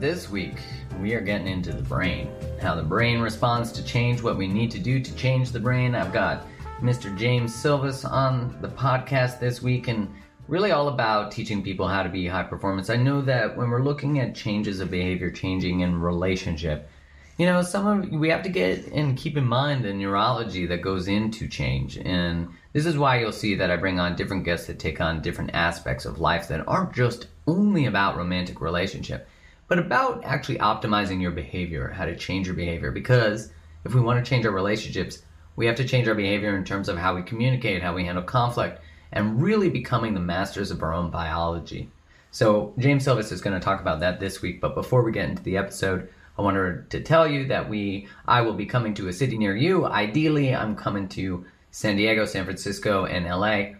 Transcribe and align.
This 0.00 0.30
week, 0.30 0.54
we 1.02 1.12
are 1.12 1.20
getting 1.20 1.48
into 1.48 1.74
the 1.74 1.82
brain. 1.82 2.30
How 2.62 2.74
the 2.74 2.82
brain 2.82 3.20
responds 3.20 3.70
to 3.72 3.84
change, 3.84 4.22
what 4.22 4.38
we 4.38 4.46
need 4.46 4.70
to 4.70 4.78
do 4.78 4.98
to 4.98 5.14
change 5.14 5.50
the 5.50 5.60
brain. 5.60 5.94
I've 5.94 6.14
got 6.14 6.46
Mr. 6.80 7.14
James 7.14 7.54
Silvas 7.54 8.06
on 8.06 8.56
the 8.62 8.68
podcast 8.68 9.38
this 9.38 9.60
week 9.60 9.88
and 9.88 10.08
really 10.48 10.70
all 10.70 10.88
about 10.88 11.30
teaching 11.30 11.62
people 11.62 11.86
how 11.86 12.02
to 12.02 12.08
be 12.08 12.26
high 12.26 12.42
performance. 12.42 12.88
I 12.88 12.96
know 12.96 13.20
that 13.20 13.54
when 13.54 13.68
we're 13.68 13.82
looking 13.82 14.18
at 14.18 14.34
changes 14.34 14.80
of 14.80 14.90
behavior 14.90 15.30
changing 15.30 15.80
in 15.80 16.00
relationship, 16.00 16.88
you 17.40 17.46
know, 17.46 17.62
some 17.62 17.86
of 17.86 18.10
we 18.10 18.28
have 18.28 18.42
to 18.42 18.50
get 18.50 18.88
and 18.88 19.16
keep 19.16 19.34
in 19.34 19.46
mind 19.46 19.82
the 19.82 19.94
neurology 19.94 20.66
that 20.66 20.82
goes 20.82 21.08
into 21.08 21.48
change. 21.48 21.96
And 21.96 22.50
this 22.74 22.84
is 22.84 22.98
why 22.98 23.18
you'll 23.18 23.32
see 23.32 23.54
that 23.54 23.70
I 23.70 23.78
bring 23.78 23.98
on 23.98 24.14
different 24.14 24.44
guests 24.44 24.66
that 24.66 24.78
take 24.78 25.00
on 25.00 25.22
different 25.22 25.52
aspects 25.54 26.04
of 26.04 26.20
life 26.20 26.48
that 26.48 26.68
aren't 26.68 26.92
just 26.92 27.28
only 27.46 27.86
about 27.86 28.18
romantic 28.18 28.60
relationship, 28.60 29.26
but 29.68 29.78
about 29.78 30.22
actually 30.22 30.58
optimizing 30.58 31.22
your 31.22 31.30
behavior, 31.30 31.88
how 31.88 32.04
to 32.04 32.14
change 32.14 32.46
your 32.46 32.56
behavior. 32.56 32.90
Because 32.90 33.50
if 33.86 33.94
we 33.94 34.02
want 34.02 34.22
to 34.22 34.28
change 34.28 34.44
our 34.44 34.52
relationships, 34.52 35.22
we 35.56 35.64
have 35.64 35.76
to 35.76 35.88
change 35.88 36.08
our 36.08 36.14
behavior 36.14 36.54
in 36.54 36.64
terms 36.66 36.90
of 36.90 36.98
how 36.98 37.14
we 37.14 37.22
communicate, 37.22 37.82
how 37.82 37.94
we 37.94 38.04
handle 38.04 38.22
conflict, 38.22 38.82
and 39.12 39.42
really 39.42 39.70
becoming 39.70 40.12
the 40.12 40.20
masters 40.20 40.70
of 40.70 40.82
our 40.82 40.92
own 40.92 41.10
biology. 41.10 41.88
So, 42.32 42.74
James 42.76 43.02
Silvas 43.04 43.32
is 43.32 43.40
going 43.40 43.58
to 43.58 43.64
talk 43.64 43.80
about 43.80 44.00
that 44.00 44.20
this 44.20 44.42
week. 44.42 44.60
But 44.60 44.74
before 44.74 45.02
we 45.02 45.10
get 45.10 45.30
into 45.30 45.42
the 45.42 45.56
episode, 45.56 46.10
I 46.40 46.42
wanted 46.42 46.88
to 46.88 47.02
tell 47.02 47.28
you 47.28 47.48
that 47.48 47.68
we, 47.68 48.08
I 48.26 48.40
will 48.40 48.54
be 48.54 48.64
coming 48.64 48.94
to 48.94 49.08
a 49.08 49.12
city 49.12 49.36
near 49.36 49.54
you. 49.54 49.84
Ideally, 49.84 50.54
I'm 50.56 50.74
coming 50.74 51.06
to 51.10 51.44
San 51.70 51.96
Diego, 51.96 52.24
San 52.24 52.46
Francisco, 52.46 53.04
and 53.04 53.26
LA. 53.26 53.78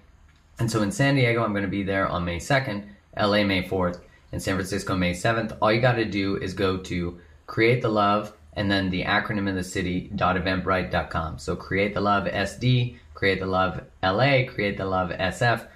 And 0.59 0.71
so 0.71 0.83
in 0.83 0.93
San 0.93 1.15
Diego, 1.15 1.43
I'm 1.43 1.53
going 1.53 1.65
to 1.65 1.71
be 1.71 1.85
there 1.85 2.07
on 2.07 2.27
May 2.27 2.37
2nd, 2.37 2.85
LA 3.17 3.45
May 3.45 3.63
4th, 3.63 4.03
and 4.31 4.43
San 4.43 4.57
Francisco 4.57 4.95
May 4.95 5.13
7th. 5.15 5.57
All 5.63 5.73
you 5.73 5.81
got 5.81 5.95
to 5.95 6.05
do 6.05 6.37
is 6.37 6.53
go 6.53 6.77
to 6.77 7.19
Create 7.47 7.81
the 7.81 7.89
Love 7.89 8.35
and 8.53 8.71
then 8.71 8.91
the 8.91 9.05
acronym 9.05 9.49
of 9.49 9.55
the 9.55 9.65
city 9.65 10.11
dot 10.15 10.37
eventbrite.com. 10.37 11.39
So 11.39 11.57
create 11.57 11.95
the 11.95 12.03
love 12.03 12.27
SD, 12.27 12.99
create 13.15 13.41
the 13.41 13.47
love 13.47 13.85
LA, 14.03 14.45
create 14.47 14.77
the 14.77 14.85
love 14.85 15.09
SF 15.09 15.67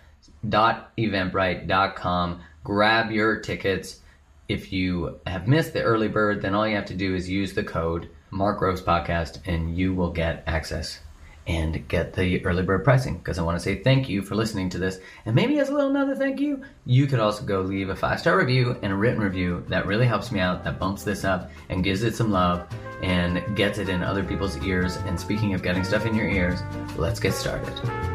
dot 0.46 0.94
eventbrite.com. 0.98 2.42
Grab 2.62 3.10
your 3.10 3.40
tickets. 3.40 4.00
If 4.48 4.72
you 4.72 5.20
have 5.26 5.48
missed 5.48 5.72
the 5.72 5.82
early 5.82 6.08
bird, 6.08 6.42
then 6.42 6.54
all 6.54 6.68
you 6.68 6.76
have 6.76 6.84
to 6.86 6.94
do 6.94 7.14
is 7.14 7.28
use 7.28 7.54
the 7.54 7.64
code 7.64 8.10
Mark 8.30 8.58
Groves 8.58 8.82
Podcast 8.82 9.38
and 9.46 9.76
you 9.76 9.94
will 9.94 10.10
get 10.10 10.44
access 10.46 11.00
and 11.46 11.86
get 11.88 12.14
the 12.14 12.44
early 12.44 12.62
bird 12.62 12.84
pricing 12.84 13.18
because 13.18 13.38
I 13.38 13.42
want 13.42 13.58
to 13.58 13.62
say 13.62 13.82
thank 13.82 14.08
you 14.08 14.22
for 14.22 14.34
listening 14.34 14.68
to 14.70 14.78
this. 14.78 14.98
And 15.24 15.34
maybe 15.34 15.58
as 15.58 15.68
a 15.68 15.74
little 15.74 15.90
another 15.90 16.14
thank 16.14 16.40
you, 16.40 16.62
you 16.84 17.06
could 17.06 17.20
also 17.20 17.44
go 17.44 17.60
leave 17.60 17.88
a 17.88 17.96
five 17.96 18.20
star 18.20 18.36
review 18.36 18.76
and 18.82 18.92
a 18.92 18.96
written 18.96 19.20
review 19.20 19.64
that 19.68 19.86
really 19.86 20.06
helps 20.06 20.30
me 20.30 20.40
out, 20.40 20.62
that 20.64 20.78
bumps 20.78 21.04
this 21.04 21.24
up 21.24 21.50
and 21.70 21.84
gives 21.84 22.02
it 22.02 22.14
some 22.14 22.30
love 22.30 22.66
and 23.02 23.56
gets 23.56 23.78
it 23.78 23.88
in 23.88 24.02
other 24.02 24.24
people's 24.24 24.56
ears. 24.58 24.96
And 25.06 25.18
speaking 25.18 25.54
of 25.54 25.62
getting 25.62 25.84
stuff 25.84 26.06
in 26.06 26.14
your 26.14 26.28
ears, 26.28 26.60
let's 26.96 27.20
get 27.20 27.32
started. 27.32 28.13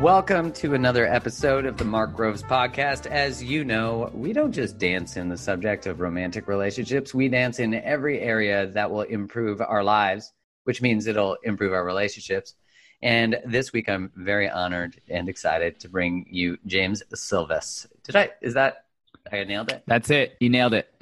Welcome 0.00 0.52
to 0.52 0.74
another 0.74 1.08
episode 1.08 1.66
of 1.66 1.76
the 1.76 1.84
Mark 1.84 2.14
Groves 2.14 2.44
podcast. 2.44 3.06
As 3.06 3.42
you 3.42 3.64
know, 3.64 4.12
we 4.14 4.32
don't 4.32 4.52
just 4.52 4.78
dance 4.78 5.16
in 5.16 5.28
the 5.28 5.36
subject 5.36 5.88
of 5.88 5.98
romantic 5.98 6.46
relationships, 6.46 7.12
we 7.12 7.28
dance 7.28 7.58
in 7.58 7.74
every 7.74 8.20
area 8.20 8.68
that 8.68 8.88
will 8.88 9.02
improve 9.02 9.60
our 9.60 9.82
lives, 9.82 10.32
which 10.62 10.80
means 10.80 11.08
it'll 11.08 11.36
improve 11.42 11.72
our 11.72 11.84
relationships. 11.84 12.54
And 13.02 13.40
this 13.44 13.72
week, 13.72 13.88
I'm 13.88 14.12
very 14.14 14.48
honored 14.48 15.00
and 15.08 15.28
excited 15.28 15.80
to 15.80 15.88
bring 15.88 16.26
you 16.30 16.58
James 16.64 17.02
Silvas. 17.12 17.88
Did 18.04 18.14
I, 18.14 18.30
is 18.40 18.54
that, 18.54 18.84
I 19.32 19.42
nailed 19.42 19.72
it? 19.72 19.82
That's 19.88 20.10
it. 20.10 20.36
You 20.38 20.48
nailed 20.48 20.74
it. 20.74 20.94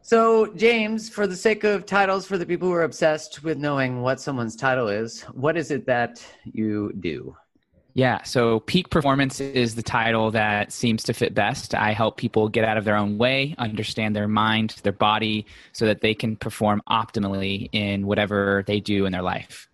So, 0.00 0.46
James, 0.54 1.10
for 1.10 1.26
the 1.26 1.36
sake 1.36 1.64
of 1.64 1.84
titles, 1.84 2.26
for 2.26 2.38
the 2.38 2.46
people 2.46 2.66
who 2.68 2.74
are 2.74 2.84
obsessed 2.84 3.44
with 3.44 3.58
knowing 3.58 4.00
what 4.00 4.20
someone's 4.20 4.56
title 4.56 4.88
is, 4.88 5.20
what 5.34 5.58
is 5.58 5.70
it 5.70 5.84
that 5.84 6.24
you 6.44 6.94
do? 6.98 7.36
Yeah, 7.94 8.22
so 8.22 8.60
peak 8.60 8.88
performance 8.88 9.38
is 9.38 9.74
the 9.74 9.82
title 9.82 10.30
that 10.30 10.72
seems 10.72 11.02
to 11.04 11.12
fit 11.12 11.34
best. 11.34 11.74
I 11.74 11.92
help 11.92 12.16
people 12.16 12.48
get 12.48 12.64
out 12.64 12.78
of 12.78 12.84
their 12.84 12.96
own 12.96 13.18
way, 13.18 13.54
understand 13.58 14.16
their 14.16 14.28
mind, 14.28 14.76
their 14.82 14.92
body, 14.92 15.46
so 15.72 15.84
that 15.86 16.00
they 16.00 16.14
can 16.14 16.36
perform 16.36 16.82
optimally 16.88 17.68
in 17.72 18.06
whatever 18.06 18.64
they 18.66 18.80
do 18.80 19.04
in 19.04 19.12
their 19.12 19.22
life. 19.22 19.68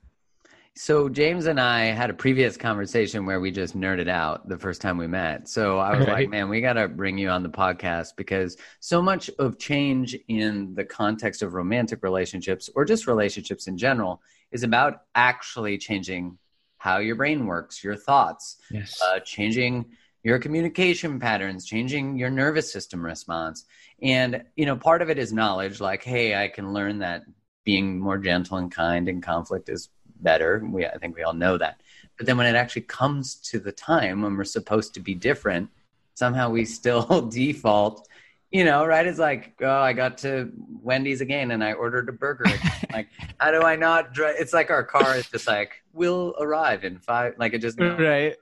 So, 0.74 1.08
James 1.08 1.46
and 1.46 1.60
I 1.60 1.86
had 1.86 2.08
a 2.08 2.14
previous 2.14 2.56
conversation 2.56 3.26
where 3.26 3.40
we 3.40 3.50
just 3.50 3.76
nerded 3.76 4.08
out 4.08 4.48
the 4.48 4.58
first 4.58 4.80
time 4.80 4.96
we 4.96 5.08
met. 5.08 5.48
So, 5.48 5.78
I 5.78 5.96
was 5.96 6.06
right. 6.06 6.14
like, 6.14 6.28
man, 6.28 6.48
we 6.48 6.60
got 6.60 6.74
to 6.74 6.86
bring 6.86 7.18
you 7.18 7.30
on 7.30 7.42
the 7.42 7.48
podcast 7.48 8.10
because 8.16 8.56
so 8.78 9.02
much 9.02 9.28
of 9.40 9.58
change 9.58 10.16
in 10.28 10.74
the 10.74 10.84
context 10.84 11.42
of 11.42 11.54
romantic 11.54 12.04
relationships 12.04 12.70
or 12.76 12.84
just 12.84 13.08
relationships 13.08 13.66
in 13.66 13.76
general 13.76 14.22
is 14.52 14.62
about 14.62 15.02
actually 15.16 15.78
changing 15.78 16.38
how 16.78 16.98
your 16.98 17.16
brain 17.16 17.46
works, 17.46 17.82
your 17.84 17.96
thoughts, 17.96 18.56
yes. 18.70 19.00
uh, 19.02 19.20
changing 19.20 19.84
your 20.22 20.38
communication 20.38 21.20
patterns, 21.20 21.64
changing 21.64 22.16
your 22.16 22.30
nervous 22.30 22.72
system 22.72 23.04
response. 23.04 23.64
And, 24.02 24.44
you 24.56 24.66
know, 24.66 24.76
part 24.76 25.02
of 25.02 25.10
it 25.10 25.18
is 25.18 25.32
knowledge 25.32 25.80
like, 25.80 26.02
hey, 26.02 26.34
I 26.42 26.48
can 26.48 26.72
learn 26.72 26.98
that 26.98 27.22
being 27.64 27.98
more 27.98 28.18
gentle 28.18 28.56
and 28.56 28.70
kind 28.70 29.08
in 29.08 29.20
conflict 29.20 29.68
is 29.68 29.90
better. 30.20 30.62
We, 30.64 30.86
I 30.86 30.98
think 30.98 31.16
we 31.16 31.22
all 31.22 31.34
know 31.34 31.58
that. 31.58 31.80
But 32.16 32.26
then 32.26 32.36
when 32.36 32.46
it 32.46 32.56
actually 32.56 32.82
comes 32.82 33.36
to 33.36 33.60
the 33.60 33.72
time 33.72 34.22
when 34.22 34.36
we're 34.36 34.44
supposed 34.44 34.94
to 34.94 35.00
be 35.00 35.14
different, 35.14 35.68
somehow 36.14 36.50
we 36.50 36.64
still 36.64 37.28
default 37.30 38.08
you 38.50 38.64
know, 38.64 38.86
right? 38.86 39.06
It's 39.06 39.18
like, 39.18 39.54
oh, 39.60 39.80
I 39.80 39.92
got 39.92 40.18
to 40.18 40.50
Wendy's 40.82 41.20
again 41.20 41.50
and 41.50 41.62
I 41.62 41.74
ordered 41.74 42.08
a 42.08 42.12
burger. 42.12 42.46
like, 42.92 43.08
how 43.38 43.50
do 43.50 43.62
I 43.62 43.76
not 43.76 44.14
drive? 44.14 44.36
It's 44.38 44.54
like 44.54 44.70
our 44.70 44.84
car 44.84 45.16
is 45.16 45.28
just 45.28 45.46
like, 45.46 45.82
we'll 45.98 46.34
arrive 46.40 46.84
in 46.84 46.98
five. 46.98 47.34
Like, 47.38 47.52
it 47.52 47.58
just, 47.58 47.78
right. 47.80 48.34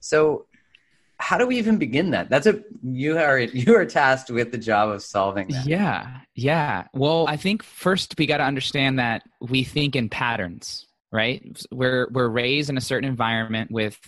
So, 0.00 0.46
how 1.18 1.36
do 1.36 1.46
we 1.46 1.58
even 1.58 1.76
begin 1.76 2.10
that? 2.12 2.30
That's 2.30 2.46
a, 2.46 2.60
you 2.82 3.18
are, 3.18 3.38
you 3.38 3.76
are 3.76 3.84
tasked 3.84 4.30
with 4.30 4.50
the 4.52 4.58
job 4.58 4.88
of 4.88 5.02
solving 5.02 5.48
that. 5.48 5.66
Yeah. 5.66 6.20
Yeah. 6.34 6.84
Well, 6.94 7.26
I 7.28 7.36
think 7.36 7.62
first 7.62 8.14
we 8.16 8.24
got 8.26 8.38
to 8.38 8.44
understand 8.44 8.98
that 8.98 9.22
we 9.40 9.62
think 9.62 9.94
in 9.94 10.08
patterns, 10.08 10.86
right? 11.12 11.44
We're, 11.70 12.08
we're 12.10 12.28
raised 12.28 12.70
in 12.70 12.78
a 12.78 12.80
certain 12.80 13.08
environment 13.08 13.70
with 13.70 13.98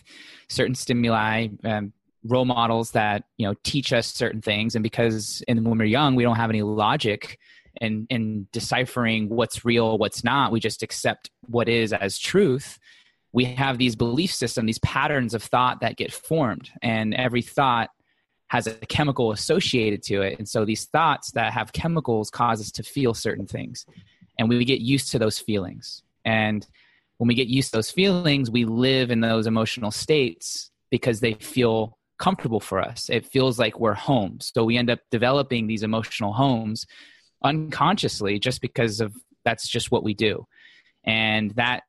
certain 0.48 0.74
stimuli, 0.74 1.48
um, 1.64 1.92
role 2.24 2.44
models 2.44 2.92
that 2.92 3.24
you 3.36 3.46
know 3.46 3.54
teach 3.64 3.92
us 3.92 4.06
certain 4.06 4.40
things 4.40 4.74
and 4.74 4.82
because 4.82 5.42
in, 5.48 5.64
when 5.64 5.78
we're 5.78 5.84
young 5.84 6.14
we 6.14 6.22
don't 6.22 6.36
have 6.36 6.50
any 6.50 6.62
logic 6.62 7.38
in 7.80 8.06
in 8.10 8.46
deciphering 8.52 9.28
what's 9.28 9.64
real 9.64 9.98
what's 9.98 10.24
not 10.24 10.52
we 10.52 10.60
just 10.60 10.82
accept 10.82 11.30
what 11.46 11.68
is 11.68 11.92
as 11.92 12.18
truth 12.18 12.78
we 13.32 13.44
have 13.44 13.78
these 13.78 13.96
belief 13.96 14.32
system 14.32 14.66
these 14.66 14.78
patterns 14.80 15.34
of 15.34 15.42
thought 15.42 15.80
that 15.80 15.96
get 15.96 16.12
formed 16.12 16.70
and 16.82 17.14
every 17.14 17.42
thought 17.42 17.90
has 18.48 18.66
a 18.66 18.74
chemical 18.86 19.32
associated 19.32 20.02
to 20.02 20.20
it 20.22 20.38
and 20.38 20.48
so 20.48 20.64
these 20.64 20.84
thoughts 20.86 21.32
that 21.32 21.52
have 21.52 21.72
chemicals 21.72 22.30
cause 22.30 22.60
us 22.60 22.70
to 22.70 22.82
feel 22.82 23.14
certain 23.14 23.46
things 23.46 23.86
and 24.38 24.48
we 24.48 24.64
get 24.64 24.80
used 24.80 25.10
to 25.10 25.18
those 25.18 25.38
feelings 25.38 26.02
and 26.24 26.66
when 27.18 27.28
we 27.28 27.34
get 27.34 27.48
used 27.48 27.70
to 27.70 27.78
those 27.78 27.90
feelings 27.90 28.50
we 28.50 28.64
live 28.64 29.10
in 29.10 29.20
those 29.20 29.46
emotional 29.46 29.90
states 29.90 30.70
because 30.90 31.20
they 31.20 31.32
feel 31.34 31.98
comfortable 32.22 32.60
for 32.60 32.80
us. 32.80 33.10
It 33.10 33.26
feels 33.26 33.58
like 33.58 33.80
we're 33.80 33.94
home. 33.94 34.38
So 34.40 34.62
we 34.62 34.76
end 34.76 34.90
up 34.90 35.00
developing 35.10 35.66
these 35.66 35.82
emotional 35.82 36.32
homes 36.32 36.86
unconsciously 37.44 38.38
just 38.38 38.60
because 38.60 39.00
of 39.00 39.14
that's 39.44 39.68
just 39.68 39.90
what 39.90 40.04
we 40.04 40.14
do. 40.14 40.46
And 41.04 41.50
that 41.52 41.82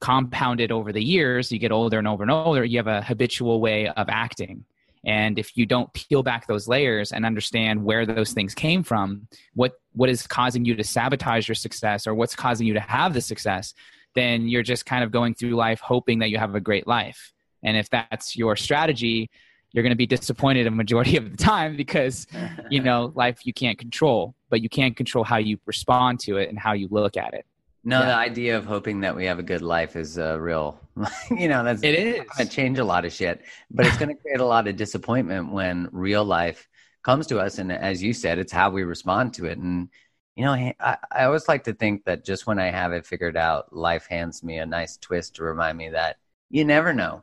compounded 0.00 0.70
over 0.70 0.92
the 0.92 1.02
years, 1.02 1.50
you 1.50 1.58
get 1.58 1.72
older 1.72 1.98
and 1.98 2.06
over 2.06 2.22
and 2.22 2.30
older, 2.30 2.64
you 2.64 2.78
have 2.78 2.86
a 2.86 3.02
habitual 3.02 3.60
way 3.60 3.88
of 3.88 4.08
acting. 4.08 4.64
And 5.04 5.38
if 5.38 5.56
you 5.56 5.66
don't 5.66 5.92
peel 5.92 6.22
back 6.22 6.46
those 6.46 6.68
layers 6.68 7.12
and 7.12 7.24
understand 7.24 7.84
where 7.84 8.04
those 8.04 8.32
things 8.32 8.54
came 8.54 8.82
from, 8.82 9.28
what 9.54 9.74
what 9.92 10.08
is 10.08 10.26
causing 10.26 10.64
you 10.64 10.74
to 10.76 10.84
sabotage 10.84 11.48
your 11.48 11.54
success 11.54 12.06
or 12.06 12.14
what's 12.14 12.36
causing 12.36 12.66
you 12.66 12.74
to 12.74 12.80
have 12.80 13.14
the 13.14 13.20
success, 13.20 13.74
then 14.14 14.48
you're 14.48 14.62
just 14.62 14.86
kind 14.86 15.04
of 15.04 15.10
going 15.10 15.34
through 15.34 15.54
life 15.54 15.80
hoping 15.80 16.18
that 16.20 16.30
you 16.30 16.38
have 16.38 16.54
a 16.54 16.60
great 16.60 16.86
life. 16.86 17.32
And 17.62 17.76
if 17.76 17.88
that's 17.90 18.36
your 18.36 18.56
strategy, 18.56 19.30
you're 19.72 19.82
going 19.82 19.90
to 19.90 19.96
be 19.96 20.06
disappointed 20.06 20.66
a 20.66 20.70
majority 20.70 21.16
of 21.16 21.30
the 21.30 21.36
time 21.36 21.76
because 21.76 22.26
you 22.70 22.80
know 22.80 23.12
life 23.24 23.44
you 23.46 23.52
can't 23.52 23.78
control 23.78 24.34
but 24.50 24.62
you 24.62 24.68
can't 24.68 24.96
control 24.96 25.24
how 25.24 25.36
you 25.36 25.58
respond 25.66 26.18
to 26.20 26.36
it 26.38 26.48
and 26.48 26.58
how 26.58 26.72
you 26.72 26.88
look 26.90 27.16
at 27.16 27.34
it 27.34 27.44
No, 27.84 28.00
Yeah. 28.00 28.06
the 28.06 28.14
idea 28.14 28.56
of 28.58 28.64
hoping 28.66 29.00
that 29.02 29.14
we 29.14 29.24
have 29.26 29.38
a 29.38 29.42
good 29.42 29.62
life 29.62 29.94
is 29.96 30.18
uh, 30.18 30.38
real. 30.40 30.78
you 31.30 31.48
know, 31.48 31.62
that's 31.62 31.82
It 31.82 31.94
is. 31.94 32.14
going 32.36 32.48
to 32.48 32.56
change 32.58 32.78
a 32.78 32.84
lot 32.84 33.04
of 33.04 33.12
shit, 33.12 33.36
but 33.70 33.86
it's 33.86 33.96
going 33.96 34.08
to 34.14 34.20
create 34.22 34.40
a 34.40 34.44
lot 34.44 34.66
of 34.66 34.74
disappointment 34.76 35.52
when 35.52 35.88
real 35.92 36.24
life 36.24 36.68
comes 37.02 37.26
to 37.28 37.38
us. 37.38 37.58
And 37.58 37.70
as 37.70 38.02
you 38.02 38.12
said, 38.12 38.38
it's 38.38 38.52
how 38.52 38.68
we 38.70 38.82
respond 38.82 39.32
to 39.34 39.46
it. 39.46 39.58
And, 39.58 39.88
you 40.34 40.44
know, 40.44 40.52
I, 40.52 40.96
I 41.18 41.24
always 41.24 41.46
like 41.48 41.64
to 41.64 41.72
think 41.72 42.04
that 42.04 42.24
just 42.24 42.46
when 42.48 42.58
I 42.58 42.70
have 42.70 42.92
it 42.92 43.06
figured 43.06 43.36
out, 43.36 43.72
life 43.72 44.06
hands 44.10 44.42
me 44.42 44.58
a 44.58 44.66
nice 44.66 44.96
twist 44.96 45.36
to 45.36 45.44
remind 45.44 45.78
me 45.78 45.90
that 45.90 46.16
you 46.50 46.64
never 46.64 46.92
know. 46.92 47.22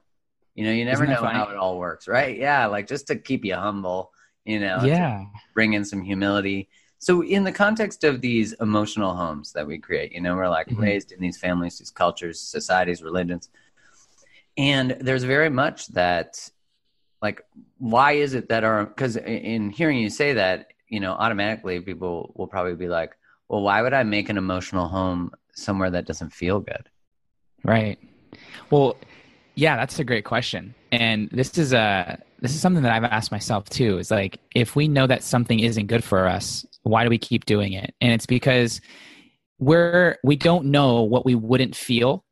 You 0.56 0.66
know, 0.66 0.72
you 0.72 0.86
never 0.86 1.04
Isn't 1.04 1.16
know 1.22 1.30
how 1.30 1.50
it 1.50 1.58
all 1.58 1.78
works, 1.78 2.08
right? 2.08 2.38
Yeah, 2.38 2.66
like 2.68 2.88
just 2.88 3.08
to 3.08 3.16
keep 3.18 3.44
you 3.44 3.56
humble, 3.56 4.12
you 4.46 4.60
know, 4.60 4.86
Yeah. 4.86 5.26
bring 5.54 5.74
in 5.74 5.84
some 5.86 6.02
humility. 6.02 6.70
So, 6.98 7.22
in 7.24 7.44
the 7.44 7.52
context 7.52 8.04
of 8.06 8.22
these 8.22 8.54
emotional 8.54 9.14
homes 9.14 9.52
that 9.52 9.68
we 9.68 9.78
create, 9.78 10.14
you 10.14 10.22
know, 10.22 10.36
we're 10.36 10.50
like 10.50 10.68
Mhm. 10.68 10.80
raised 10.80 11.12
in 11.12 11.20
these 11.20 11.38
families, 11.38 11.78
these 11.78 11.92
cultures, 11.92 12.40
societies, 12.40 13.04
religions, 13.04 13.50
and 14.58 14.92
there's 15.02 15.24
very 15.26 15.50
much 15.50 15.88
that, 15.88 16.50
like, 17.22 17.42
why 17.78 18.14
is 18.14 18.34
it 18.34 18.48
that 18.50 18.64
our, 18.64 18.86
because 18.86 19.18
in 19.18 19.70
hearing 19.70 19.98
you 19.98 20.10
say 20.10 20.34
that, 20.34 20.68
you 20.88 21.00
know, 21.02 21.12
automatically 21.14 21.82
people 21.82 22.32
will 22.36 22.48
probably 22.48 22.76
be 22.76 22.88
like, 22.88 23.12
well, 23.50 23.62
why 23.62 23.82
would 23.82 23.94
I 23.94 24.04
make 24.04 24.30
an 24.30 24.38
emotional 24.38 24.88
home 24.88 25.32
somewhere 25.54 25.92
that 25.92 26.08
doesn't 26.08 26.32
feel 26.32 26.62
good? 26.62 26.90
Right. 27.64 28.00
Well, 28.70 28.98
yeah, 29.56 29.78
that's 29.78 30.00
a 30.00 30.04
great 30.04 30.26
question. 30.26 30.76
And 30.92 31.30
this 31.32 31.58
is 31.58 31.74
a 31.74 32.22
this 32.40 32.54
is 32.54 32.62
something 32.62 32.84
that 32.84 32.92
I've 32.92 33.04
asked 33.04 33.32
myself 33.32 33.70
too. 33.70 33.98
Is 33.98 34.12
like 34.12 34.40
if 34.54 34.76
we 34.76 34.88
know 34.88 35.08
that 35.08 35.24
something 35.24 35.60
isn't 35.60 35.88
good 35.88 36.04
for 36.04 36.28
us, 36.28 36.66
why 36.84 37.04
do 37.04 37.10
we 37.10 37.18
keep 37.18 37.46
doing 37.46 37.74
it? 37.74 37.96
And 38.02 38.12
it's 38.12 38.26
because 38.26 38.82
we're 39.58 40.18
we 40.24 40.36
don't 40.36 40.66
know 40.66 41.02
what 41.04 41.26
we 41.26 41.36
wouldn't 41.36 41.76
feel 41.76 42.24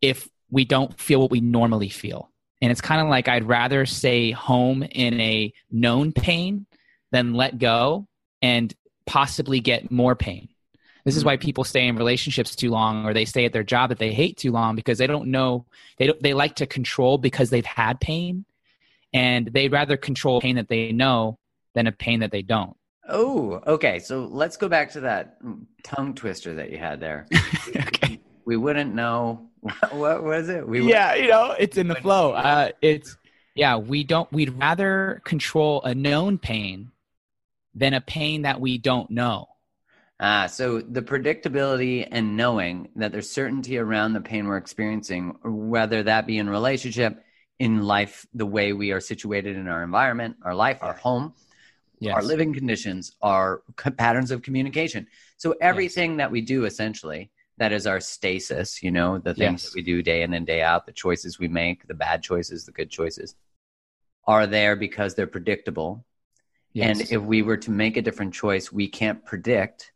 if 0.00 0.28
we 0.50 0.64
don't 0.64 0.98
feel 1.00 1.20
what 1.20 1.30
we 1.30 1.40
normally 1.40 1.88
feel. 1.88 2.30
And 2.60 2.70
it's 2.70 2.80
kind 2.80 3.00
of 3.00 3.08
like 3.08 3.28
I'd 3.28 3.48
rather 3.48 3.86
stay 3.86 4.32
home 4.32 4.82
in 4.82 5.20
a 5.20 5.52
known 5.70 6.12
pain 6.12 6.66
than 7.10 7.34
let 7.34 7.58
go 7.58 8.06
and 8.40 8.72
possibly 9.06 9.60
get 9.60 9.90
more 9.90 10.14
pain. 10.14 10.48
This 11.04 11.16
is 11.16 11.24
why 11.24 11.36
people 11.36 11.64
stay 11.64 11.86
in 11.88 11.96
relationships 11.96 12.54
too 12.54 12.70
long 12.70 13.04
or 13.04 13.12
they 13.12 13.24
stay 13.24 13.44
at 13.44 13.52
their 13.52 13.64
job 13.64 13.88
that 13.88 13.98
they 13.98 14.12
hate 14.12 14.36
too 14.36 14.52
long 14.52 14.76
because 14.76 14.98
they 14.98 15.06
don't 15.06 15.28
know 15.28 15.66
they 15.98 16.06
don't 16.06 16.22
they 16.22 16.34
like 16.34 16.56
to 16.56 16.66
control 16.66 17.18
because 17.18 17.50
they've 17.50 17.64
had 17.64 18.00
pain 18.00 18.44
and 19.12 19.48
they'd 19.48 19.72
rather 19.72 19.96
control 19.96 20.40
pain 20.40 20.56
that 20.56 20.68
they 20.68 20.92
know 20.92 21.38
than 21.74 21.86
a 21.86 21.92
pain 21.92 22.20
that 22.20 22.30
they 22.30 22.42
don't. 22.42 22.76
Oh, 23.08 23.60
okay. 23.66 23.98
So 23.98 24.24
let's 24.30 24.56
go 24.56 24.68
back 24.68 24.92
to 24.92 25.00
that 25.00 25.38
tongue 25.82 26.14
twister 26.14 26.54
that 26.54 26.70
you 26.70 26.78
had 26.78 27.00
there. 27.00 27.26
okay. 27.68 28.20
We 28.44 28.56
wouldn't 28.56 28.94
know 28.94 29.48
what 29.90 30.22
was 30.22 30.48
it? 30.48 30.66
We 30.66 30.82
Yeah, 30.82 31.14
you 31.14 31.28
know, 31.28 31.54
it's 31.58 31.76
in 31.76 31.88
the 31.88 31.96
flow. 31.96 32.32
Uh 32.32 32.70
it's 32.80 33.16
yeah, 33.54 33.76
we 33.76 34.04
don't 34.04 34.30
we'd 34.32 34.50
rather 34.50 35.20
control 35.24 35.82
a 35.82 35.94
known 35.94 36.38
pain 36.38 36.92
than 37.74 37.94
a 37.94 38.00
pain 38.00 38.42
that 38.42 38.60
we 38.60 38.78
don't 38.78 39.10
know. 39.10 39.48
Ah, 40.24 40.46
so 40.46 40.80
the 40.80 41.02
predictability 41.02 42.06
and 42.08 42.36
knowing 42.36 42.88
that 42.94 43.10
there's 43.10 43.28
certainty 43.28 43.76
around 43.76 44.12
the 44.12 44.20
pain 44.20 44.46
we're 44.46 44.56
experiencing, 44.56 45.34
whether 45.42 46.04
that 46.04 46.28
be 46.28 46.38
in 46.38 46.48
relationship, 46.48 47.24
in 47.58 47.82
life, 47.82 48.24
the 48.32 48.46
way 48.46 48.72
we 48.72 48.92
are 48.92 49.00
situated 49.00 49.56
in 49.56 49.66
our 49.66 49.82
environment, 49.82 50.36
our 50.44 50.54
life, 50.54 50.78
our 50.80 50.94
home, 50.94 51.34
Yes. 51.98 52.14
our 52.16 52.22
living 52.22 52.52
conditions, 52.52 53.12
our 53.22 53.62
patterns 53.96 54.32
of 54.32 54.42
communication. 54.42 55.06
So 55.36 55.54
everything 55.60 56.16
that 56.16 56.32
we 56.32 56.40
do 56.40 56.64
essentially, 56.64 57.30
that 57.58 57.72
is 57.72 57.86
our 57.86 58.00
stasis, 58.00 58.82
you 58.82 58.90
know, 58.90 59.18
the 59.18 59.34
things 59.34 59.62
Yes. 59.62 59.70
that 59.70 59.74
we 59.76 59.82
do 59.82 60.02
day 60.02 60.22
in 60.22 60.34
and 60.34 60.44
day 60.44 60.62
out, 60.62 60.84
the 60.86 60.92
choices 60.92 61.38
we 61.38 61.46
make, 61.46 61.86
the 61.86 61.94
bad 61.94 62.22
choices, 62.22 62.64
the 62.64 62.72
good 62.72 62.90
choices, 62.90 63.36
are 64.26 64.48
there 64.48 64.74
because 64.74 65.14
they're 65.14 65.28
predictable. 65.28 66.04
Yes. 66.72 67.00
And 67.00 67.12
if 67.12 67.22
we 67.22 67.42
were 67.42 67.58
to 67.58 67.70
make 67.70 67.96
a 67.96 68.02
different 68.02 68.34
choice, 68.34 68.72
we 68.72 68.88
can't 68.88 69.24
predict 69.24 69.91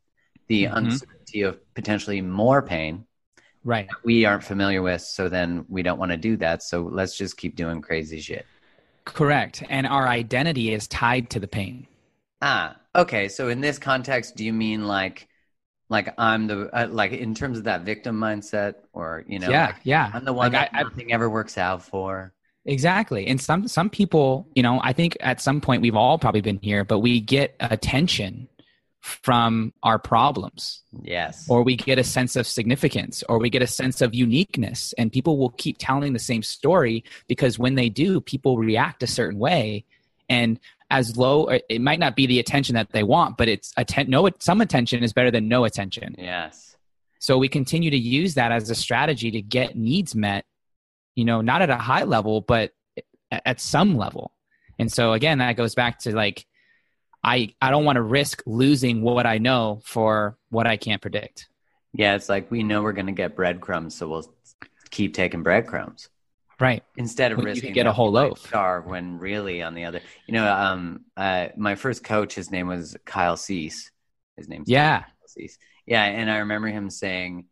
the 0.48 0.64
Mhm. 0.64 0.76
uncertainty 0.76 1.43
of 1.43 1.58
potentially 1.75 2.20
more 2.20 2.62
pain 2.62 3.04
right. 3.64 3.88
we 4.04 4.25
aren't 4.25 4.44
familiar 4.44 4.82
with. 4.82 5.02
So 5.02 5.28
then 5.28 5.64
we 5.69 5.82
don't 5.82 5.98
want 5.98 6.12
to 6.12 6.16
do 6.16 6.37
that. 6.38 6.62
So 6.62 6.82
let's 6.82 7.16
just 7.16 7.37
keep 7.37 7.56
doing 7.56 7.81
crazy 7.82 8.20
shit. 8.20 8.46
Correct. 9.04 9.62
And 9.69 9.87
our 9.87 10.06
identity 10.08 10.72
is 10.72 10.88
tied 10.88 11.31
to 11.31 11.40
the 11.40 11.48
pain. 11.48 11.87
Ah, 12.43 12.76
okay. 12.94 13.28
So 13.28 13.48
in 13.48 13.60
this 13.60 13.78
context, 13.78 14.37
do 14.37 14.44
you 14.44 14.52
mean 14.52 14.87
like, 14.87 15.28
like 15.88 16.12
I'm 16.19 16.49
the 16.49 16.69
uh, 16.76 16.88
like 16.90 17.12
in 17.12 17.32
terms 17.34 17.58
of 17.58 17.64
that 17.64 17.82
victim 17.82 18.19
mindset, 18.19 18.75
or 18.92 19.25
you 19.28 19.38
know, 19.38 19.49
yeah, 19.49 19.66
like, 19.66 19.76
yeah. 19.84 20.10
I'm 20.12 20.25
the 20.25 20.32
one 20.32 20.52
Like, 20.52 20.70
that 20.70 20.70
I- 20.76 20.81
I- 20.81 20.82
nothing 20.82 21.12
ever 21.12 21.31
works 21.31 21.56
out 21.56 21.82
for. 21.84 22.32
Exactly. 22.64 23.28
And 23.28 23.40
some 23.40 23.69
some 23.69 23.88
people, 23.88 24.49
you 24.56 24.62
know, 24.64 24.81
I 24.82 24.92
think 24.92 25.16
at 25.20 25.40
some 25.40 25.60
point 25.60 25.82
we've 25.82 25.94
all 25.94 26.19
probably 26.19 26.40
been 26.40 26.58
here, 26.60 26.82
but 26.84 26.99
we 26.99 27.20
get 27.20 27.54
attention 27.60 28.49
from 29.06 29.73
our 29.82 29.99
problems 29.99 30.82
Yes. 31.03 31.47
or 31.49 31.62
we 31.62 31.76
get 31.76 31.99
a 31.99 32.05
sense 32.05 32.35
of 32.35 32.47
significance 32.47 33.23
or 33.29 33.38
we 33.38 33.50
get 33.50 33.62
a 33.62 33.67
sense 33.67 34.00
of 34.03 34.14
uniqueness 34.14 34.93
and 34.99 35.12
people 35.12 35.38
will 35.38 35.50
keep 35.50 35.76
telling 35.79 36.12
the 36.12 36.19
same 36.19 36.43
story 36.43 37.05
because 37.29 37.58
when 37.58 37.76
they 37.76 37.88
do 37.88 38.20
people 38.20 38.58
react 38.58 39.03
a 39.03 39.06
certain 39.06 39.38
way 39.38 39.85
and 40.29 40.58
as 40.91 41.17
low 41.17 41.47
it 41.69 41.81
might 41.81 42.00
not 42.00 42.17
be 42.17 42.26
the 42.26 42.41
attention 42.41 42.75
that 42.75 42.91
they 42.91 43.05
want 43.05 43.37
but 43.37 43.49
it's 43.49 43.73
atten- 43.76 44.11
no 44.11 44.29
some 44.41 44.61
attention 44.61 45.05
is 45.05 45.12
better 45.12 45.31
than 45.31 45.47
no 45.47 45.64
attention 45.64 46.14
yes. 46.19 46.76
so 47.20 47.38
we 47.38 47.49
continue 47.49 47.91
to 47.91 47.97
use 47.99 48.35
that 48.35 48.50
as 48.50 48.69
a 48.70 48.75
strategy 48.75 49.31
to 49.31 49.41
get 49.43 49.76
needs 49.76 50.14
met, 50.14 50.44
you 51.14 51.25
know, 51.25 51.41
not 51.41 51.62
at 51.62 51.70
a 51.70 51.76
high 51.76 52.05
level, 52.05 52.41
but 52.41 52.73
at 53.31 53.61
some 53.61 53.97
level. 53.97 54.32
And 54.79 54.93
so 54.93 55.12
again, 55.14 55.38
that 55.38 55.56
goes 55.56 55.75
back 55.75 55.99
to 56.00 56.14
like, 56.14 56.47
I, 57.26 57.52
I 57.61 57.70
don't 57.70 57.84
want 57.84 57.96
to 57.96 58.02
risk 58.02 58.43
losing 58.46 59.02
what 59.02 59.26
I 59.26 59.38
know 59.38 59.81
for 59.84 60.38
what 60.50 60.67
I 60.67 60.76
can't 60.76 61.02
predict. 61.02 61.49
Yeah. 61.93 62.14
It's 62.14 62.28
like 62.28 62.50
we 62.50 62.62
know 62.62 62.82
we're 62.82 62.93
going 62.93 63.06
to 63.06 63.12
get 63.12 63.34
breadcrumbs, 63.37 63.94
so 63.96 64.08
we'll 64.08 64.32
keep 64.90 65.12
taking 65.12 65.43
breadcrumbs. 65.43 66.08
Right. 66.58 66.82
instead 66.96 67.32
of 67.32 67.37
When 67.38 67.44
risking 67.49 67.69
could 67.70 67.75
get 67.75 67.87
a 67.87 67.93
whole 67.93 68.11
loaf. 68.12 68.38
starve 68.38 68.87
when 68.87 69.19
really 69.19 69.61
on 69.61 69.75
the 69.75 69.84
other 69.84 70.00
you 70.26 70.32
know 70.32 70.50
um 70.50 71.05
uh 71.14 71.49
my 71.55 71.75
first 71.75 72.02
coach 72.02 72.34
his 72.34 72.50
name 72.50 72.67
was 72.67 72.96
kyle 73.05 73.37
cease 73.37 73.90
his 74.38 74.49
name's 74.49 74.67
Yeah. 74.67 75.00
Kyle 75.00 75.08
Cease. 75.26 75.58
yeah 75.84 76.05
and 76.05 76.31
i 76.31 76.38
remember 76.38 76.69
him 76.69 76.88
saying 76.88 77.44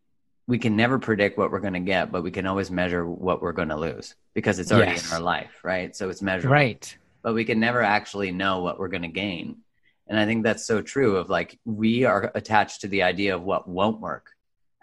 we 0.47 0.57
can 0.57 0.75
never 0.75 0.97
predict 0.97 1.37
what 1.37 1.51
we're 1.51 1.59
going 1.59 1.73
to 1.75 1.79
get 1.81 2.11
but 2.11 2.23
we 2.23 2.31
can 2.31 2.47
always 2.47 2.71
measure 2.71 3.05
what 3.07 3.43
we're 3.43 3.51
going 3.51 3.69
to 3.69 3.75
lose 3.77 4.15
because 4.33 4.57
it's 4.57 4.71
already 4.71 4.93
Yes. 4.93 5.07
in 5.11 5.13
our 5.17 5.21
life 5.21 5.51
right 5.63 5.95
so 5.95 6.09
it's 6.09 6.23
measurable 6.23 6.53
Right. 6.55 6.97
but 7.21 7.35
we 7.35 7.45
can 7.45 7.59
never 7.59 7.83
actually 7.83 8.31
know 8.31 8.61
what 8.61 8.79
we're 8.79 8.87
going 8.87 9.03
to 9.03 9.07
gain 9.07 9.57
and 10.07 10.19
i 10.19 10.25
think 10.25 10.43
that's 10.43 10.65
so 10.65 10.81
true 10.81 11.17
of 11.17 11.29
like 11.29 11.59
we 11.65 12.03
are 12.05 12.31
attached 12.35 12.81
to 12.81 12.87
the 12.87 13.03
idea 13.03 13.35
of 13.35 13.41
what 13.43 13.67
won't 13.67 13.99
work 13.99 14.31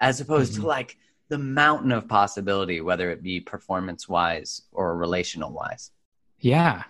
as 0.00 0.20
opposed 0.20 0.52
Mhm. 0.54 0.60
to 0.60 0.66
like 0.66 0.96
the 1.28 1.38
mountain 1.38 1.92
of 1.92 2.08
possibility 2.08 2.80
whether 2.80 3.10
it 3.10 3.22
be 3.22 3.40
performance 3.40 4.08
wise 4.08 4.62
or 4.72 4.96
relational 4.96 5.50
wise 5.52 5.90
Yeah. 6.40 6.82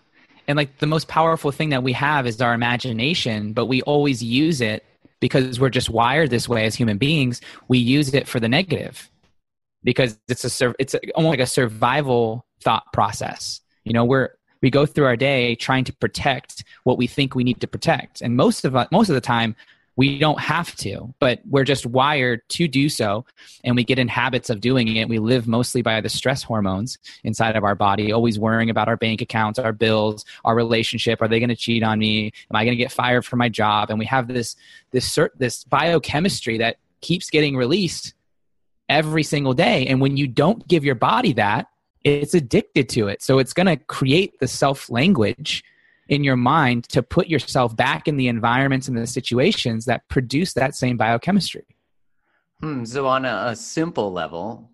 And 0.49 0.57
like 0.57 0.79
the 0.79 0.87
most 0.89 1.07
powerful 1.09 1.53
thing 1.53 1.69
that 1.71 1.83
we 1.85 1.93
have 1.93 2.27
is 2.27 2.41
our 2.41 2.53
imagination, 2.53 3.53
but 3.53 3.67
we 3.67 3.81
always 3.83 4.21
use 4.23 4.61
it 4.61 4.85
because 5.21 5.61
we're 5.61 5.69
just 5.69 5.89
wired 5.89 6.31
this 6.31 6.49
way 6.49 6.65
as 6.65 6.75
human 6.75 6.99
beings. 6.99 7.41
We 7.69 7.79
use 7.79 8.13
it 8.13 8.27
for 8.27 8.41
the 8.41 8.49
negative 8.49 9.09
because 9.85 10.19
it's 10.29 10.61
a 10.61 10.75
it's 10.81 10.97
almost 11.15 11.31
like 11.31 11.41
a 11.41 11.47
survival 11.47 12.45
thought 12.61 12.93
process. 12.93 13.61
You 13.85 13.93
know, 13.93 14.05
we're 14.05 14.31
we 14.63 14.71
go 14.71 14.87
through 14.87 15.07
our 15.07 15.17
day 15.17 15.55
trying 15.55 15.85
to 15.85 15.93
protect 15.93 16.65
what 16.85 16.97
we 16.97 17.07
think 17.07 17.35
we 17.35 17.45
need 17.45 17.61
to 17.61 17.67
protect, 17.67 18.23
and 18.23 18.37
most 18.37 18.65
of 18.65 18.73
most 18.91 19.09
of 19.09 19.15
the 19.15 19.21
time 19.21 19.55
we 19.97 20.19
don't 20.19 20.41
have 20.41 20.75
to, 20.77 21.13
but 21.19 21.41
we're 21.49 21.65
just 21.65 21.85
wired 21.85 22.41
to 22.49 22.67
do 22.67 22.89
so, 22.89 23.27
and 23.63 23.77
we 23.77 23.85
get 23.85 23.99
in 23.99 24.09
habits 24.09 24.49
of 24.49 24.61
doing 24.61 24.97
it. 24.97 25.09
We 25.09 25.19
live 25.19 25.47
mostly 25.47 25.83
by 25.83 26.01
the 26.01 26.09
stress 26.09 26.43
hormones 26.43 26.97
inside 27.25 27.57
of 27.57 27.65
our 27.65 27.75
body, 27.75 28.11
always 28.11 28.39
worrying 28.39 28.71
about 28.71 28.89
our 28.89 28.97
bank 28.97 29.21
accounts, 29.21 29.59
our 29.59 29.73
bills, 29.73 30.25
our 30.45 30.55
relationship. 30.55 31.21
Are 31.21 31.29
they 31.29 31.41
going 31.41 31.51
to 31.51 31.57
cheat 31.57 31.83
on 31.83 31.99
me? 31.99 32.33
Am 32.51 32.57
I 32.57 32.65
going 32.65 32.77
to 32.77 32.83
get 32.83 32.91
fired 32.91 33.27
from 33.27 33.39
my 33.39 33.51
job? 33.51 33.91
And 33.91 33.99
we 33.99 34.07
have 34.07 34.29
this 34.29 34.57
this 34.93 35.19
this 35.37 35.65
biochemistry 35.65 36.59
that 36.59 36.77
keeps 37.03 37.29
getting 37.29 37.57
released 37.57 38.15
every 38.89 39.23
single 39.23 39.55
day. 39.55 39.87
And 39.87 40.01
when 40.01 40.17
you 40.17 40.27
don't 40.27 40.67
give 40.69 40.85
your 40.85 40.95
body 40.95 41.35
that, 41.35 41.67
it's 42.05 42.35
addicted 42.35 42.89
to 42.91 43.09
it. 43.09 43.23
So 43.23 43.39
it's 43.39 43.53
going 43.53 43.67
to 43.67 43.77
create 43.77 44.39
the 44.41 44.49
self 44.49 44.91
language 44.91 45.65
in 46.09 46.25
your 46.25 46.37
mind 46.37 46.85
to 46.91 47.03
put 47.03 47.29
yourself 47.29 47.75
back 47.77 48.09
in 48.09 48.17
the 48.17 48.29
environments 48.29 48.89
and 48.89 48.97
the 48.97 49.07
situations 49.07 49.85
that 49.87 50.07
produce 50.09 50.53
that 50.55 50.75
same 50.75 50.97
biochemistry. 50.97 51.65
Hmm, 52.61 52.85
so 52.85 53.07
on 53.07 53.25
a, 53.25 53.45
a 53.49 53.57
simple 53.57 54.13
level, 54.13 54.71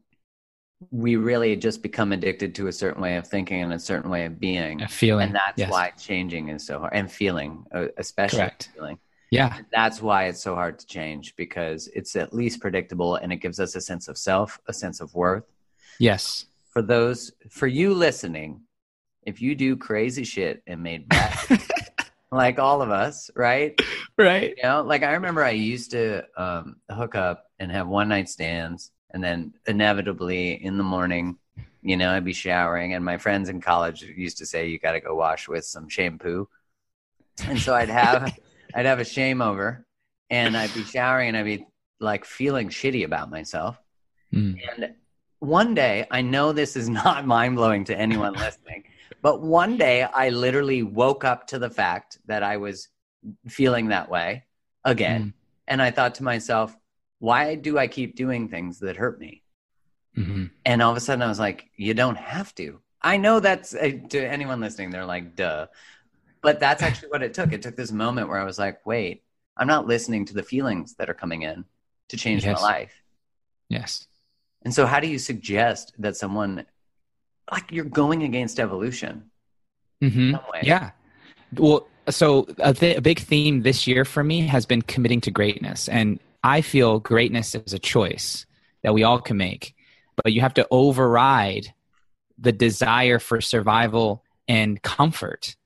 we 0.90 1.16
really 1.16 1.56
just 1.56 1.82
become 1.82 2.12
addicted 2.12 2.54
to 2.56 2.68
a 2.68 2.72
certain 2.72 3.02
way 3.02 3.16
of 3.16 3.26
thinking 3.26 3.62
and 3.62 3.72
a 3.72 3.78
certain 3.78 4.10
way 4.10 4.24
of 4.26 4.38
being, 4.38 4.80
A 4.82 4.88
feeling. 4.88 5.26
and 5.26 5.34
that's 5.34 5.58
Yes. 5.58 5.70
why 5.70 5.90
changing 5.98 6.48
is 6.50 6.64
so 6.66 6.78
hard. 6.78 6.92
And 6.94 7.10
feeling, 7.10 7.64
uh, 7.74 7.86
especially 7.96 8.38
Correct. 8.40 8.70
feeling. 8.74 8.98
Yeah. 9.30 9.58
That's 9.72 10.00
why 10.00 10.24
it's 10.26 10.40
so 10.42 10.54
hard 10.54 10.78
to 10.78 10.86
change 10.86 11.36
because 11.36 11.88
it's 11.94 12.16
at 12.16 12.32
least 12.32 12.60
predictable 12.60 13.16
and 13.16 13.32
it 13.32 13.36
gives 13.36 13.60
us 13.60 13.74
a 13.74 13.80
sense 13.80 14.08
of 14.08 14.16
self, 14.16 14.58
a 14.66 14.72
sense 14.72 15.00
of 15.00 15.14
worth. 15.14 15.44
Yes. 15.98 16.46
For 16.70 16.82
those, 16.82 17.32
for 17.50 17.66
you 17.66 17.94
listening, 17.94 18.62
if 19.24 19.40
you 19.42 19.54
do 19.54 19.76
crazy 19.76 20.24
shit 20.24 20.62
and 20.66 20.82
made 20.82 21.08
bad, 21.08 21.36
like 22.30 22.58
all 22.58 22.82
of 22.82 22.90
us, 22.90 23.30
right? 23.34 23.78
Right. 24.16 24.54
You 24.56 24.62
know, 24.62 24.82
like 24.82 25.02
I 25.02 25.12
remember 25.12 25.42
I 25.42 25.50
used 25.50 25.90
to 25.92 26.24
um, 26.36 26.76
hook 26.90 27.14
up 27.14 27.44
and 27.58 27.70
have 27.72 27.88
one 27.88 28.08
night 28.08 28.28
stands, 28.28 28.92
and 29.12 29.22
then 29.24 29.54
inevitably 29.66 30.62
in 30.62 30.76
the 30.76 30.84
morning, 30.84 31.38
you 31.82 31.96
know, 31.96 32.10
I'd 32.12 32.24
be 32.24 32.32
showering, 32.32 32.94
and 32.94 33.04
my 33.04 33.16
friends 33.18 33.48
in 33.48 33.60
college 33.60 34.02
used 34.02 34.38
to 34.38 34.46
say, 34.46 34.68
"You 34.68 34.78
got 34.78 34.92
to 34.92 35.00
go 35.00 35.14
wash 35.14 35.48
with 35.48 35.64
some 35.64 35.88
shampoo," 35.88 36.48
and 37.46 37.58
so 37.58 37.74
I'd 37.74 37.88
have, 37.88 38.36
I'd 38.74 38.86
have 38.86 38.98
a 38.98 39.04
shame 39.04 39.40
over, 39.40 39.86
and 40.28 40.56
I'd 40.56 40.74
be 40.74 40.84
showering, 40.84 41.28
and 41.28 41.36
I'd 41.36 41.44
be 41.44 41.66
like 42.00 42.24
feeling 42.24 42.68
shitty 42.68 43.04
about 43.04 43.30
myself, 43.30 43.78
Mm. 44.34 44.58
and 44.76 44.94
one 45.40 45.74
day, 45.74 46.06
I 46.10 46.22
know 46.22 46.52
this 46.52 46.76
is 46.76 46.88
not 47.02 47.26
mind 47.26 47.56
blowing 47.56 47.84
to 47.84 47.98
anyone 47.98 48.34
listening, 48.34 48.84
but 49.22 49.40
one 49.40 49.76
day 49.76 50.02
I 50.02 50.30
literally 50.30 50.82
woke 50.82 51.24
up 51.24 51.46
to 51.48 51.58
the 51.58 51.70
fact 51.70 52.18
that 52.26 52.42
I 52.42 52.56
was 52.56 52.88
feeling 53.48 53.88
that 53.88 54.10
way 54.10 54.44
again. 54.84 55.22
Mm. 55.22 55.32
And 55.68 55.82
I 55.82 55.90
thought 55.90 56.16
to 56.16 56.22
myself, 56.22 56.76
why 57.18 57.54
do 57.56 57.78
I 57.78 57.88
keep 57.88 58.16
doing 58.16 58.48
things 58.48 58.78
that 58.80 58.96
hurt 58.96 59.18
me? 59.20 59.42
hmm 60.14 60.46
And 60.64 60.82
all 60.82 60.90
of 60.90 60.96
a 60.96 61.00
sudden 61.00 61.22
I 61.22 61.28
was 61.28 61.38
like, 61.38 61.70
you 61.76 61.94
don't 61.94 62.16
have 62.16 62.54
to. 62.56 62.80
I 63.02 63.16
know 63.16 63.38
that's 63.38 63.74
uh, 63.74 63.92
to 64.10 64.18
anyone 64.18 64.60
listening, 64.60 64.90
they're 64.90 65.04
like, 65.04 65.36
duh. 65.36 65.66
But 66.42 66.58
that's 66.60 66.82
actually 66.86 67.10
what 67.10 67.22
it 67.22 67.34
took. 67.34 67.52
It 67.52 67.62
took 67.62 67.76
this 67.76 67.92
moment 67.92 68.28
where 68.28 68.40
I 68.40 68.44
was 68.44 68.58
like, 68.58 68.84
wait, 68.86 69.22
I'm 69.56 69.66
not 69.66 69.86
listening 69.86 70.24
to 70.26 70.34
the 70.34 70.42
feelings 70.42 70.94
that 70.94 71.10
are 71.10 71.14
coming 71.14 71.42
in 71.42 71.64
to 72.08 72.16
change 72.16 72.44
Yes. 72.44 72.60
my 72.60 72.66
life. 72.66 73.02
Yes. 73.68 74.06
And 74.62 74.74
so, 74.74 74.86
how 74.86 75.00
do 75.00 75.06
you 75.06 75.18
suggest 75.18 75.94
that 75.98 76.16
someone, 76.16 76.66
like, 77.50 77.70
you're 77.70 77.84
going 77.84 78.22
against 78.24 78.60
evolution? 78.60 79.30
hmm 80.00 80.34
Yeah. 80.62 80.90
Well, 81.56 81.88
so 82.10 82.46
a, 82.58 82.74
th- 82.74 82.98
a 82.98 83.00
big 83.00 83.20
theme 83.20 83.62
this 83.62 83.86
year 83.86 84.04
for 84.04 84.22
me 84.22 84.40
has 84.42 84.66
been 84.66 84.82
committing 84.82 85.20
to 85.22 85.30
greatness. 85.30 85.88
And 85.88 86.20
I 86.42 86.60
feel 86.60 87.00
greatness 87.00 87.54
is 87.54 87.72
a 87.72 87.78
choice 87.78 88.46
that 88.82 88.94
we 88.94 89.02
all 89.02 89.20
can 89.20 89.36
make, 89.36 89.74
but 90.16 90.32
you 90.32 90.40
have 90.40 90.54
to 90.54 90.66
override 90.70 91.74
the 92.38 92.52
desire 92.52 93.18
for 93.18 93.40
survival 93.40 94.22
and 94.46 94.80
comfort. 94.82 95.56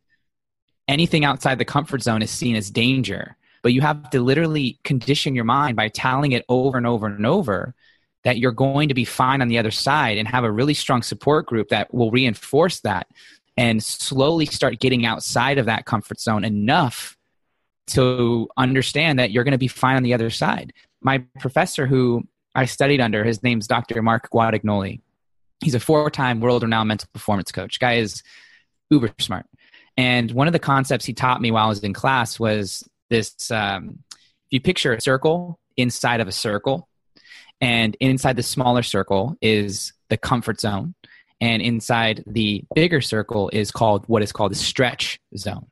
Anything 0.88 1.25
outside 1.25 1.58
the 1.58 1.64
comfort 1.64 2.02
zone 2.02 2.22
is 2.22 2.30
seen 2.30 2.56
as 2.56 2.70
danger, 2.70 3.37
but 3.62 3.72
you 3.72 3.80
have 3.82 4.11
to 4.11 4.20
literally 4.20 4.78
condition 4.82 5.34
your 5.34 5.44
mind 5.44 5.76
by 5.76 5.88
telling 5.88 6.32
it 6.32 6.44
over 6.49 6.76
and 6.76 6.87
over 6.87 7.06
and 7.06 7.26
over 7.26 7.75
that 8.25 8.38
you're 8.38 8.52
going 8.52 8.88
to 8.88 8.95
be 8.95 9.05
fine 9.05 9.43
on 9.43 9.49
the 9.49 9.59
other 9.59 9.71
side 9.71 10.19
and 10.19 10.29
have 10.29 10.45
a 10.45 10.50
really 10.50 10.75
strong 10.75 11.02
support 11.02 11.47
group 11.47 11.69
that 11.69 11.93
will 11.93 12.11
reinforce 12.11 12.81
that 12.81 13.07
and 13.57 13.83
slowly 13.83 14.47
start 14.47 14.81
getting 14.81 15.05
outside 15.05 15.59
of 15.59 15.67
that 15.67 15.85
comfort 15.85 16.21
zone 16.21 16.45
enough 16.45 17.17
to 17.88 18.49
understand 18.57 19.19
that 19.19 19.31
you're 19.31 19.45
going 19.45 19.52
to 19.52 19.59
be 19.59 19.69
fine 19.69 19.97
on 19.97 20.02
the 20.02 20.14
other 20.14 20.31
side. 20.31 20.73
My 21.00 21.19
professor, 21.41 21.87
who 21.87 22.26
I 22.55 22.64
studied 22.64 23.00
under, 23.00 23.25
his 23.25 23.43
name's 23.43 23.67
Dr. 23.67 24.00
Mark 24.02 24.31
Guadagnoli. 24.31 25.00
He's 25.61 25.75
a 25.75 25.81
four 25.81 26.11
time 26.11 26.41
world 26.41 26.62
renowned 26.62 26.88
mental 26.88 27.09
performance 27.12 27.52
coach. 27.52 27.81
Guy 27.81 27.95
is 27.95 28.23
uber 28.91 29.12
smart. 29.19 29.47
And 29.97 30.31
one 30.31 30.47
of 30.47 30.52
the 30.52 30.59
concepts 30.59 31.05
he 31.05 31.12
taught 31.12 31.41
me 31.41 31.50
while 31.50 31.67
I 31.67 31.69
was 31.69 31.81
in 31.81 31.93
class 31.93 32.41
was 32.41 32.88
this 33.11 33.50
um, 33.50 33.99
if 34.47 34.52
you 34.52 34.61
picture 34.61 34.95
a 34.95 35.00
circle 35.00 35.59
inside 35.76 36.21
of 36.21 36.29
a 36.29 36.33
circle, 36.33 36.88
and 37.62 37.97
inside 38.00 38.35
the 38.37 38.42
smaller 38.42 38.83
circle 38.83 39.37
is 39.40 39.92
the 40.11 40.19
comfort 40.19 40.61
zone 40.61 40.95
and 41.40 41.62
inside 41.62 42.23
the 42.26 42.64
bigger 42.75 43.00
circle 43.00 43.49
is 43.52 43.71
called 43.71 44.04
what 44.09 44.23
is 44.23 44.33
called 44.33 44.50
the 44.50 44.57
stretch 44.57 45.21
zone. 45.37 45.66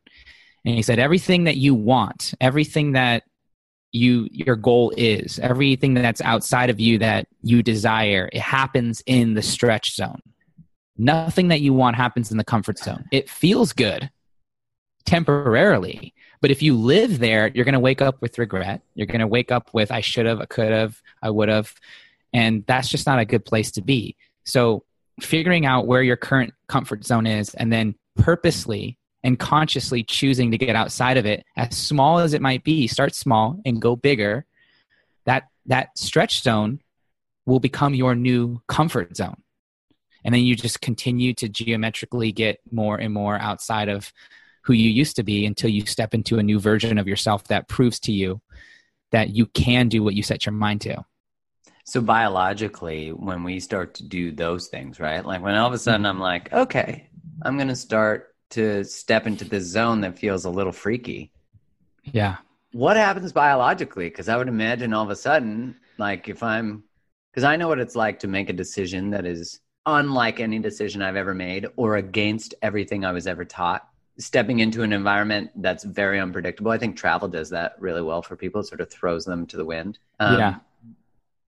And 0.65 0.75
he 0.77 0.83
said 0.83 0.99
everything 0.99 1.45
that 1.45 1.57
you 1.57 1.75
want 1.75 2.33
everything 2.41 2.93
that 2.93 3.25
you 3.93 4.29
your 4.31 4.57
goal 4.57 4.93
is 4.97 5.41
everything 5.41 5.95
that's 5.95 6.21
outside 6.21 6.71
of 6.71 6.79
you 6.79 6.99
that 6.99 7.27
you 7.43 7.61
desire 7.61 8.31
it 8.33 8.41
happens 8.41 9.03
in 9.07 9.35
the 9.35 9.43
stretch 9.43 9.97
zone. 9.97 10.21
Nothing 10.97 11.49
that 11.49 11.61
you 11.61 11.75
want 11.75 11.97
happens 11.97 12.31
in 12.31 12.37
the 12.37 12.45
comfort 12.45 12.79
zone. 12.79 13.07
It 13.11 13.29
feels 13.29 13.73
good 13.73 14.11
temporarily 15.07 16.15
but 16.41 16.51
if 16.51 16.63
you 16.63 16.77
live 16.77 17.19
there 17.19 17.51
you're 17.55 17.65
going 17.65 17.75
to 17.75 17.81
wake 17.81 18.03
up 18.03 18.21
with 18.21 18.39
regret. 18.39 18.83
You're 18.95 19.07
going 19.07 19.21
to 19.21 19.27
wake 19.27 19.53
up 19.53 19.71
with 19.73 19.91
i 19.91 20.01
should 20.01 20.27
have 20.27 20.41
i 20.41 20.47
could 20.47 20.73
have 20.73 21.01
i 21.23 21.31
would 21.31 21.49
have. 21.49 21.75
And 22.33 22.65
that's 22.67 22.89
just 22.89 23.07
not 23.07 23.19
a 23.19 23.25
good 23.25 23.45
place 23.45 23.73
to 23.73 23.83
be. 23.83 24.17
So 24.45 24.85
figuring 25.21 25.67
out 25.67 25.87
where 25.87 26.03
your 26.03 26.17
current 26.17 26.55
comfort 26.69 27.05
zone 27.05 27.27
is 27.27 27.55
and 27.55 27.73
then 27.73 27.95
purposely 28.17 28.99
and 29.23 29.39
consciously 29.39 30.03
choosing 30.03 30.51
to 30.51 30.59
get 30.59 30.77
outside 30.77 31.17
of 31.17 31.27
it 31.27 31.45
as 31.57 31.77
small 31.77 32.19
as 32.21 32.33
it 32.33 32.41
might 32.41 32.65
be 32.65 32.87
start 32.87 33.15
small 33.15 33.61
and 33.67 33.83
go 33.83 33.97
bigger 33.97 34.47
that 35.25 35.49
that 35.67 35.97
stretch 35.99 36.43
zone 36.43 36.81
will 37.47 37.61
become 37.61 37.95
your 37.95 38.15
new 38.15 38.63
comfort 38.69 39.17
zone. 39.17 39.43
And 40.25 40.35
then 40.35 40.43
you 40.43 40.55
just 40.55 40.81
continue 40.81 41.33
to 41.35 41.49
geometrically 41.49 42.33
get 42.33 42.61
more 42.71 42.97
and 42.97 43.13
more 43.13 43.39
outside 43.39 43.89
of 43.89 44.13
who 44.63 44.73
you 44.73 44.91
used 44.91 45.17
to 45.17 45.23
be 45.23 45.47
until 45.47 45.71
you 45.71 45.87
step 45.87 46.15
into 46.15 46.39
a 46.39 46.43
new 46.43 46.59
version 46.61 46.99
of 46.99 47.09
yourself 47.09 47.45
that 47.49 47.69
proves 47.69 47.99
to 48.01 48.13
you 48.13 48.41
that 49.13 49.31
you 49.31 49.47
can 49.47 49.89
do 49.89 50.03
what 50.03 50.15
you 50.15 50.23
set 50.23 50.47
your 50.47 50.53
mind 50.53 50.81
to 50.83 51.05
So, 51.85 52.01
biologically, 52.01 53.11
when 53.11 53.43
we 53.43 53.59
start 53.61 53.95
to 53.95 54.05
do 54.05 54.33
those 54.33 54.69
things, 54.69 55.01
right? 55.01 55.25
Like 55.25 55.43
when 55.43 55.55
all 55.57 55.67
of 55.67 55.73
a 55.73 55.79
sudden 55.79 56.07
I'm 56.07 56.21
like, 56.21 56.53
okay, 56.53 57.09
I'm 57.43 57.57
going 57.57 57.69
to 57.69 57.77
start 57.77 58.35
to 58.51 58.85
step 58.85 59.27
into 59.27 59.45
this 59.45 59.65
zone 59.65 60.01
that 60.03 60.19
feels 60.19 60.45
a 60.45 60.51
little 60.51 60.73
freaky. 60.73 61.33
yeah 62.05 62.37
What 62.73 62.97
happens 62.97 63.33
biologically? 63.33 64.09
Because 64.09 64.29
I 64.29 64.37
would 64.37 64.49
imagine 64.49 64.93
all 64.93 65.05
of 65.05 65.11
a 65.11 65.17
sudden, 65.17 65.77
like 65.99 66.29
if 66.29 66.43
I'm, 66.43 66.85
because 67.31 67.45
I 67.45 67.57
know 67.57 67.69
what 67.69 67.79
it's 67.81 67.97
like 67.97 68.19
to 68.21 68.29
make 68.29 68.51
a 68.51 68.53
decision 68.55 69.11
that 69.11 69.25
is 69.27 69.61
unlike 69.87 70.41
any 70.41 70.59
decision 70.59 71.03
I've 71.03 71.17
ever 71.17 71.35
made 71.35 71.67
or 71.77 71.97
against 71.97 72.55
everything 72.63 73.05
I 73.05 73.13
was 73.13 73.27
ever 73.27 73.45
taught. 73.45 73.89
Stepping 74.21 74.61
into 74.61 74.83
an 74.83 74.93
environment 74.93 75.51
that's 75.57 75.83
very 75.83 76.21
unpredictable. 76.21 76.71
I 76.71 76.79
think 76.79 76.97
travel 76.97 77.27
does 77.27 77.51
that 77.51 77.77
really 77.79 78.03
well 78.03 78.23
for 78.23 78.37
people. 78.37 78.61
It 78.61 78.67
sort 78.67 78.81
of 78.81 78.91
throws 78.91 79.25
them 79.25 79.47
to 79.47 79.57
the 79.57 79.65
wind. 79.65 79.99
Um, 80.21 80.39
yeah 80.39 80.55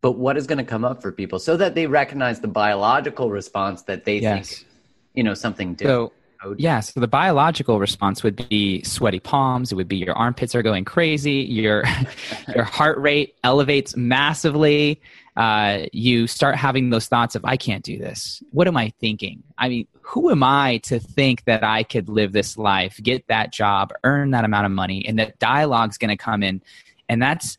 But 0.01 0.13
what 0.13 0.37
is 0.37 0.47
going 0.47 0.57
to 0.57 0.63
come 0.63 0.85
up 0.85 1.01
for 1.01 1.11
people 1.11 1.37
so 1.37 1.57
that 1.57 1.75
they 1.75 1.85
recognize 1.85 2.39
the 2.39 2.47
biological 2.47 3.29
response 3.29 3.83
that 3.83 4.05
they 4.05 4.19
yes 4.19 4.49
think, 4.49 4.67
you 5.13 5.23
know, 5.23 5.33
something 5.33 5.75
different. 5.75 6.11
So 6.11 6.55
yeah, 6.57 6.79
so 6.79 6.99
the 6.99 7.07
biological 7.07 7.79
response 7.79 8.23
would 8.23 8.49
be 8.49 8.81
sweaty 8.83 9.19
palms. 9.19 9.71
It 9.71 9.75
would 9.75 9.87
be 9.87 9.97
your 9.97 10.15
armpits 10.15 10.55
are 10.55 10.63
going 10.63 10.85
crazy. 10.85 11.33
Your 11.33 11.83
your 12.55 12.63
heart 12.63 12.97
rate 12.97 13.35
elevates 13.43 13.95
massively. 13.95 14.99
Uh, 15.35 15.85
you 15.93 16.27
start 16.27 16.55
having 16.55 16.89
those 16.89 17.07
thoughts 17.07 17.35
of 17.35 17.45
I 17.45 17.55
can't 17.55 17.83
do 17.83 17.97
this. 17.97 18.43
What 18.51 18.67
am 18.67 18.75
I 18.75 18.91
thinking? 18.99 19.43
I 19.57 19.69
mean, 19.69 19.87
who 20.01 20.29
am 20.29 20.43
I 20.43 20.77
to 20.83 20.99
think 20.99 21.45
that 21.45 21.63
I 21.63 21.83
could 21.83 22.09
live 22.09 22.33
this 22.33 22.57
life, 22.57 22.99
get 23.01 23.25
that 23.27 23.53
job, 23.53 23.93
earn 24.03 24.31
that 24.31 24.43
amount 24.43 24.65
of 24.65 24.71
money, 24.71 25.05
and 25.07 25.17
that 25.19 25.39
dialogue's 25.39 25.97
going 25.97 26.09
to 26.09 26.17
come 26.17 26.43
in, 26.43 26.61
and 27.07 27.21
that's 27.21 27.57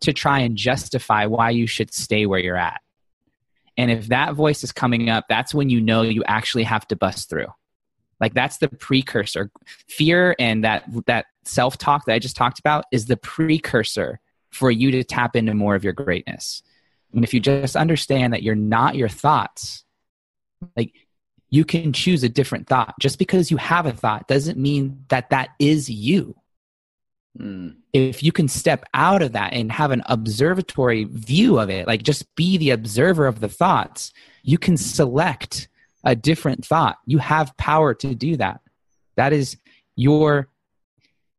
to 0.00 0.12
try 0.12 0.40
and 0.40 0.56
justify 0.56 1.26
why 1.26 1.50
you 1.50 1.66
should 1.66 1.94
stay 1.94 2.26
where 2.26 2.40
you're 2.40 2.56
at. 2.56 2.80
And 3.76 3.90
if 3.90 4.08
that 4.08 4.34
voice 4.34 4.64
is 4.64 4.72
coming 4.72 5.08
up, 5.08 5.26
that's 5.28 5.54
when 5.54 5.70
you 5.70 5.80
know 5.80 6.02
you 6.02 6.24
actually 6.24 6.64
have 6.64 6.86
to 6.88 6.96
bust 6.96 7.30
through 7.30 7.46
like 8.22 8.32
that's 8.32 8.58
the 8.58 8.68
precursor 8.68 9.50
fear 9.88 10.34
and 10.38 10.64
that 10.64 10.84
that 11.06 11.26
self-talk 11.44 12.06
that 12.06 12.14
i 12.14 12.18
just 12.18 12.36
talked 12.36 12.58
about 12.58 12.84
is 12.90 13.06
the 13.06 13.16
precursor 13.18 14.20
for 14.48 14.70
you 14.70 14.90
to 14.90 15.04
tap 15.04 15.36
into 15.36 15.52
more 15.52 15.74
of 15.74 15.84
your 15.84 15.92
greatness 15.92 16.62
and 17.12 17.24
if 17.24 17.34
you 17.34 17.40
just 17.40 17.76
understand 17.76 18.32
that 18.32 18.42
you're 18.42 18.54
not 18.54 18.96
your 18.96 19.08
thoughts 19.08 19.84
like 20.76 20.92
you 21.50 21.64
can 21.64 21.92
choose 21.92 22.22
a 22.22 22.28
different 22.28 22.66
thought 22.66 22.94
just 23.00 23.18
because 23.18 23.50
you 23.50 23.56
have 23.56 23.86
a 23.86 23.92
thought 23.92 24.28
doesn't 24.28 24.58
mean 24.58 25.04
that 25.08 25.30
that 25.30 25.50
is 25.58 25.88
you 25.88 26.34
Mm. 27.38 27.76
if 27.94 28.22
you 28.22 28.30
can 28.30 28.46
step 28.46 28.84
out 28.92 29.22
of 29.22 29.32
that 29.32 29.54
and 29.54 29.72
have 29.72 29.90
an 29.90 30.02
observatory 30.04 31.04
view 31.04 31.58
of 31.58 31.70
it, 31.70 31.86
like 31.86 32.02
just 32.02 32.34
be 32.34 32.58
the 32.58 32.70
observer 32.70 33.26
of 33.26 33.40
the 33.40 33.48
thoughts, 33.48 34.12
you 34.42 34.58
can 34.58 34.76
select 34.76 35.68
a 36.04 36.14
different 36.14 36.66
thought. 36.66 36.98
You 37.06 37.18
have 37.18 37.56
power 37.56 37.94
to 37.94 38.14
do 38.14 38.36
that. 38.36 38.60
That 39.16 39.32
is 39.32 39.56
your 39.96 40.48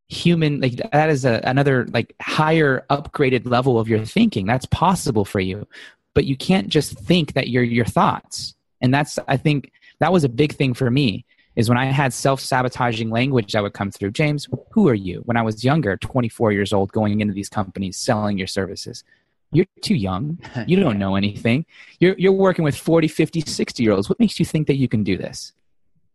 human 0.08 0.60
like 0.60 0.76
that 0.92 1.08
is 1.08 1.24
a, 1.24 1.40
another 1.44 1.86
like 1.86 2.14
higher 2.20 2.84
upgraded 2.90 3.46
level 3.46 3.78
of 3.78 3.88
your 3.88 4.04
thinking 4.04 4.46
that's 4.46 4.66
possible 4.66 5.24
for 5.24 5.40
you 5.40 5.66
but 6.12 6.26
you 6.26 6.36
can't 6.36 6.68
just 6.68 6.98
think 6.98 7.32
that 7.32 7.48
you're 7.48 7.62
your 7.62 7.86
thoughts 7.86 8.54
and 8.82 8.92
that's 8.92 9.18
i 9.28 9.36
think 9.36 9.72
that 10.00 10.12
was 10.12 10.22
a 10.22 10.28
big 10.28 10.52
thing 10.52 10.74
for 10.74 10.90
me 10.90 11.24
is 11.56 11.68
when 11.68 11.78
I 11.78 11.86
had 11.86 12.12
self 12.12 12.40
sabotaging 12.40 13.10
language 13.10 13.52
that 13.52 13.62
would 13.62 13.74
come 13.74 13.90
through. 13.90 14.10
James, 14.10 14.48
who 14.72 14.88
are 14.88 14.94
you? 14.94 15.22
When 15.24 15.36
I 15.36 15.42
was 15.42 15.64
younger, 15.64 15.96
24 15.96 16.52
years 16.52 16.72
old, 16.72 16.92
going 16.92 17.20
into 17.20 17.34
these 17.34 17.48
companies, 17.48 17.96
selling 17.96 18.38
your 18.38 18.46
services. 18.46 19.04
You're 19.52 19.66
too 19.82 19.94
young. 19.94 20.38
You 20.66 20.80
don't 20.80 20.98
know 20.98 21.14
anything. 21.14 21.66
You're, 22.00 22.16
you're 22.18 22.32
working 22.32 22.64
with 22.64 22.76
40, 22.76 23.08
50, 23.08 23.42
60 23.42 23.82
year 23.82 23.92
olds. 23.92 24.08
What 24.08 24.18
makes 24.18 24.38
you 24.38 24.44
think 24.44 24.66
that 24.66 24.76
you 24.76 24.88
can 24.88 25.04
do 25.04 25.16
this? 25.16 25.52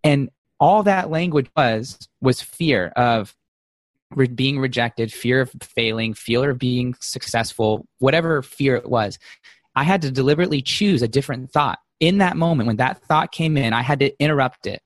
And 0.03 0.29
all 0.60 0.84
that 0.84 1.10
language 1.10 1.50
was, 1.55 2.10
was 2.19 2.41
fear 2.41 2.88
of 2.96 3.36
re- 4.11 4.27
being 4.27 4.59
rejected, 4.59 5.11
fear 5.11 5.41
of 5.41 5.51
failing, 5.61 6.13
fear 6.13 6.51
of 6.51 6.59
being 6.59 6.95
successful, 6.99 7.87
whatever 7.99 8.41
fear 8.41 8.75
it 8.75 8.89
was. 8.89 9.19
I 9.75 9.83
had 9.83 10.01
to 10.01 10.11
deliberately 10.11 10.61
choose 10.61 11.01
a 11.01 11.07
different 11.07 11.51
thought. 11.51 11.79
In 11.99 12.19
that 12.19 12.37
moment, 12.37 12.67
when 12.67 12.77
that 12.77 13.01
thought 13.03 13.31
came 13.31 13.57
in, 13.57 13.73
I 13.73 13.81
had 13.81 13.99
to 13.99 14.17
interrupt 14.19 14.67
it 14.67 14.81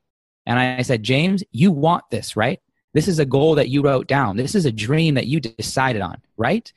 and 0.45 0.59
I 0.59 0.81
said, 0.81 1.03
James, 1.03 1.43
you 1.51 1.71
want 1.71 2.03
this, 2.09 2.35
right? 2.35 2.59
This 2.93 3.07
is 3.07 3.19
a 3.19 3.25
goal 3.25 3.55
that 3.55 3.69
you 3.69 3.81
wrote 3.81 4.07
down. 4.07 4.37
This 4.37 4.55
is 4.55 4.65
a 4.65 4.71
dream 4.71 5.15
that 5.15 5.27
you 5.27 5.39
decided 5.39 6.01
on, 6.01 6.21
right? 6.37 6.71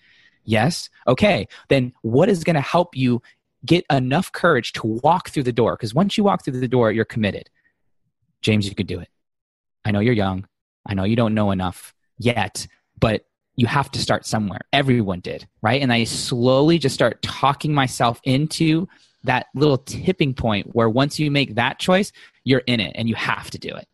Yes. 0.45 0.89
Okay. 1.07 1.49
Then 1.69 1.93
what 2.03 2.29
is 2.29 2.45
going 2.45 2.55
to 2.55 2.61
help 2.61 2.97
you 2.97 3.21
get 3.65 3.85
enough 3.91 4.31
courage 4.33 4.73
to 4.75 4.87
walk 4.87 5.31
through 5.31 5.43
the 5.43 5.53
door? 5.53 5.75
Because 5.75 5.95
once 5.95 6.17
you 6.17 6.25
walk 6.25 6.45
through 6.45 6.61
the 6.61 6.69
door, 6.69 6.93
you're 6.93 7.05
committed. 7.05 7.51
James, 8.41 8.69
you 8.69 8.75
could 8.75 8.87
do 8.87 9.01
it. 9.01 9.09
I 9.85 9.91
know 9.91 10.01
you're 10.01 10.15
young. 10.15 10.47
I 10.87 10.95
know 10.95 11.05
you 11.05 11.17
don't 11.17 11.35
know 11.35 11.51
enough 11.51 11.93
yet, 12.19 12.67
but 12.99 13.27
you 13.57 13.67
have 13.67 13.91
to 13.93 13.99
start 13.99 14.27
somewhere. 14.27 14.61
Everyone 14.73 15.21
did, 15.21 15.47
right? 15.63 15.81
And 15.81 15.93
I 15.93 16.05
slowly 16.05 16.79
just 16.79 16.95
start 16.95 17.23
talking 17.23 17.73
myself 17.73 18.21
into 18.25 18.87
that 19.25 19.47
little 19.55 19.79
tipping 19.79 20.35
point 20.35 20.75
where 20.75 20.89
once 20.89 21.19
you 21.19 21.31
make 21.31 21.55
that 21.55 21.79
choice, 21.79 22.13
you're 22.45 22.63
in 22.67 22.81
it 22.81 22.93
and 22.95 23.09
you 23.09 23.15
have 23.15 23.51
to 23.51 23.59
do 23.59 23.75
it. 23.75 23.89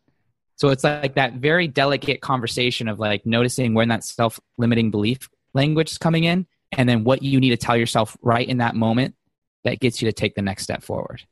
So 0.57 0.69
it's 0.69 0.83
like 0.83 1.15
that 1.15 1.35
very 1.35 1.67
delicate 1.67 2.21
conversation 2.21 2.87
of 2.87 2.99
like 2.99 3.25
noticing 3.25 3.73
when 3.73 3.87
that 3.89 4.03
self 4.03 4.39
limiting 4.57 4.91
belief 4.91 5.29
language 5.53 5.91
is 5.91 5.97
coming 5.97 6.25
in 6.25 6.45
and 6.71 6.87
then 6.87 7.03
what 7.03 7.23
you 7.23 7.39
need 7.39 7.49
to 7.49 7.57
tell 7.57 7.77
yourself 7.77 8.17
right 8.21 8.47
in 8.47 8.57
that 8.57 8.75
moment 8.75 9.15
that 9.63 9.79
gets 9.79 10.01
you 10.01 10.07
to 10.07 10.13
take 10.13 10.35
the 10.35 10.41
next 10.41 10.63
step 10.63 10.83
forward. 10.83 11.23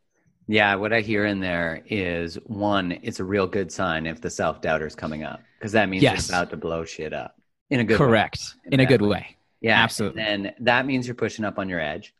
Yeah, 0.47 0.75
what 0.75 0.91
I 0.91 1.01
hear 1.01 1.25
in 1.25 1.39
there 1.39 1.83
is 1.85 2.35
one, 2.45 2.99
it's 3.03 3.19
a 3.19 3.23
real 3.23 3.47
good 3.47 3.71
sign 3.71 4.05
if 4.05 4.21
the 4.21 4.29
self 4.29 4.61
doubter 4.61 4.85
is 4.85 4.95
coming 4.95 5.23
up 5.23 5.41
because 5.59 5.71
that 5.73 5.89
means 5.89 6.03
yes. 6.03 6.27
you're 6.27 6.37
about 6.37 6.49
to 6.51 6.57
blow 6.57 6.83
shit 6.83 7.13
up 7.13 7.35
in 7.69 7.79
a 7.79 7.83
good 7.83 7.97
correct 7.97 8.39
way. 8.39 8.61
in, 8.67 8.73
in 8.73 8.79
a 8.81 8.85
good 8.85 9.01
way. 9.01 9.09
way. 9.09 9.37
Yeah, 9.61 9.81
absolutely. 9.81 10.23
And 10.23 10.53
that 10.59 10.85
means 10.85 11.07
you're 11.07 11.15
pushing 11.15 11.45
up 11.45 11.59
on 11.59 11.69
your 11.69 11.79
edge. 11.79 12.13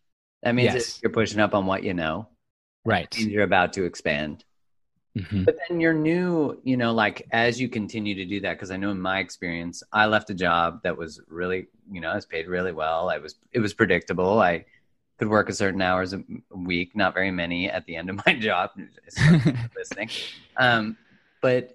That 0.44 0.56
means 0.56 0.74
yes. 0.74 1.00
you're 1.01 1.12
pushing 1.12 1.40
up 1.40 1.54
on 1.54 1.66
what 1.66 1.84
you 1.84 1.94
know. 1.94 2.28
Right. 2.84 3.16
you're 3.18 3.44
about 3.44 3.74
to 3.74 3.84
expand. 3.84 4.44
Mm-hmm. 5.18 5.44
But 5.44 5.58
then 5.68 5.82
you're 5.82 5.94
new, 5.94 6.60
you 6.63 6.78
know, 6.78 6.94
like 6.94 7.28
as 7.32 7.60
you 7.60 7.68
continue 7.68 8.16
to 8.16 8.25
do 8.25 8.40
that, 8.42 8.54
because 8.54 8.72
I 8.72 8.78
know 8.78 8.92
in 8.92 9.01
my 9.01 9.20
experience, 9.20 9.84
I 9.92 10.06
left 10.06 10.30
a 10.30 10.34
job 10.34 10.82
that 10.84 10.98
was 10.98 11.22
really, 11.28 11.68
you 11.92 12.00
know, 12.00 12.10
I 12.10 12.16
was 12.16 12.25
paid 12.25 12.48
really 12.48 12.72
well. 12.72 13.10
I 13.10 13.18
was, 13.18 13.36
it 13.51 13.60
was 13.60 13.74
predictable. 13.74 14.40
I 14.40 14.66
could 15.22 15.30
work 15.30 15.50
a 15.50 15.54
certain 15.54 15.82
hours 15.82 16.13
a 16.13 16.24
week, 16.50 16.96
not 16.96 17.13
very 17.13 17.30
many 17.30 17.70
at 17.70 17.86
the 17.86 17.96
end 17.96 18.10
of 18.10 18.20
my 18.25 18.34
job. 18.34 18.72
listening, 19.75 20.10
um, 20.58 20.98
but 21.42 21.74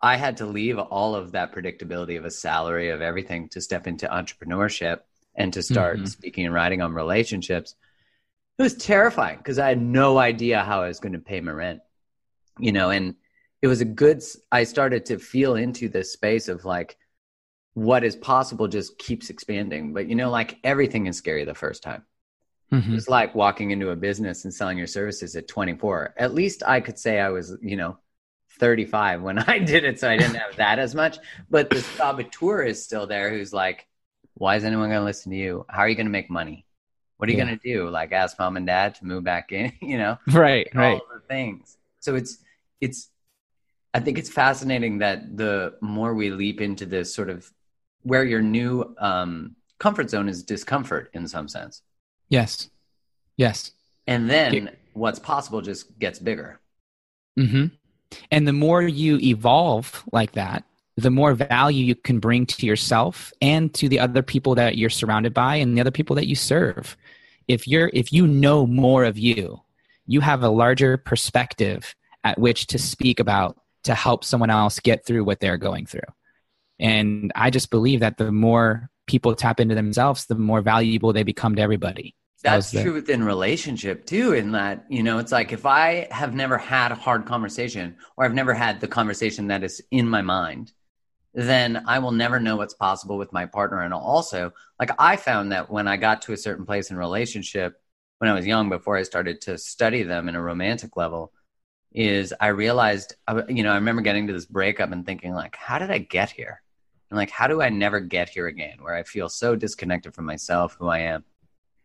I 0.00 0.16
had 0.16 0.36
to 0.38 0.46
leave 0.46 0.78
all 0.78 1.14
of 1.16 1.32
that 1.32 1.52
predictability 1.52 2.16
of 2.16 2.24
a 2.24 2.30
salary 2.30 2.90
of 2.90 3.00
everything 3.00 3.48
to 3.50 3.60
step 3.60 3.86
into 3.86 4.06
entrepreneurship 4.06 5.00
and 5.34 5.52
to 5.52 5.62
start 5.62 5.96
mm-hmm. 5.96 6.06
speaking 6.06 6.46
and 6.46 6.54
writing 6.54 6.82
on 6.82 6.92
relationships. 6.92 7.74
It 8.58 8.62
was 8.62 8.74
terrifying 8.74 9.38
because 9.38 9.58
I 9.58 9.68
had 9.68 9.80
no 9.80 10.18
idea 10.18 10.62
how 10.62 10.82
I 10.82 10.88
was 10.88 11.00
going 11.00 11.12
to 11.14 11.18
pay 11.18 11.40
my 11.40 11.52
rent 11.52 11.80
you 12.58 12.72
know 12.72 12.90
and 12.90 13.14
it 13.62 13.66
was 13.66 13.80
a 13.80 13.84
good 13.84 14.22
i 14.52 14.64
started 14.64 15.06
to 15.06 15.18
feel 15.18 15.54
into 15.56 15.88
this 15.88 16.12
space 16.12 16.48
of 16.48 16.64
like 16.64 16.96
what 17.74 18.04
is 18.04 18.16
possible 18.16 18.68
just 18.68 18.98
keeps 18.98 19.30
expanding 19.30 19.92
but 19.92 20.08
you 20.08 20.14
know 20.14 20.30
like 20.30 20.58
everything 20.64 21.06
is 21.06 21.16
scary 21.16 21.44
the 21.44 21.54
first 21.54 21.82
time 21.82 22.04
mm-hmm. 22.72 22.94
it's 22.94 23.08
like 23.08 23.34
walking 23.34 23.70
into 23.70 23.90
a 23.90 23.96
business 23.96 24.44
and 24.44 24.52
selling 24.52 24.78
your 24.78 24.86
services 24.86 25.36
at 25.36 25.48
24 25.48 26.14
at 26.16 26.34
least 26.34 26.62
i 26.66 26.80
could 26.80 26.98
say 26.98 27.20
i 27.20 27.28
was 27.28 27.56
you 27.62 27.76
know 27.76 27.98
35 28.58 29.22
when 29.22 29.38
i 29.50 29.58
did 29.58 29.84
it 29.84 29.98
so 29.98 30.08
i 30.08 30.16
didn't 30.16 30.34
have 30.34 30.56
that 30.56 30.78
as 30.78 30.94
much. 30.94 31.18
But 31.50 31.70
the 31.70 31.80
saboteur 31.80 32.62
is 32.62 32.82
still 32.82 33.06
there 33.06 33.30
who's 33.30 33.52
like 33.52 33.86
why 34.34 34.56
is 34.56 34.64
anyone 34.64 34.88
going 34.88 35.00
to 35.00 35.04
listen 35.04 35.32
to 35.32 35.36
you? 35.36 35.66
How 35.68 35.80
are 35.80 35.88
you 35.88 35.96
going 35.96 36.06
to 36.06 36.12
make 36.12 36.30
money? 36.30 36.64
What 37.16 37.28
are 37.28 37.32
you 37.32 37.38
yeah. 37.38 37.46
going 37.46 37.58
to 37.58 37.74
do? 37.74 37.90
Like 37.90 38.12
ask 38.12 38.38
mom 38.38 38.56
and 38.56 38.66
dad 38.66 38.94
to 38.96 39.04
move 39.04 39.24
back 39.24 39.50
in 39.52 39.72
you 39.82 39.98
know? 39.98 40.18
Right 40.28 40.68
right. 40.74 41.00
the 41.12 41.20
things. 41.20 41.76
So 42.00 42.14
it's 42.14 42.38
it's 42.80 43.08
I 43.94 44.00
think 44.00 44.18
it's 44.18 44.30
fascinating 44.30 44.98
that 44.98 45.36
the 45.36 45.74
more 45.80 46.14
we 46.14 46.30
leap 46.30 46.60
into 46.60 46.86
this 46.86 47.12
sort 47.14 47.30
of 47.30 47.50
where 48.02 48.24
your 48.24 48.42
new 48.42 48.94
um, 48.98 49.56
comfort 49.78 50.10
zone 50.10 50.28
is 50.28 50.42
discomfort 50.42 51.10
in 51.14 51.26
some 51.26 51.48
sense. 51.48 51.82
Yes. 52.28 52.70
Yes. 53.36 53.72
And 54.06 54.28
then 54.28 54.70
what's 54.94 55.18
possible 55.18 55.60
just 55.60 55.98
gets 55.98 56.18
bigger. 56.18 56.60
Mm-hmm. 57.38 57.66
And 58.30 58.48
the 58.48 58.52
more 58.52 58.82
you 58.82 59.18
evolve 59.18 60.04
like 60.12 60.32
that, 60.32 60.64
the 60.96 61.10
more 61.10 61.34
value 61.34 61.84
you 61.84 61.94
can 61.94 62.18
bring 62.18 62.44
to 62.46 62.66
yourself 62.66 63.32
and 63.40 63.72
to 63.74 63.88
the 63.88 64.00
other 64.00 64.22
people 64.22 64.56
that 64.56 64.76
you're 64.76 64.90
surrounded 64.90 65.32
by 65.32 65.56
and 65.56 65.76
the 65.76 65.80
other 65.80 65.92
people 65.92 66.16
that 66.16 66.26
you 66.26 66.34
serve. 66.34 66.96
If 67.46 67.68
you're 67.68 67.90
if 67.94 68.12
you 68.12 68.26
know 68.26 68.66
more 68.66 69.04
of 69.04 69.16
you, 69.16 69.62
you 70.06 70.20
have 70.20 70.42
a 70.42 70.48
larger 70.48 70.96
perspective 70.96 71.94
at 72.24 72.38
which 72.38 72.66
to 72.68 72.78
speak 72.78 73.20
about 73.20 73.60
to 73.84 73.94
help 73.94 74.24
someone 74.24 74.50
else 74.50 74.80
get 74.80 75.06
through 75.06 75.22
what 75.24 75.38
they're 75.38 75.56
going 75.56 75.86
through. 75.86 76.00
And 76.80 77.30
I 77.36 77.50
just 77.50 77.70
believe 77.70 78.00
that 78.00 78.16
the 78.16 78.32
more 78.32 78.90
people 79.08 79.34
tap 79.34 79.58
into 79.58 79.74
themselves, 79.74 80.26
the 80.26 80.36
more 80.36 80.60
valuable 80.60 81.12
they 81.12 81.24
become 81.24 81.56
to 81.56 81.62
everybody. 81.62 82.14
That's 82.42 82.70
that 82.70 82.82
true 82.82 82.94
within 82.94 83.24
relationship 83.24 84.06
too. 84.06 84.32
In 84.34 84.52
that, 84.52 84.84
you 84.88 85.02
know, 85.02 85.18
it's 85.18 85.32
like 85.32 85.52
if 85.52 85.66
I 85.66 86.06
have 86.12 86.34
never 86.34 86.56
had 86.56 86.92
a 86.92 86.94
hard 86.94 87.26
conversation 87.26 87.96
or 88.16 88.24
I've 88.24 88.34
never 88.34 88.54
had 88.54 88.80
the 88.80 88.86
conversation 88.86 89.48
that 89.48 89.64
is 89.64 89.82
in 89.90 90.08
my 90.08 90.22
mind, 90.22 90.72
then 91.34 91.82
I 91.86 91.98
will 91.98 92.12
never 92.12 92.38
know 92.38 92.56
what's 92.56 92.74
possible 92.74 93.18
with 93.18 93.32
my 93.32 93.46
partner. 93.46 93.82
And 93.82 93.92
also, 93.92 94.52
like 94.78 94.92
I 95.00 95.16
found 95.16 95.50
that 95.50 95.68
when 95.68 95.88
I 95.88 95.96
got 95.96 96.22
to 96.22 96.32
a 96.32 96.36
certain 96.36 96.64
place 96.64 96.90
in 96.90 96.96
relationship 96.96 97.74
when 98.18 98.30
I 98.30 98.34
was 98.34 98.46
young, 98.46 98.68
before 98.68 98.96
I 98.96 99.02
started 99.02 99.40
to 99.42 99.58
study 99.58 100.02
them 100.02 100.28
in 100.28 100.34
a 100.34 100.42
romantic 100.42 100.96
level, 100.96 101.32
is 101.92 102.34
I 102.38 102.48
realized, 102.48 103.14
uh, 103.26 103.42
you 103.48 103.62
know, 103.62 103.72
I 103.72 103.76
remember 103.76 104.02
getting 104.02 104.26
to 104.26 104.32
this 104.32 104.46
breakup 104.46 104.92
and 104.92 105.06
thinking, 105.06 105.32
like, 105.32 105.56
how 105.56 105.78
did 105.78 105.90
I 105.90 105.98
get 105.98 106.30
here? 106.30 106.62
And 107.10 107.16
like, 107.16 107.30
how 107.30 107.46
do 107.46 107.62
I 107.62 107.68
never 107.68 108.00
get 108.00 108.28
here 108.28 108.46
again 108.46 108.78
where 108.80 108.94
I 108.94 109.02
feel 109.02 109.28
so 109.28 109.56
disconnected 109.56 110.14
from 110.14 110.26
myself, 110.26 110.76
who 110.78 110.88
I 110.88 111.00
am? 111.00 111.24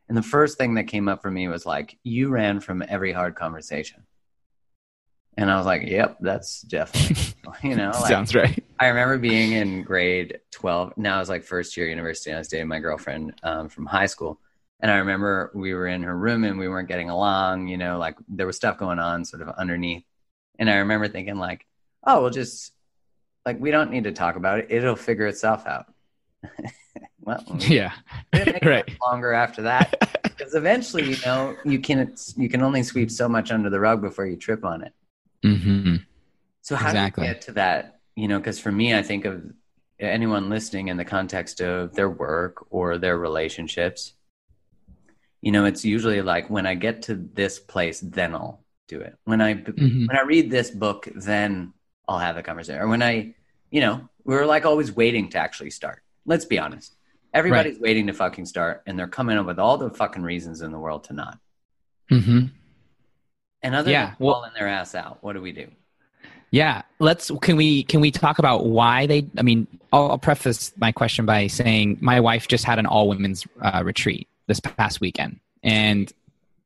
And 0.09 0.17
the 0.17 0.23
first 0.23 0.57
thing 0.57 0.75
that 0.75 0.87
came 0.87 1.07
up 1.07 1.21
for 1.21 1.31
me 1.31 1.47
was 1.47 1.65
like, 1.65 1.97
you 2.03 2.29
ran 2.29 2.59
from 2.59 2.83
every 2.87 3.13
hard 3.13 3.35
conversation. 3.35 4.03
And 5.37 5.49
I 5.49 5.57
was 5.57 5.65
like, 5.65 5.83
yep, 5.83 6.17
that's 6.19 6.61
definitely, 6.61 7.33
you 7.69 7.75
know, 7.75 7.91
like, 7.91 8.07
sounds 8.07 8.35
right. 8.35 8.63
I 8.79 8.87
remember 8.87 9.17
being 9.17 9.53
in 9.53 9.83
grade 9.83 10.39
12. 10.51 10.97
Now 10.97 11.15
I 11.15 11.19
was 11.19 11.29
like 11.29 11.43
first 11.43 11.75
year 11.77 11.87
university 11.87 12.29
and 12.29 12.37
I 12.37 12.39
was 12.39 12.49
dating 12.49 12.67
my 12.67 12.79
girlfriend 12.79 13.33
um, 13.43 13.69
from 13.69 13.85
high 13.85 14.05
school. 14.05 14.39
And 14.81 14.91
I 14.91 14.97
remember 14.97 15.49
we 15.55 15.73
were 15.73 15.87
in 15.87 16.03
her 16.03 16.17
room 16.17 16.43
and 16.43 16.59
we 16.59 16.67
weren't 16.67 16.89
getting 16.89 17.09
along, 17.09 17.69
you 17.69 17.77
know, 17.77 17.97
like 17.97 18.17
there 18.27 18.45
was 18.45 18.57
stuff 18.57 18.77
going 18.77 18.99
on 18.99 19.23
sort 19.23 19.41
of 19.41 19.49
underneath. 19.49 20.03
And 20.59 20.69
I 20.69 20.75
remember 20.75 21.07
thinking 21.07 21.37
like, 21.37 21.65
oh, 22.05 22.21
we'll 22.21 22.29
just 22.29 22.73
like 23.45 23.59
we 23.59 23.71
don't 23.71 23.91
need 23.91 24.05
to 24.05 24.11
talk 24.11 24.35
about 24.35 24.59
it. 24.59 24.67
It'll 24.69 24.95
figure 24.95 25.27
itself 25.27 25.65
out. 25.65 25.85
well, 27.21 27.43
yeah, 27.59 27.93
right. 28.63 28.89
Longer 29.01 29.33
after 29.33 29.63
that, 29.63 30.21
because 30.23 30.55
eventually, 30.55 31.09
you 31.09 31.17
know, 31.25 31.55
you 31.63 31.79
can 31.79 32.15
you 32.37 32.49
can 32.49 32.61
only 32.61 32.83
sweep 32.83 33.11
so 33.11 33.27
much 33.27 33.51
under 33.51 33.69
the 33.69 33.79
rug 33.79 34.01
before 34.01 34.25
you 34.25 34.35
trip 34.35 34.63
on 34.63 34.83
it. 34.83 34.93
Mm-hmm. 35.43 35.95
So 36.61 36.75
how 36.75 36.89
exactly. 36.89 37.23
do 37.23 37.27
you 37.27 37.33
get 37.33 37.41
to 37.43 37.51
that? 37.53 37.99
You 38.15 38.27
know, 38.27 38.37
because 38.37 38.59
for 38.59 38.71
me, 38.71 38.95
I 38.95 39.03
think 39.03 39.25
of 39.25 39.43
anyone 39.99 40.49
listening 40.49 40.87
in 40.89 40.97
the 40.97 41.05
context 41.05 41.61
of 41.61 41.93
their 41.95 42.09
work 42.09 42.65
or 42.69 42.97
their 42.97 43.17
relationships 43.17 44.13
you 45.43 45.51
know 45.51 45.65
it's 45.65 45.85
usually 45.85 46.21
like 46.21 46.49
when 46.49 46.65
i 46.65 46.73
get 46.73 47.03
to 47.03 47.15
this 47.15 47.59
place 47.59 47.99
then 47.99 48.33
i'll 48.33 48.63
do 48.87 48.99
it 49.01 49.15
when 49.25 49.41
i 49.41 49.53
mm-hmm. 49.53 50.07
when 50.07 50.17
i 50.17 50.21
read 50.21 50.49
this 50.49 50.71
book 50.71 51.07
then 51.15 51.73
i'll 52.07 52.19
have 52.19 52.35
the 52.35 52.43
conversation 52.43 52.81
or 52.81 52.87
when 52.87 53.03
i 53.03 53.33
you 53.71 53.81
know 53.81 54.07
we're 54.23 54.45
like 54.45 54.65
always 54.65 54.91
waiting 54.91 55.29
to 55.29 55.37
actually 55.37 55.69
start 55.69 56.01
let's 56.25 56.45
be 56.45 56.59
honest 56.59 56.95
everybody's 57.33 57.73
right. 57.73 57.81
waiting 57.81 58.07
to 58.07 58.13
fucking 58.13 58.45
start 58.45 58.83
and 58.85 58.97
they're 58.97 59.07
coming 59.07 59.37
up 59.37 59.45
with 59.45 59.59
all 59.59 59.77
the 59.77 59.89
fucking 59.89 60.23
reasons 60.23 60.61
in 60.61 60.71
the 60.71 60.79
world 60.79 61.03
to 61.03 61.13
not 61.13 61.39
mm-hmm. 62.11 62.45
and 63.61 63.75
other 63.75 63.91
yeah, 63.91 64.07
than 64.07 64.15
well, 64.19 64.35
falling 64.35 64.51
their 64.57 64.67
ass 64.67 64.95
out 64.95 65.17
what 65.21 65.33
do 65.33 65.41
we 65.41 65.51
do 65.51 65.67
yeah, 66.53 66.83
let's. 66.99 67.31
Can 67.41 67.55
we 67.55 67.81
can 67.81 67.99
we 67.99 68.11
talk 68.11 68.37
about 68.37 68.67
why 68.67 69.07
they? 69.07 69.25
I 69.39 69.41
mean, 69.41 69.65
I'll, 69.91 70.11
I'll 70.11 70.17
preface 70.19 70.71
my 70.77 70.91
question 70.91 71.25
by 71.25 71.47
saying 71.47 71.97
my 71.99 72.19
wife 72.19 72.47
just 72.47 72.63
had 72.63 72.77
an 72.77 72.85
all 72.85 73.09
women's 73.09 73.47
uh, 73.59 73.81
retreat, 73.83 74.27
this 74.45 74.59
past 74.59 75.01
weekend. 75.01 75.39
And 75.63 76.13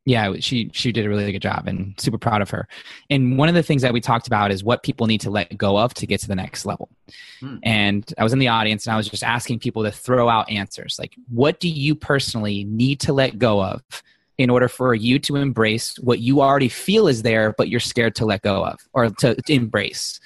yeah 0.07 0.33
she 0.39 0.71
she 0.71 0.93
did 0.93 1.05
a 1.05 1.09
really 1.09 1.33
good 1.33 1.41
job 1.41 1.67
and 1.67 1.93
super 1.99 2.17
proud 2.17 2.41
of 2.41 2.49
her. 2.49 2.65
And 3.09 3.37
one 3.37 3.49
of 3.49 3.55
the 3.55 3.61
things 3.61 3.81
that 3.81 3.91
we 3.91 3.99
talked 3.99 4.25
about 4.25 4.51
is 4.51 4.63
what 4.63 4.81
people 4.81 5.05
need 5.05 5.19
to 5.21 5.29
let 5.29 5.55
go 5.57 5.77
of 5.77 5.93
to 5.95 6.07
get 6.07 6.21
to 6.21 6.29
the 6.29 6.35
next 6.35 6.65
level. 6.65 6.89
Hmm. 7.41 7.57
and 7.61 8.13
i 8.17 8.23
was 8.23 8.33
in 8.33 8.39
the 8.39 8.47
audience 8.47 8.85
and 8.85 8.93
i 8.93 8.97
was 8.97 9.07
just 9.07 9.23
asking 9.23 9.59
people 9.59 9.83
to 9.83 9.91
throw 9.91 10.29
out 10.29 10.49
answers. 10.49 10.95
Like 10.97 11.15
what 11.27 11.59
do 11.59 11.67
you 11.67 11.93
personally 11.93 12.63
need 12.63 13.01
to 13.01 13.13
let 13.13 13.37
go 13.37 13.61
of 13.61 13.83
in 14.37 14.49
order 14.49 14.69
for 14.69 14.95
you 14.95 15.19
to 15.19 15.35
embrace 15.35 15.97
what 15.99 16.19
you 16.19 16.41
already 16.41 16.69
feel 16.69 17.07
is 17.07 17.23
there 17.23 17.53
but 17.57 17.67
you're 17.67 17.79
scared 17.81 18.15
to 18.15 18.25
let 18.25 18.41
go 18.43 18.65
of 18.65 18.79
or 18.93 19.09
to, 19.09 19.35
to 19.35 19.53
embrace? 19.53 20.21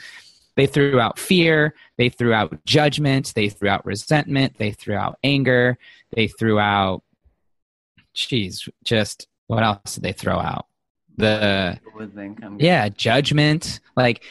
They 0.58 0.68
threw 0.68 1.00
out 1.00 1.18
fear 1.18 1.74
they 1.98 2.10
threw 2.10 2.34
out 2.34 2.54
judgment 2.66 3.34
they 3.36 3.50
threw 3.50 3.70
out 3.70 3.84
resentment 3.84 4.60
they 4.60 4.72
threw 4.72 4.96
out 4.96 5.18
anger 5.24 5.80
they 6.12 6.28
threw 6.28 6.60
out 6.60 7.02
geez 8.14 8.70
just 8.84 9.28
what 9.52 9.64
else 9.64 9.96
did 9.96 10.04
they 10.04 10.14
throw 10.14 10.40
out? 10.40 10.66
The 11.18 11.78
yeah, 12.58 12.88
judgment. 12.88 13.82
Like 13.98 14.24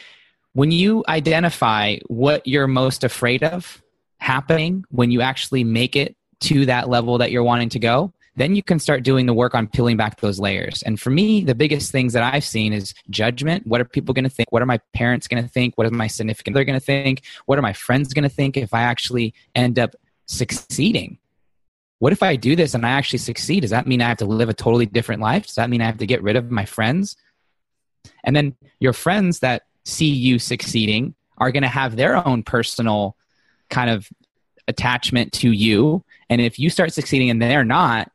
when 0.53 0.71
you 0.71 1.03
identify 1.07 1.97
what 2.07 2.45
you're 2.47 2.67
most 2.67 3.03
afraid 3.03 3.43
of 3.43 3.83
happening, 4.17 4.83
when 4.89 5.11
you 5.11 5.21
actually 5.21 5.63
make 5.63 5.95
it 5.95 6.15
to 6.41 6.65
that 6.65 6.89
level 6.89 7.19
that 7.19 7.31
you're 7.31 7.43
wanting 7.43 7.69
to 7.69 7.79
go, 7.79 8.11
then 8.35 8.55
you 8.55 8.63
can 8.63 8.79
start 8.79 9.03
doing 9.03 9.27
the 9.27 9.33
work 9.33 9.53
on 9.53 9.67
peeling 9.67 9.95
back 9.95 10.19
those 10.21 10.39
layers. 10.39 10.81
And 10.83 10.99
for 10.99 11.11
me, 11.11 11.43
the 11.43 11.53
biggest 11.53 11.91
things 11.91 12.13
that 12.13 12.23
I've 12.23 12.43
seen 12.43 12.73
is 12.73 12.95
judgment. 13.11 13.67
What 13.67 13.79
are 13.79 13.85
people 13.85 14.15
going 14.15 14.23
to 14.23 14.29
think? 14.29 14.51
What 14.51 14.63
are 14.63 14.65
my 14.65 14.79
parents 14.93 15.27
going 15.27 15.43
to 15.43 15.49
think? 15.49 15.77
What 15.77 15.85
are 15.85 15.91
my 15.91 16.07
significant 16.07 16.55
other 16.55 16.65
going 16.65 16.79
to 16.79 16.85
think? 16.85 17.21
What 17.45 17.59
are 17.59 17.61
my 17.61 17.73
friends 17.73 18.13
going 18.13 18.23
to 18.23 18.29
think 18.29 18.57
if 18.57 18.73
I 18.73 18.81
actually 18.81 19.35
end 19.53 19.77
up 19.77 19.95
succeeding? 20.25 21.19
What 22.01 22.13
if 22.13 22.23
I 22.23 22.35
do 22.35 22.55
this 22.55 22.73
and 22.73 22.83
I 22.83 22.89
actually 22.89 23.19
succeed? 23.19 23.59
Does 23.59 23.69
that 23.69 23.85
mean 23.85 24.01
I 24.01 24.07
have 24.07 24.17
to 24.17 24.25
live 24.25 24.49
a 24.49 24.55
totally 24.55 24.87
different 24.87 25.21
life? 25.21 25.45
Does 25.45 25.53
that 25.53 25.69
mean 25.69 25.83
I 25.83 25.85
have 25.85 25.99
to 25.99 26.07
get 26.07 26.23
rid 26.23 26.35
of 26.35 26.49
my 26.49 26.65
friends? 26.65 27.15
And 28.23 28.35
then 28.35 28.55
your 28.79 28.91
friends 28.91 29.41
that 29.41 29.67
see 29.85 30.07
you 30.07 30.39
succeeding 30.39 31.13
are 31.37 31.51
going 31.51 31.61
to 31.61 31.69
have 31.69 31.95
their 31.95 32.27
own 32.27 32.41
personal 32.41 33.15
kind 33.69 33.91
of 33.91 34.09
attachment 34.67 35.31
to 35.33 35.51
you. 35.51 36.03
And 36.27 36.41
if 36.41 36.57
you 36.57 36.71
start 36.71 36.91
succeeding 36.91 37.29
and 37.29 37.39
they're 37.39 37.63
not, 37.63 38.11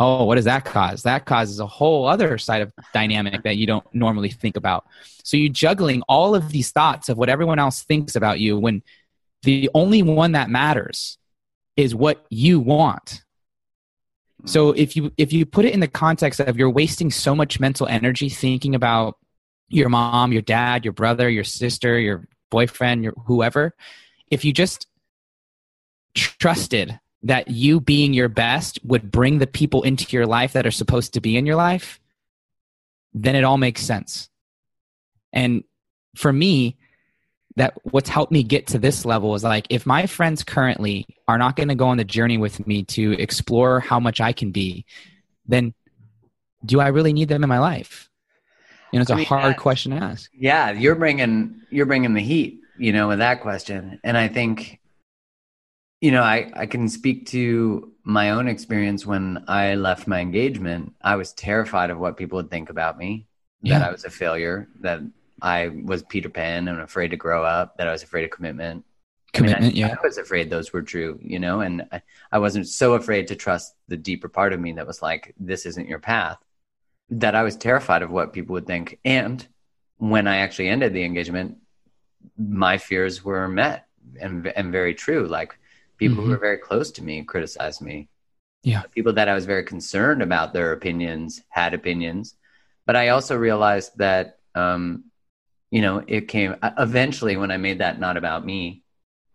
oh, 0.00 0.24
what 0.24 0.34
does 0.34 0.46
that 0.46 0.64
cause? 0.64 1.04
That 1.04 1.24
causes 1.24 1.60
a 1.60 1.68
whole 1.68 2.08
other 2.08 2.36
side 2.36 2.62
of 2.62 2.72
dynamic 2.92 3.44
that 3.44 3.56
you 3.56 3.68
don't 3.68 3.86
normally 3.94 4.30
think 4.30 4.56
about. 4.56 4.86
So 5.22 5.36
you're 5.36 5.52
juggling 5.52 6.02
all 6.08 6.34
of 6.34 6.48
these 6.50 6.72
thoughts 6.72 7.08
of 7.08 7.16
what 7.16 7.28
everyone 7.28 7.60
else 7.60 7.84
thinks 7.84 8.16
about 8.16 8.40
you 8.40 8.58
when 8.58 8.82
the 9.44 9.70
only 9.72 10.02
one 10.02 10.32
that 10.32 10.50
matters 10.50 11.16
is 11.76 11.94
what 11.94 12.24
you 12.30 12.60
want. 12.60 13.22
So 14.46 14.72
hmm. 14.72 14.78
if 14.78 14.96
you 14.96 15.12
if 15.16 15.32
you 15.32 15.46
put 15.46 15.64
it 15.64 15.74
in 15.74 15.80
the 15.80 15.88
context 15.88 16.40
of 16.40 16.56
you're 16.56 16.70
wasting 16.70 17.10
so 17.10 17.34
much 17.34 17.60
mental 17.60 17.86
energy 17.86 18.28
thinking 18.28 18.74
about 18.74 19.16
your 19.68 19.88
mom 19.88 20.30
your 20.30 20.42
dad 20.42 20.84
your 20.84 20.92
brother 20.92 21.28
your 21.28 21.42
sister 21.42 21.98
your 21.98 22.28
boyfriend 22.50 23.02
your 23.02 23.14
whoever 23.24 23.74
if 24.30 24.44
you 24.44 24.52
just 24.52 24.86
trusted 26.14 27.00
that 27.22 27.48
you 27.48 27.80
being 27.80 28.12
your 28.12 28.28
best 28.28 28.78
would 28.84 29.10
bring 29.10 29.38
the 29.38 29.46
people 29.46 29.82
into 29.82 30.04
your 30.14 30.26
life 30.26 30.52
that 30.52 30.66
are 30.66 30.70
supposed 30.70 31.14
to 31.14 31.20
be 31.20 31.38
in 31.38 31.46
your 31.46 31.56
life 31.56 31.98
then 33.14 33.36
it 33.36 33.44
all 33.44 33.56
makes 33.56 33.82
sense. 33.82 34.28
And 35.32 35.62
for 36.16 36.32
me 36.32 36.76
that 37.56 37.74
what's 37.84 38.08
helped 38.08 38.32
me 38.32 38.42
get 38.42 38.66
to 38.68 38.78
this 38.78 39.04
level 39.04 39.34
is 39.34 39.44
like 39.44 39.66
if 39.70 39.86
my 39.86 40.06
friends 40.06 40.42
currently 40.42 41.06
are 41.28 41.38
not 41.38 41.56
going 41.56 41.68
to 41.68 41.74
go 41.74 41.86
on 41.86 41.96
the 41.96 42.04
journey 42.04 42.36
with 42.36 42.66
me 42.66 42.82
to 42.84 43.12
explore 43.12 43.80
how 43.80 44.00
much 44.00 44.20
I 44.20 44.32
can 44.32 44.50
be, 44.50 44.84
then 45.46 45.72
do 46.64 46.80
I 46.80 46.88
really 46.88 47.12
need 47.12 47.28
them 47.28 47.42
in 47.42 47.48
my 47.48 47.60
life? 47.60 48.10
You 48.92 48.98
know, 48.98 49.02
it's 49.02 49.10
I 49.10 49.16
mean, 49.16 49.24
a 49.24 49.28
hard 49.28 49.56
question 49.56 49.92
to 49.92 49.98
ask. 49.98 50.30
Yeah, 50.32 50.70
you're 50.72 50.94
bringing 50.94 51.62
you're 51.70 51.86
bringing 51.86 52.14
the 52.14 52.20
heat, 52.20 52.60
you 52.78 52.92
know, 52.92 53.08
with 53.08 53.18
that 53.18 53.40
question, 53.40 53.98
and 54.04 54.16
I 54.16 54.28
think, 54.28 54.80
you 56.00 56.12
know, 56.12 56.22
I 56.22 56.50
I 56.54 56.66
can 56.66 56.88
speak 56.88 57.26
to 57.28 57.92
my 58.04 58.30
own 58.30 58.46
experience 58.46 59.04
when 59.04 59.44
I 59.48 59.74
left 59.74 60.06
my 60.06 60.20
engagement. 60.20 60.94
I 61.02 61.16
was 61.16 61.32
terrified 61.32 61.90
of 61.90 61.98
what 61.98 62.16
people 62.16 62.36
would 62.36 62.50
think 62.50 62.70
about 62.70 62.98
me, 62.98 63.26
yeah. 63.62 63.78
that 63.78 63.88
I 63.88 63.90
was 63.90 64.04
a 64.04 64.10
failure, 64.10 64.68
that 64.80 65.00
I 65.42 65.68
was 65.68 66.02
Peter 66.02 66.28
Pan 66.28 66.68
and 66.68 66.80
afraid 66.80 67.08
to 67.08 67.16
grow 67.16 67.44
up, 67.44 67.76
that 67.76 67.88
I 67.88 67.92
was 67.92 68.02
afraid 68.02 68.24
of 68.24 68.30
commitment. 68.30 68.84
Commitment, 69.32 69.62
I 69.62 69.66
mean, 69.66 69.84
I, 69.84 69.88
yeah. 69.88 69.96
I 70.00 70.06
was 70.06 70.16
afraid 70.16 70.48
those 70.48 70.72
were 70.72 70.82
true, 70.82 71.18
you 71.20 71.40
know, 71.40 71.60
and 71.60 71.86
I, 71.90 72.02
I 72.30 72.38
wasn't 72.38 72.68
so 72.68 72.94
afraid 72.94 73.28
to 73.28 73.36
trust 73.36 73.74
the 73.88 73.96
deeper 73.96 74.28
part 74.28 74.52
of 74.52 74.60
me 74.60 74.72
that 74.74 74.86
was 74.86 75.02
like, 75.02 75.34
this 75.40 75.66
isn't 75.66 75.88
your 75.88 75.98
path, 75.98 76.38
that 77.10 77.34
I 77.34 77.42
was 77.42 77.56
terrified 77.56 78.02
of 78.02 78.10
what 78.10 78.32
people 78.32 78.52
would 78.52 78.66
think. 78.66 79.00
And 79.04 79.44
when 79.98 80.28
I 80.28 80.36
actually 80.36 80.68
ended 80.68 80.92
the 80.92 81.04
engagement, 81.04 81.58
my 82.38 82.78
fears 82.78 83.24
were 83.24 83.48
met 83.48 83.86
and, 84.20 84.46
and 84.46 84.70
very 84.70 84.94
true. 84.94 85.26
Like 85.26 85.58
people 85.96 86.18
mm-hmm. 86.18 86.26
who 86.26 86.30
were 86.30 86.38
very 86.38 86.58
close 86.58 86.92
to 86.92 87.02
me 87.02 87.22
criticized 87.24 87.82
me. 87.82 88.08
Yeah. 88.62 88.82
People 88.92 89.12
that 89.14 89.28
I 89.28 89.34
was 89.34 89.46
very 89.46 89.64
concerned 89.64 90.22
about 90.22 90.52
their 90.52 90.72
opinions 90.72 91.42
had 91.48 91.74
opinions. 91.74 92.36
But 92.86 92.96
I 92.96 93.08
also 93.08 93.36
realized 93.36 93.98
that 93.98 94.38
um, 94.54 95.04
you 95.70 95.80
know, 95.80 96.02
it 96.06 96.28
came 96.28 96.56
eventually 96.78 97.36
when 97.36 97.50
I 97.50 97.56
made 97.56 97.78
that 97.78 97.98
not 97.98 98.16
about 98.16 98.44
me, 98.44 98.82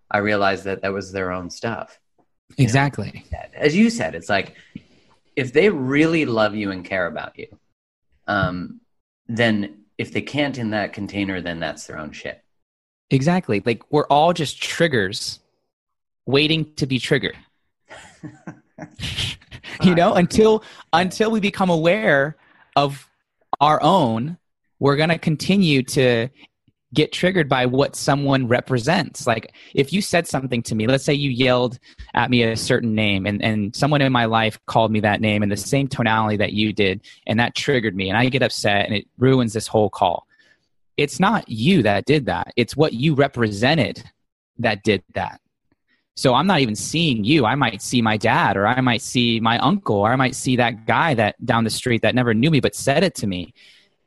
I 0.09 0.19
realized 0.19 0.63
that 0.63 0.81
that 0.81 0.93
was 0.93 1.11
their 1.11 1.31
own 1.31 1.49
stuff. 1.49 1.99
Exactly. 2.57 3.25
know? 3.31 3.39
As 3.53 3.75
you 3.75 3.89
said, 3.89 4.15
it's 4.15 4.29
like 4.29 4.55
if 5.35 5.53
they 5.53 5.69
really 5.69 6.25
love 6.25 6.55
you 6.55 6.71
and 6.71 6.83
care 6.83 7.05
about 7.05 7.37
you, 7.37 7.47
um, 8.27 8.81
then 9.27 9.83
if 9.97 10.11
they 10.11 10.21
can't 10.21 10.57
in 10.57 10.71
that 10.71 10.93
container, 10.93 11.41
then 11.41 11.59
that's 11.59 11.85
their 11.85 11.97
own 11.99 12.11
shit. 12.11 12.43
Exactly. 13.11 13.61
Like 13.65 13.83
we're 13.91 14.07
all 14.07 14.33
just 14.33 14.61
triggers 14.61 15.39
waiting 16.25 16.73
to 16.75 16.85
be 16.85 16.99
triggered. 16.99 17.37
you 19.83 19.95
know, 19.95 20.13
until 20.13 20.63
until 20.93 21.31
we 21.31 21.39
become 21.39 21.69
aware 21.69 22.37
of 22.75 23.09
our 23.59 23.81
own 23.81 24.37
we're 24.79 24.95
going 24.95 25.09
to 25.09 25.17
continue 25.17 25.83
to 25.83 26.29
get 26.93 27.11
triggered 27.11 27.47
by 27.47 27.65
what 27.65 27.95
someone 27.95 28.47
represents. 28.47 29.27
Like 29.27 29.53
if 29.75 29.93
you 29.93 30.01
said 30.01 30.27
something 30.27 30.63
to 30.63 30.75
me, 30.75 30.87
let's 30.87 31.03
say 31.03 31.13
you 31.13 31.29
yelled 31.29 31.77
at 32.15 32.31
me 32.31 32.43
a 32.43 32.57
certain 32.57 32.95
name 32.95 33.27
and, 33.27 33.43
and 33.43 33.75
someone 33.75 34.01
in 34.01 34.11
my 34.11 34.25
life 34.25 34.59
called 34.65 34.91
me 34.91 34.99
that 35.01 35.21
name 35.21 35.43
in 35.43 35.49
the 35.49 35.57
same 35.57 35.87
tonality 35.87 36.37
that 36.37 36.53
you 36.53 36.73
did, 36.73 37.01
and 37.27 37.39
that 37.39 37.55
triggered 37.55 37.95
me 37.95 38.09
and 38.09 38.17
I 38.17 38.29
get 38.29 38.41
upset 38.41 38.85
and 38.85 38.95
it 38.95 39.07
ruins 39.17 39.53
this 39.53 39.67
whole 39.67 39.89
call. 39.89 40.25
It's 40.97 41.19
not 41.19 41.47
you 41.47 41.83
that 41.83 42.05
did 42.05 42.25
that. 42.25 42.51
It's 42.55 42.75
what 42.75 42.93
you 42.93 43.13
represented 43.13 44.03
that 44.57 44.83
did 44.83 45.03
that. 45.13 45.39
So 46.15 46.33
I'm 46.33 46.47
not 46.47 46.59
even 46.59 46.75
seeing 46.75 47.23
you. 47.23 47.45
I 47.45 47.55
might 47.55 47.81
see 47.81 48.01
my 48.01 48.17
dad 48.17 48.57
or 48.57 48.67
I 48.67 48.81
might 48.81 49.01
see 49.01 49.39
my 49.39 49.57
uncle 49.59 49.95
or 49.95 50.11
I 50.11 50.17
might 50.17 50.35
see 50.35 50.57
that 50.57 50.85
guy 50.85 51.13
that 51.13 51.45
down 51.45 51.63
the 51.63 51.69
street 51.69 52.01
that 52.01 52.15
never 52.15 52.33
knew 52.33 52.51
me 52.51 52.59
but 52.59 52.75
said 52.75 53.03
it 53.03 53.15
to 53.15 53.27
me. 53.27 53.53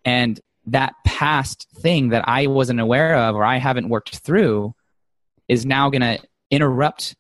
And 0.05 0.39
that 0.67 0.95
past 1.05 1.67
thing 1.79 2.11
that 2.11 2.27
I 2.29 2.47
wasn't 2.47 2.81
aware 2.81 3.17
of 3.17 3.35
or 3.35 3.45
I 3.45 3.57
haven't 3.57 3.89
worked 3.89 4.19
through 4.19 4.75
is 5.49 5.67
now 5.67 5.91
going 5.91 6.03
to 6.03 6.19
interrupt 6.51 7.17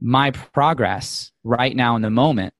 my 0.00 0.30
progress 0.32 1.30
right 1.44 1.76
now 1.76 1.94
in 1.94 2.02
the 2.02 2.10
moment, 2.10 2.54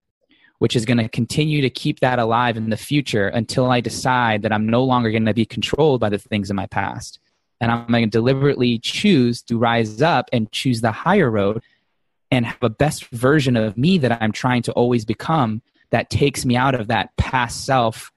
which 0.59 0.77
is 0.77 0.85
going 0.85 0.99
to 0.99 1.09
continue 1.09 1.61
to 1.63 1.71
keep 1.71 2.01
that 2.01 2.21
alive 2.21 2.57
in 2.57 2.71
the 2.71 2.77
future 2.77 3.29
until 3.29 3.71
I 3.71 3.81
decide 3.81 4.43
that 4.43 4.53
I'm 4.53 4.69
no 4.69 4.85
longer 4.85 5.11
going 5.11 5.27
to 5.27 5.35
be 5.35 5.45
controlled 5.45 6.01
by 6.01 6.09
the 6.09 6.19
things 6.19 6.51
in 6.51 6.57
my 6.57 6.67
past. 6.67 7.19
And 7.61 7.71
I'm 7.71 7.87
going 7.87 8.05
to 8.05 8.11
deliberately 8.11 8.79
choose 8.79 9.43
to 9.43 9.59
rise 9.59 10.03
up 10.03 10.29
and 10.33 10.51
choose 10.53 10.81
the 10.81 10.93
higher 10.93 11.31
road 11.31 11.63
and 12.31 12.47
have 12.47 12.63
a 12.63 12.71
best 12.71 13.07
version 13.07 13.57
of 13.57 13.77
me 13.77 13.99
that 13.99 14.23
I'm 14.23 14.33
trying 14.33 14.63
to 14.63 14.73
always 14.73 15.05
become 15.05 15.63
that 15.91 16.11
takes 16.11 16.45
me 16.45 16.57
out 16.57 16.75
of 16.75 16.89
that 16.89 17.15
past 17.17 17.65
self 17.67 18.11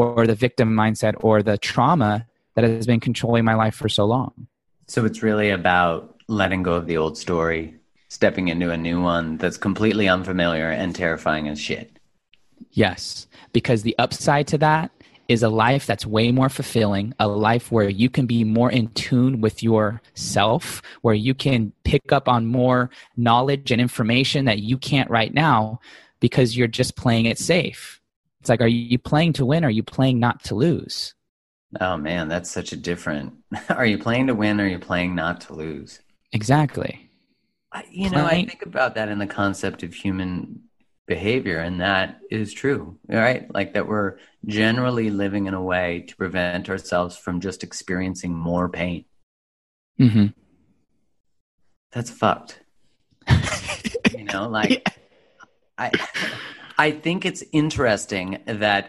or 0.00 0.26
the 0.26 0.34
victim 0.34 0.74
mindset 0.74 1.14
or 1.20 1.42
the 1.42 1.58
trauma 1.58 2.26
that 2.54 2.64
has 2.64 2.86
been 2.86 3.00
controlling 3.00 3.44
my 3.44 3.54
life 3.54 3.74
for 3.74 3.88
so 3.88 4.04
long. 4.04 4.46
So 4.86 5.04
it's 5.04 5.22
really 5.22 5.50
about 5.50 6.16
letting 6.28 6.62
go 6.62 6.74
of 6.74 6.86
the 6.86 6.96
old 6.96 7.16
story, 7.16 7.76
stepping 8.08 8.48
into 8.48 8.70
a 8.70 8.76
new 8.76 9.00
one 9.00 9.36
that's 9.36 9.56
completely 9.56 10.08
unfamiliar 10.08 10.70
and 10.70 10.94
terrifying 10.94 11.48
as 11.48 11.60
shit. 11.60 11.98
Yes, 12.72 13.26
because 13.52 13.82
the 13.82 13.96
upside 13.98 14.46
to 14.48 14.58
that 14.58 14.90
is 15.28 15.44
a 15.44 15.48
life 15.48 15.86
that's 15.86 16.04
way 16.04 16.32
more 16.32 16.48
fulfilling, 16.48 17.14
a 17.20 17.28
life 17.28 17.70
where 17.70 17.88
you 17.88 18.10
can 18.10 18.26
be 18.26 18.42
more 18.42 18.70
in 18.70 18.88
tune 18.88 19.40
with 19.40 19.62
yourself, 19.62 20.82
where 21.02 21.14
you 21.14 21.34
can 21.34 21.72
pick 21.84 22.10
up 22.10 22.28
on 22.28 22.46
more 22.46 22.90
knowledge 23.16 23.70
and 23.70 23.80
information 23.80 24.44
that 24.46 24.58
you 24.58 24.76
can't 24.76 25.08
right 25.08 25.32
now 25.32 25.78
because 26.18 26.56
you're 26.56 26.66
just 26.66 26.96
playing 26.96 27.26
it 27.26 27.38
safe 27.38 27.99
it's 28.40 28.48
like, 28.48 28.60
are 28.60 28.66
you 28.66 28.98
playing 28.98 29.34
to 29.34 29.46
win? 29.46 29.64
Or 29.64 29.68
are 29.68 29.70
you 29.70 29.82
playing 29.82 30.18
not 30.18 30.44
to 30.44 30.54
lose? 30.54 31.14
Oh 31.80 31.96
man, 31.96 32.28
that's 32.28 32.50
such 32.50 32.72
a 32.72 32.76
different. 32.76 33.34
Are 33.68 33.86
you 33.86 33.96
playing 33.98 34.26
to 34.26 34.34
win? 34.34 34.60
Or 34.60 34.64
are 34.64 34.68
you 34.68 34.80
playing 34.80 35.14
not 35.14 35.42
to 35.42 35.54
lose? 35.54 36.00
Exactly. 36.32 37.08
I, 37.72 37.84
you 37.90 38.10
know, 38.10 38.26
I 38.26 38.44
think 38.44 38.62
about 38.66 38.96
that 38.96 39.08
in 39.08 39.18
the 39.20 39.26
concept 39.28 39.84
of 39.84 39.94
human 39.94 40.62
behavior 41.06 41.58
and 41.58 41.80
that 41.80 42.20
is 42.30 42.52
true 42.52 42.96
right 43.08 43.52
like 43.52 43.74
that 43.74 43.88
we're 43.88 44.16
generally 44.46 45.10
living 45.10 45.46
in 45.46 45.54
a 45.54 45.60
way 45.60 46.04
to 46.06 46.14
prevent 46.14 46.70
ourselves 46.70 47.16
from 47.16 47.40
just 47.40 47.64
experiencing 47.64 48.32
more 48.32 48.68
pain 48.68 49.04
hmm 49.98 50.26
that's 51.92 52.10
fucked 52.10 52.60
you 54.16 54.24
know 54.24 54.48
like 54.48 54.70
Yeah. 54.70 54.92
i 55.78 55.92
i 56.86 56.90
think 57.04 57.18
it's 57.30 57.42
interesting 57.62 58.28
that 58.64 58.84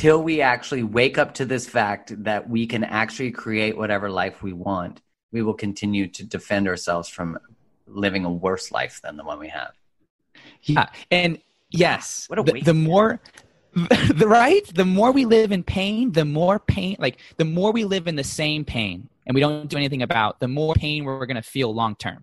till 0.00 0.20
we 0.28 0.34
actually 0.52 0.84
wake 0.98 1.16
up 1.22 1.30
to 1.38 1.44
this 1.52 1.64
fact 1.78 2.06
that 2.28 2.42
we 2.54 2.62
can 2.72 2.82
actually 3.00 3.30
create 3.44 3.74
whatever 3.82 4.06
life 4.22 4.36
we 4.48 4.52
want 4.68 4.94
we 5.34 5.40
will 5.46 5.58
continue 5.66 6.06
to 6.16 6.22
defend 6.36 6.64
ourselves 6.72 7.08
from 7.16 7.28
living 8.04 8.24
a 8.24 8.32
worse 8.46 8.66
life 8.78 8.96
than 9.04 9.14
the 9.20 9.24
one 9.30 9.38
we 9.46 9.50
have 9.60 9.72
Yeah, 10.72 10.86
and 11.10 11.30
yes, 11.70 12.26
What 12.30 12.38
a 12.38 12.42
the, 12.42 12.60
the 12.70 12.78
more 12.90 13.10
the 14.22 14.28
right, 14.40 14.64
the 14.82 14.84
more 14.98 15.10
we 15.18 15.24
live 15.36 15.50
in 15.56 15.62
pain, 15.78 16.12
the 16.20 16.26
more 16.40 16.56
pain, 16.76 16.94
like 17.06 17.16
the 17.40 17.48
more 17.58 17.70
we 17.78 17.84
live 17.94 18.04
in 18.10 18.16
the 18.22 18.28
same 18.42 18.62
pain, 18.76 18.96
and 19.26 19.34
we 19.34 19.40
don't 19.44 19.68
do 19.72 19.76
anything 19.82 20.02
about, 20.08 20.30
the 20.44 20.48
more 20.60 20.74
pain 20.84 20.98
we're 21.04 21.24
going 21.30 21.42
to 21.46 21.50
feel 21.56 21.70
long 21.82 21.94
term, 22.06 22.20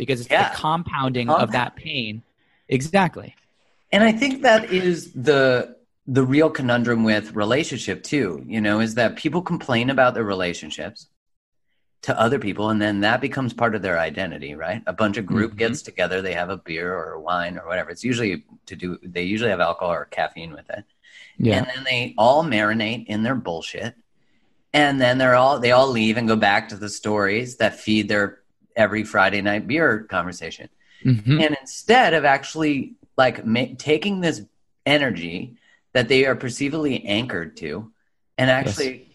because 0.00 0.18
it's 0.22 0.30
Yeah. 0.30 0.48
the 0.48 0.56
compounding 0.56 1.26
Compound. 1.26 1.42
of 1.44 1.52
that 1.58 1.70
pain. 1.76 2.22
Exactly. 2.76 3.30
And 3.92 4.04
I 4.04 4.12
think 4.12 4.42
that 4.42 4.70
is 4.70 5.12
the 5.12 5.76
the 6.10 6.24
real 6.24 6.48
conundrum 6.48 7.04
with 7.04 7.34
relationship 7.34 8.02
too, 8.02 8.42
you 8.46 8.62
know, 8.62 8.80
is 8.80 8.94
that 8.94 9.16
people 9.16 9.42
complain 9.42 9.90
about 9.90 10.14
their 10.14 10.24
relationships 10.24 11.08
to 12.00 12.18
other 12.18 12.38
people 12.38 12.70
and 12.70 12.80
then 12.80 13.00
that 13.00 13.20
becomes 13.20 13.52
part 13.52 13.74
of 13.74 13.82
their 13.82 13.98
identity, 13.98 14.54
right? 14.54 14.82
A 14.86 14.92
bunch 14.94 15.18
of 15.18 15.26
group 15.26 15.52
Mhm. 15.52 15.58
gets 15.58 15.82
together, 15.82 16.22
they 16.22 16.32
have 16.32 16.48
a 16.48 16.56
beer 16.56 16.94
or 16.94 17.12
a 17.12 17.20
wine 17.20 17.58
or 17.58 17.66
whatever. 17.66 17.90
It's 17.90 18.04
usually 18.04 18.44
to 18.66 18.74
do 18.76 18.98
they 19.02 19.24
usually 19.24 19.50
have 19.50 19.60
alcohol 19.60 19.92
or 19.92 20.06
caffeine 20.06 20.52
with 20.52 20.70
it. 20.70 20.84
Yeah. 21.36 21.58
And 21.58 21.66
then 21.66 21.84
they 21.84 22.14
all 22.16 22.42
marinate 22.42 23.06
in 23.06 23.22
their 23.22 23.34
bullshit. 23.34 23.94
And 24.72 24.98
then 25.00 25.18
they're 25.18 25.34
all 25.34 25.58
they 25.58 25.72
all 25.72 25.88
leave 25.88 26.16
and 26.16 26.26
go 26.28 26.36
back 26.36 26.70
to 26.70 26.76
the 26.76 26.88
stories 26.88 27.56
that 27.56 27.78
feed 27.80 28.08
their 28.08 28.40
every 28.76 29.04
Friday 29.04 29.42
night 29.42 29.66
beer 29.66 30.04
conversation 30.04 30.68
Mhm. 31.04 31.44
and 31.44 31.56
instead 31.60 32.14
of 32.14 32.24
actually 32.24 32.94
like 33.18 33.44
ma- 33.44 33.74
taking 33.76 34.20
this 34.20 34.40
energy 34.86 35.56
that 35.92 36.08
they 36.08 36.24
are 36.24 36.36
perceivably 36.36 37.04
anchored 37.04 37.56
to 37.58 37.92
and 38.38 38.50
actually 38.50 39.06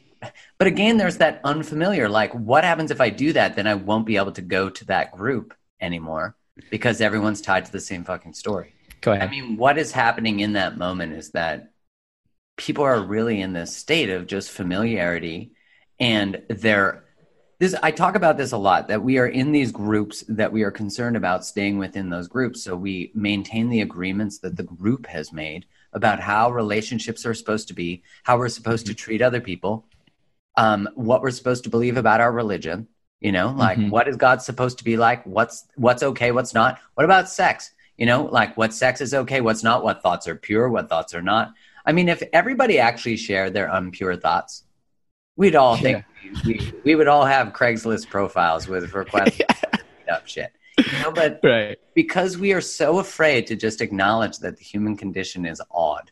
but 0.59 0.67
again 0.67 0.97
there's 0.97 1.17
that 1.17 1.41
unfamiliar 1.43 2.07
like 2.07 2.31
what 2.33 2.63
happens 2.63 2.91
if 2.91 3.01
i 3.01 3.09
do 3.09 3.33
that? 3.33 3.55
Then 3.55 3.65
i 3.65 3.73
won't 3.73 4.05
be 4.05 4.17
able 4.17 4.33
to 4.33 4.41
go 4.41 4.69
to 4.69 4.85
that 4.85 5.13
group 5.13 5.55
anymore 5.81 6.35
because 6.69 7.01
everyone's 7.01 7.41
tied 7.41 7.65
to 7.65 7.71
the 7.71 7.79
same 7.79 8.03
fucking 8.03 8.33
story. 8.33 8.73
Go 9.01 9.13
ahead. 9.13 9.27
i 9.27 9.31
mean 9.31 9.57
what 9.57 9.77
is 9.77 9.91
happening 9.91 10.41
in 10.41 10.53
that 10.53 10.77
moment 10.77 11.13
is 11.13 11.31
that 11.31 11.71
people 12.57 12.83
are 12.83 13.01
really 13.01 13.41
in 13.41 13.53
this 13.53 13.75
state 13.75 14.09
of 14.09 14.27
just 14.27 14.51
familiarity 14.51 15.53
and 15.99 16.43
they're 16.49 17.02
this 17.63 17.75
i 17.81 17.89
talk 17.89 18.15
about 18.15 18.37
this 18.37 18.51
a 18.51 18.57
lot 18.57 18.87
that 18.89 19.01
we 19.01 19.17
are 19.17 19.27
in 19.27 19.51
these 19.53 19.71
groups 19.71 20.23
that 20.27 20.51
we 20.51 20.63
are 20.63 20.71
concerned 20.71 21.15
about 21.15 21.45
staying 21.45 21.77
within 21.77 22.09
those 22.09 22.27
groups. 22.27 22.61
So 22.61 22.75
we 22.75 23.11
maintain 23.15 23.69
the 23.69 23.81
agreements 23.81 24.39
that 24.39 24.57
the 24.57 24.63
group 24.63 25.07
has 25.07 25.31
made 25.31 25.65
about 25.93 26.19
how 26.19 26.51
relationships 26.51 27.25
are 27.25 27.33
supposed 27.33 27.67
to 27.69 27.73
be 27.73 28.03
how 28.23 28.37
we're 28.37 28.49
supposed 28.49 28.85
to 28.87 28.93
treat 28.93 29.21
other 29.21 29.39
people 29.39 29.85
um, 30.57 30.89
what 30.95 31.21
we're 31.21 31.31
supposed 31.31 31.63
to 31.63 31.69
believe 31.69 31.97
about 31.97 32.19
our 32.19 32.33
religion 32.33 32.87
you 33.21 33.31
know 33.31 33.47
like 33.65 33.77
Mhm. 33.77 33.91
what 33.91 34.09
is 34.09 34.17
god 34.17 34.41
supposed 34.41 34.77
to 34.79 34.83
be 34.83 34.97
like? 34.97 35.23
What's 35.25 35.65
what's 35.75 36.03
okay 36.03 36.31
what's 36.31 36.53
not? 36.53 36.79
What 36.95 37.05
about 37.05 37.29
sex? 37.29 37.71
You 37.97 38.07
know 38.07 38.25
like 38.39 38.57
what 38.57 38.73
sex 38.73 38.99
is 38.99 39.13
okay 39.13 39.39
what's 39.39 39.63
not? 39.63 39.83
What 39.85 40.01
thoughts 40.03 40.27
are 40.27 40.35
pure 40.35 40.67
what 40.69 40.89
thoughts 40.89 41.13
are 41.13 41.21
not? 41.33 41.53
I 41.85 41.93
mean 41.93 42.09
if 42.09 42.21
everybody 42.33 42.77
actually 42.79 43.17
shared 43.17 43.53
their 43.53 43.69
unpure 43.69 44.19
thoughts 44.19 44.63
we'd 45.35 45.55
all 45.55 45.77
think 45.77 46.05
we, 46.45 46.73
we 46.83 46.95
would 46.95 47.07
all 47.07 47.25
have 47.25 47.53
craigslist 47.53 48.09
profiles 48.09 48.67
with 48.67 48.93
requests 48.93 49.41
up 50.11 50.27
shit 50.27 50.51
you 50.77 50.99
know 51.01 51.11
but 51.11 51.39
right. 51.43 51.79
because 51.93 52.37
we 52.37 52.51
are 52.53 52.61
so 52.61 52.99
afraid 52.99 53.47
to 53.47 53.55
just 53.55 53.81
acknowledge 53.81 54.39
that 54.39 54.57
the 54.57 54.63
human 54.63 54.97
condition 54.97 55.45
is 55.45 55.61
odd 55.71 56.11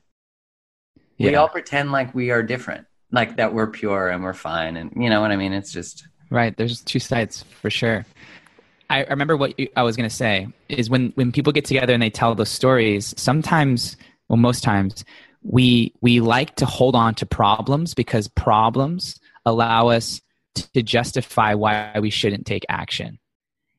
we 1.20 1.36
all 1.36 1.48
pretend 1.48 1.92
like 1.92 2.14
we 2.16 2.32
are 2.32 2.42
different 2.42 2.88
like 3.12 3.36
that 3.36 3.54
we're 3.54 3.68
pure 3.68 4.10
and 4.10 4.24
we're 4.24 4.34
fine 4.34 4.78
and 4.78 4.92
you 4.96 5.10
know 5.10 5.22
what 5.22 5.32
i 5.32 5.36
mean 5.36 5.54
it's 5.54 5.72
just 5.72 6.08
Right. 6.32 6.56
There's 6.56 6.82
two 6.82 7.00
sides 7.00 7.44
for 7.62 7.70
sure. 7.70 8.06
I 8.90 9.04
I 9.04 9.10
remember 9.10 9.38
what 9.38 9.60
you, 9.60 9.68
I 9.76 9.84
was 9.84 9.96
going 9.96 10.10
to 10.10 10.16
say 10.16 10.48
is 10.70 10.90
when 10.90 11.12
when 11.16 11.32
people 11.32 11.54
get 11.54 11.66
together 11.66 11.94
and 11.94 12.02
they 12.02 12.10
tell 12.10 12.34
those 12.34 12.50
stories. 12.50 13.14
Sometimes, 13.18 13.98
well, 14.30 14.38
most 14.38 14.64
times, 14.64 15.06
we 15.44 15.94
we 16.02 16.22
like 16.22 16.56
to 16.56 16.66
hold 16.66 16.96
on 16.96 17.14
to 17.16 17.26
problems 17.26 17.94
because 17.94 18.28
problems 18.30 19.20
allow 19.46 19.90
us 19.90 20.22
to 20.56 20.82
justify 20.84 21.54
why 21.54 21.98
we 22.00 22.10
shouldn't 22.10 22.46
take 22.46 22.66
action. 22.70 23.20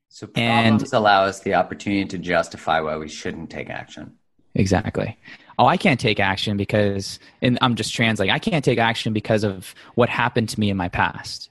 so 0.09 0.27
And- 0.35 0.79
problems 0.79 0.93
allow 0.93 1.25
us 1.25 1.41
the 1.41 1.55
opportunity 1.55 2.05
to 2.05 2.19
justify 2.19 2.81
why 2.81 2.97
we 2.97 3.09
shouldn't 3.09 3.51
take 3.51 3.71
action 3.71 4.19
Exactly. 4.55 5.17
Oh, 5.59 5.67
I 5.67 5.77
can't 5.77 6.01
take 6.01 6.21
action 6.21 6.57
because, 6.57 7.19
and 7.41 7.59
I'm 7.61 7.75
just 7.75 7.95
translating. 7.95 8.35
I 8.35 8.39
can't 8.39 8.65
take 8.65 8.79
action 8.79 9.13
because 9.13 9.45
of 9.45 9.75
what 9.95 10.09
happened 10.09 10.49
to 10.51 10.61
me 10.61 10.71
in 10.71 10.77
my 10.77 10.89
past. 10.89 11.51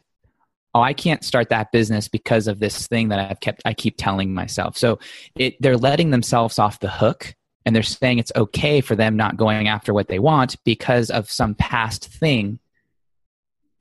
Oh, 0.73 0.81
I 0.81 0.93
can't 0.93 1.23
start 1.23 1.49
that 1.49 1.71
business 1.71 2.07
because 2.07 2.47
of 2.47 2.59
this 2.59 2.87
thing 2.87 3.09
that 3.09 3.19
I've 3.19 3.39
kept. 3.39 3.61
I 3.65 3.73
keep 3.73 3.95
telling 3.97 4.33
myself. 4.33 4.77
So 4.77 4.99
it, 5.35 5.55
they're 5.59 5.77
letting 5.77 6.11
themselves 6.11 6.59
off 6.59 6.79
the 6.79 6.89
hook, 6.89 7.35
and 7.65 7.75
they're 7.75 7.83
saying 7.83 8.19
it's 8.19 8.31
okay 8.35 8.81
for 8.81 8.95
them 8.95 9.17
not 9.17 9.37
going 9.37 9.67
after 9.67 9.93
what 9.93 10.07
they 10.07 10.19
want 10.19 10.55
because 10.63 11.09
of 11.09 11.29
some 11.29 11.55
past 11.55 12.05
thing 12.05 12.59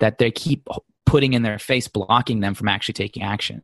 that 0.01 0.19
they 0.19 0.31
keep 0.31 0.69
putting 1.07 1.33
in 1.33 1.43
their 1.43 1.59
face, 1.59 1.89
blocking 1.89 2.41
them 2.41 2.55
from 2.55 2.69
actually 2.69 2.93
taking 2.93 3.23
action. 3.23 3.63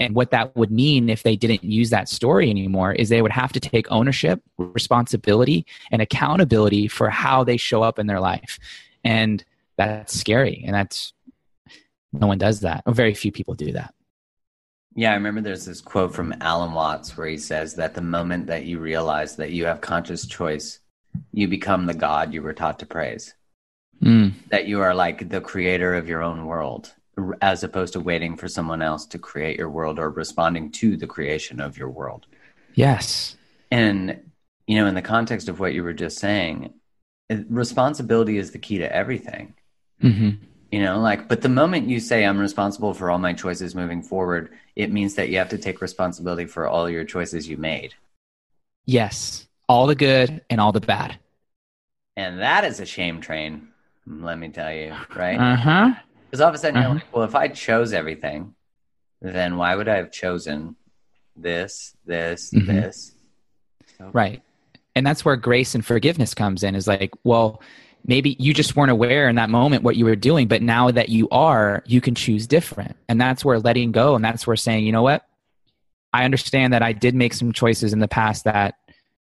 And 0.00 0.14
what 0.14 0.30
that 0.30 0.56
would 0.56 0.70
mean 0.70 1.10
if 1.10 1.22
they 1.22 1.36
didn't 1.36 1.62
use 1.64 1.90
that 1.90 2.08
story 2.08 2.48
anymore 2.48 2.92
is 2.92 3.08
they 3.08 3.20
would 3.20 3.32
have 3.32 3.52
to 3.52 3.60
take 3.60 3.90
ownership, 3.90 4.42
responsibility, 4.56 5.66
and 5.90 6.00
accountability 6.00 6.88
for 6.88 7.10
how 7.10 7.44
they 7.44 7.56
show 7.58 7.82
up 7.82 7.98
in 7.98 8.06
their 8.06 8.20
life. 8.20 8.58
And 9.04 9.44
that's 9.76 10.18
scary. 10.18 10.62
And 10.66 10.74
that's 10.74 11.12
no 12.12 12.26
one 12.26 12.38
does 12.38 12.60
that. 12.60 12.82
Or 12.86 12.94
very 12.94 13.12
few 13.12 13.30
people 13.30 13.54
do 13.54 13.72
that. 13.72 13.92
yeah 14.94 15.10
i 15.12 15.14
remember 15.14 15.42
there's 15.42 15.66
this 15.66 15.82
quote 15.82 16.14
from 16.14 16.34
alan 16.40 16.72
watts 16.72 17.16
where 17.16 17.26
he 17.26 17.36
says 17.36 17.74
that 17.74 17.92
the 17.94 18.00
moment 18.00 18.46
that 18.46 18.64
you 18.64 18.78
realize 18.78 19.36
that 19.36 19.52
you 19.52 19.66
have 19.66 19.80
conscious 19.82 20.26
choice 20.26 20.80
you 21.32 21.46
become 21.46 21.84
the 21.84 21.94
god 21.94 22.32
you 22.32 22.40
were 22.42 22.54
taught 22.54 22.78
to 22.78 22.86
praise 22.86 23.34
Mm, 24.02 24.32
that 24.50 24.66
you 24.66 24.80
are 24.82 24.94
like 24.94 25.28
the 25.30 25.40
creator 25.40 25.94
of 25.94 26.06
your 26.08 26.22
own 26.22 26.44
world 26.46 26.92
as 27.40 27.64
opposed 27.64 27.94
to 27.94 28.00
waiting 28.00 28.36
for 28.36 28.46
someone 28.46 28.82
else 28.82 29.06
to 29.06 29.18
create 29.18 29.56
your 29.58 29.70
world 29.70 29.98
or 29.98 30.10
responding 30.10 30.70
to 30.70 30.96
the 30.98 31.06
creation 31.06 31.60
of 31.60 31.78
your 31.78 31.88
world 31.88 32.26
yes. 32.74 33.36
and 33.70 34.20
you 34.66 34.76
know 34.76 34.86
in 34.86 34.94
the 34.94 35.00
context 35.00 35.48
of 35.48 35.58
what 35.60 35.72
you 35.72 35.82
were 35.82 35.94
just 35.94 36.18
saying 36.18 36.74
responsibility 37.48 38.36
is 38.36 38.50
the 38.50 38.58
key 38.58 38.78
to 38.78 38.94
everything 38.94 39.54
hmm 40.02 40.30
you 40.70 40.82
know 40.82 41.00
like 41.00 41.26
but 41.26 41.40
the 41.40 41.48
moment 41.48 41.88
you 41.88 41.98
say 41.98 42.24
i'm 42.24 42.38
responsible 42.38 42.92
for 42.92 43.10
all 43.10 43.18
my 43.18 43.32
choices 43.32 43.74
moving 43.74 44.02
forward 44.02 44.50
it 44.74 44.92
means 44.92 45.14
that 45.14 45.30
you 45.30 45.38
have 45.38 45.48
to 45.48 45.58
take 45.58 45.80
responsibility 45.80 46.44
for 46.44 46.68
all 46.68 46.90
your 46.90 47.04
choices 47.04 47.48
you 47.48 47.56
made 47.56 47.94
Yes. 48.84 49.48
All 49.68 49.86
the 49.88 49.96
good 49.96 50.42
and 50.48 50.60
all 50.60 50.70
the 50.70 50.80
bad. 50.80 51.18
and 52.16 52.40
that 52.40 52.64
is 52.64 52.78
a 52.78 52.86
shame 52.86 53.20
train 53.20 53.68
let 54.06 54.38
me 54.38 54.48
tell 54.48 54.72
you 54.72 54.94
right 55.16 55.38
Uh 55.38 55.56
huh. 55.56 55.94
Because 56.30 56.40
all 56.40 56.48
of 56.48 56.54
a 56.54 56.58
sudden 56.58 56.76
you're 56.76 56.84
Uh-huh. 56.86 56.94
like, 56.94 57.14
well, 57.14 57.24
if 57.24 57.34
I 57.34 57.48
chose 57.48 57.92
everything, 57.92 58.54
then 59.22 59.56
why 59.56 59.74
would 59.76 59.88
I 59.88 59.96
have 59.96 60.10
chosen 60.10 60.76
this, 61.36 61.94
this, 62.04 62.50
Mhm. 62.52 62.66
this? 62.66 63.12
So- 63.98 64.10
Right. 64.12 64.42
And 64.94 65.06
that's 65.06 65.24
where 65.24 65.36
grace 65.36 65.74
and 65.74 65.84
forgiveness 65.84 66.34
comes 66.34 66.62
in 66.62 66.74
is 66.74 66.86
like, 66.88 67.12
well, 67.22 67.60
maybe 68.06 68.34
you 68.38 68.54
just 68.54 68.76
weren't 68.76 68.90
aware 68.90 69.28
in 69.28 69.36
that 69.36 69.50
moment 69.50 69.82
what 69.82 69.96
you 69.96 70.04
were 70.04 70.16
doing, 70.16 70.48
but 70.48 70.62
now 70.62 70.90
that 70.90 71.08
you 71.10 71.28
are, 71.30 71.82
you 71.86 72.00
can 72.00 72.14
choose 72.14 72.46
different. 72.46 72.96
And 73.08 73.20
that's 73.20 73.44
where 73.44 73.58
letting 73.58 73.92
go 73.92 74.14
and 74.14 74.24
that's 74.24 74.46
where 74.46 74.56
saying, 74.56 74.84
you 74.86 74.92
know 74.92 75.02
what? 75.02 75.26
I 76.12 76.24
understand 76.24 76.72
that 76.72 76.82
I 76.82 76.92
did 76.92 77.14
make 77.14 77.34
some 77.34 77.52
choices 77.52 77.92
in 77.92 77.98
the 78.00 78.08
past 78.08 78.44
that 78.44 78.76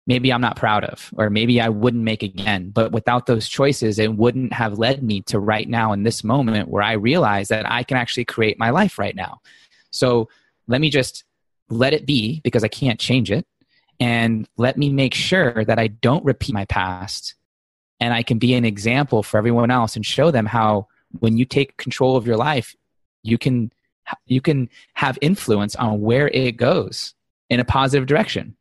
maybe 0.08 0.34
I'm 0.34 0.42
not 0.42 0.56
proud 0.56 0.84
of, 0.84 1.10
or 1.16 1.30
maybe 1.30 1.62
I 1.62 1.70
wouldn't 1.70 2.04
make 2.04 2.24
again. 2.24 2.70
But 2.70 2.92
without 2.92 3.28
those 3.28 3.48
choices, 3.48 4.00
it 4.00 4.16
wouldn't 4.16 4.54
have 4.54 4.80
led 4.80 5.04
me 5.04 5.22
to 5.24 5.40
right 5.40 5.70
now 5.70 5.94
in 5.94 6.04
this 6.04 6.24
moment 6.24 6.70
where 6.70 6.84
I 6.84 6.94
realize 6.94 7.50
that 7.50 7.70
I 7.70 7.84
can 7.84 7.98
actually 7.98 8.26
create 8.26 8.58
my 8.58 8.72
life 8.72 8.98
right 8.98 9.16
now. 9.16 9.42
So 9.92 10.30
let 10.68 10.82
me 10.82 10.90
just 10.90 11.24
let 11.70 11.94
it 11.94 12.06
be 12.06 12.42
because 12.44 12.64
I 12.64 12.68
can't 12.68 13.00
change 13.00 13.32
it 13.32 13.46
and 14.00 14.48
let 14.58 14.78
me 14.78 14.90
make 14.90 15.14
sure 15.14 15.64
that 15.64 15.80
I 15.80 15.88
don't 15.88 16.26
repeat 16.26 16.54
my 16.54 16.66
past 16.66 17.36
and 18.00 18.14
I 18.14 18.24
can 18.24 18.40
be 18.40 18.56
an 18.56 18.66
example 18.66 19.24
for 19.24 19.38
everyone 19.38 19.72
else 19.72 19.96
and 19.96 20.06
show 20.06 20.32
them 20.32 20.48
how 20.48 20.88
when 21.20 21.38
you 21.38 21.46
take 21.46 21.78
control 21.78 22.18
of 22.18 22.26
your 22.26 22.38
life 22.38 22.76
you 23.24 23.38
can 23.38 23.72
you 24.26 24.42
can 24.42 24.70
have 24.96 25.18
influence 25.22 25.76
on 25.76 26.02
where 26.02 26.28
it 26.30 26.58
goes 26.58 27.14
in 27.50 27.60
a 27.60 27.66
positive 27.66 28.08
direction 28.08 28.56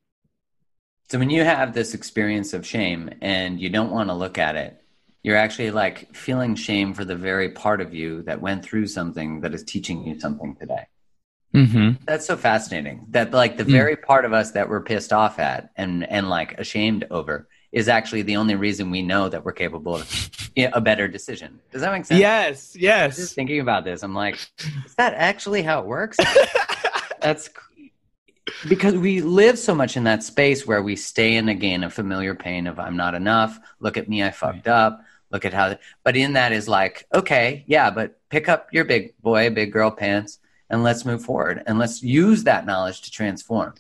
So 1.11 1.19
when 1.19 1.29
you 1.29 1.43
have 1.43 1.75
this 1.75 1.93
experience 1.93 2.55
of 2.55 2.65
shame 2.65 3.11
and 3.21 3.61
you 3.61 3.69
don't 3.69 3.91
want 3.91 4.11
to 4.11 4.15
look 4.15 4.39
at 4.39 4.55
it, 4.55 4.81
you're 5.25 5.37
actually 5.37 5.73
like 5.73 6.15
feeling 6.15 6.55
shame 6.55 6.95
for 6.95 7.05
the 7.05 7.17
very 7.17 7.51
part 7.51 7.81
of 7.81 7.93
you 7.93 8.23
that 8.23 8.41
went 8.41 8.65
through 8.65 8.87
something 8.87 9.41
that 9.41 9.53
is 9.53 9.65
teaching 9.65 10.07
you 10.07 10.21
something 10.21 10.55
today. 10.55 10.87
Mm-hmm. 11.53 12.05
That's 12.07 12.27
so 12.27 12.37
fascinating. 12.37 13.07
That 13.09 13.33
like 13.33 13.57
the 13.57 13.65
mm. 13.65 13.73
very 13.73 13.97
part 13.97 14.25
of 14.25 14.33
us 14.33 14.53
that 14.53 14.69
we're 14.69 14.83
pissed 14.83 15.13
off 15.13 15.41
at 15.41 15.73
and 15.75 16.09
and 16.09 16.31
like 16.31 16.57
ashamed 16.61 17.09
over 17.11 17.49
is 17.73 17.89
actually 17.89 18.23
the 18.23 18.37
only 18.37 18.55
reason 18.55 18.93
we 18.93 19.03
know 19.03 19.29
that 19.29 19.45
we're 19.45 19.51
capable 19.51 19.97
of 19.97 20.41
a 20.57 20.81
better 20.81 21.09
decision. 21.09 21.59
Does 21.73 21.81
that 21.81 21.91
make 21.91 22.05
sense? 22.05 22.21
Yes, 22.21 22.77
yes. 22.77 23.17
Just 23.17 23.35
thinking 23.35 23.59
about 23.59 23.85
this, 23.85 24.05
I'm 24.05 24.15
like, 24.15 24.35
is 24.87 24.95
that 24.95 25.15
actually 25.15 25.63
how 25.63 25.81
it 25.81 25.87
works? 25.87 26.19
That's 27.21 27.51
because 28.69 28.95
we 28.95 29.21
live 29.21 29.59
so 29.59 29.75
much 29.75 29.97
in 29.97 30.05
that 30.05 30.23
space 30.23 30.67
where 30.67 30.83
we 30.83 30.97
stay 30.97 31.37
in 31.37 31.49
again 31.49 31.85
a 31.85 31.91
familiar 31.91 32.35
pain 32.35 32.67
of 32.67 32.79
I'm 32.79 32.97
not 32.97 33.15
enough. 33.15 33.59
Look 33.81 33.97
at 33.97 34.09
me, 34.09 34.23
I 34.23 34.31
fucked 34.31 34.67
right. 34.67 34.73
up. 34.73 35.03
Look 35.31 35.45
at 35.45 35.53
how. 35.53 35.77
But 36.05 36.17
in 36.17 36.33
that 36.35 36.53
is 36.53 36.69
like, 36.69 37.07
okay, 37.15 37.65
yeah, 37.67 37.91
but 37.91 38.19
pick 38.31 38.49
up 38.49 38.69
your 38.73 38.85
big 38.85 39.15
boy, 39.21 39.51
big 39.51 39.73
girl 39.73 39.91
pants 39.91 40.41
and 40.71 40.83
let's 40.83 41.05
move 41.05 41.23
forward 41.23 41.63
and 41.67 41.79
let's 41.79 42.03
use 42.03 42.45
that 42.45 42.65
knowledge 42.65 43.03
to 43.03 43.11
transform 43.11 43.75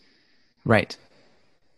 right 0.64 0.96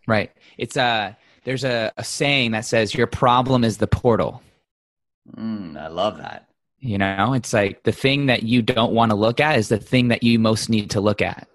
right 0.09 0.33
it's 0.59 0.77
a 0.77 1.17
there's 1.45 1.65
a, 1.65 1.93
a 1.97 2.05
saying 2.05 2.51
that 2.53 2.65
says 2.65 2.95
your 2.95 3.07
problem 3.07 3.63
is 3.63 3.77
the 3.77 3.87
portal 3.87 4.43
mm, 5.37 5.79
i 5.79 5.87
love 5.87 6.17
that 6.17 6.49
you 6.81 6.99
know 6.99 7.35
it's 7.35 7.53
like 7.53 7.83
the 7.85 7.93
thing 7.93 8.27
that 8.27 8.43
you 8.43 8.63
don't 8.63 8.93
want 8.93 9.11
to 9.11 9.17
look 9.17 9.39
at 9.39 9.59
is 9.59 9.69
the 9.69 9.79
thing 9.79 10.09
that 10.09 10.23
you 10.23 10.39
most 10.39 10.69
need 10.69 10.91
to 10.91 11.01
look 11.01 11.23
at 11.23 11.47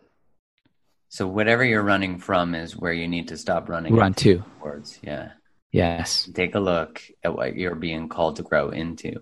so 1.10 1.28
whatever 1.28 1.64
you're 1.64 1.84
running 1.84 2.18
from 2.18 2.56
is 2.56 2.76
where 2.76 2.94
you 2.94 3.08
need 3.08 3.28
to 3.28 3.38
stop 3.38 3.70
running 3.70 3.94
run 3.96 4.14
to 4.14 4.44
towards 4.60 5.00
yeah 5.02 5.32
yes 5.72 6.30
take 6.34 6.56
a 6.56 6.60
look 6.60 7.02
at 7.24 7.36
what 7.36 7.56
you're 7.56 7.76
being 7.76 8.10
called 8.10 8.36
to 8.36 8.44
grow 8.44 8.70
into 8.70 9.22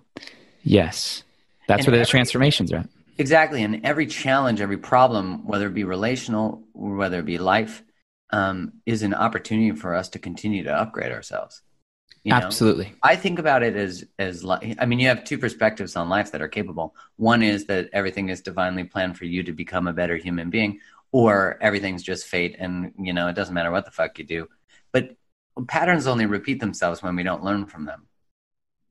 yes 0.63 1.23
that's 1.67 1.85
and 1.85 1.91
where 1.91 1.99
the 1.99 2.05
transformations 2.05 2.71
are 2.71 2.85
Exactly. 3.17 3.63
And 3.63 3.85
every 3.85 4.07
challenge, 4.07 4.61
every 4.61 4.77
problem, 4.77 5.45
whether 5.45 5.67
it 5.67 5.73
be 5.73 5.83
relational 5.83 6.63
or 6.73 6.95
whether 6.95 7.19
it 7.19 7.25
be 7.25 7.37
life, 7.37 7.83
um, 8.31 8.73
is 8.85 9.03
an 9.03 9.13
opportunity 9.13 9.71
for 9.71 9.95
us 9.95 10.09
to 10.09 10.19
continue 10.19 10.63
to 10.63 10.73
upgrade 10.73 11.11
ourselves. 11.11 11.61
You 12.23 12.31
know? 12.31 12.37
Absolutely. 12.37 12.93
I 13.03 13.15
think 13.15 13.37
about 13.37 13.61
it 13.61 13.75
as 13.75 14.03
as 14.17 14.43
I 14.79 14.85
mean, 14.85 14.99
you 14.99 15.07
have 15.09 15.23
two 15.23 15.37
perspectives 15.37 15.95
on 15.95 16.09
life 16.09 16.31
that 16.31 16.41
are 16.41 16.47
capable. 16.47 16.95
One 17.17 17.43
is 17.43 17.65
that 17.65 17.89
everything 17.93 18.29
is 18.29 18.41
divinely 18.41 18.83
planned 18.83 19.17
for 19.17 19.25
you 19.25 19.43
to 19.43 19.53
become 19.53 19.87
a 19.87 19.93
better 19.93 20.17
human 20.17 20.49
being, 20.49 20.79
or 21.15 21.57
everything's 21.61 22.03
just 22.03 22.25
fate, 22.27 22.57
and 22.59 22.91
you 22.99 23.13
know 23.13 23.29
it 23.29 23.35
doesn't 23.35 23.53
matter 23.53 23.71
what 23.71 23.85
the 23.85 23.91
fuck 23.91 24.19
you 24.19 24.25
do. 24.25 24.49
But 24.91 25.15
patterns 25.69 26.07
only 26.07 26.25
repeat 26.25 26.59
themselves 26.59 27.01
when 27.01 27.15
we 27.15 27.23
don't 27.23 27.41
learn 27.41 27.67
from 27.67 27.85
them. 27.85 28.07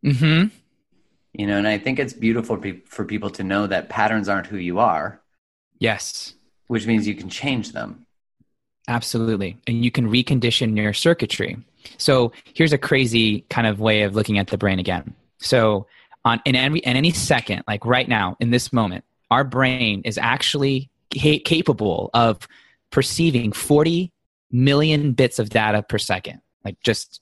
mm-hmm. 0.03 0.47
You 1.35 1.47
know 1.47 1.59
and 1.59 1.69
i 1.69 1.77
think 1.77 1.99
it's 1.99 2.15
beautiful 2.15 2.59
for 2.87 3.05
people 3.05 3.29
to 3.31 3.43
know 3.45 3.67
that 3.67 3.91
patterns 3.91 4.29
aren't 4.31 4.47
who 4.47 4.57
you 4.57 4.79
are. 4.79 5.21
Yes. 5.79 6.35
Which 6.69 6.87
means 6.87 7.07
you 7.07 7.15
can 7.15 7.29
change 7.29 7.73
them. 7.73 8.07
Absolutely. 8.89 9.59
And 9.67 9.85
you 9.85 9.91
can 9.91 10.09
recondition 10.09 10.77
your 10.77 10.95
circuitry. 10.95 11.59
So 11.99 12.33
here's 12.55 12.73
a 12.73 12.79
crazy 12.79 13.45
kind 13.51 13.67
of 13.67 13.81
way 13.81 14.03
of 14.03 14.15
looking 14.15 14.39
at 14.39 14.47
the 14.47 14.57
brain 14.57 14.79
again. 14.79 15.15
So 15.41 15.87
on 16.25 16.41
in 16.47 16.57
any 16.57 16.79
in 16.79 16.97
any 16.97 17.13
second 17.13 17.65
like 17.69 17.85
right 17.85 18.09
now 18.09 18.37
in 18.41 18.51
this 18.51 18.73
moment 18.73 19.05
our 19.31 19.45
brain 19.45 20.01
is 20.07 20.17
actually 20.17 20.89
capable 21.15 22.11
of 22.15 22.47
perceiving 22.91 23.53
40 23.53 24.13
million 24.51 25.13
bits 25.13 25.39
of 25.39 25.49
data 25.49 25.83
per 25.83 25.99
second 25.99 26.41
like 26.65 26.77
just 26.81 27.21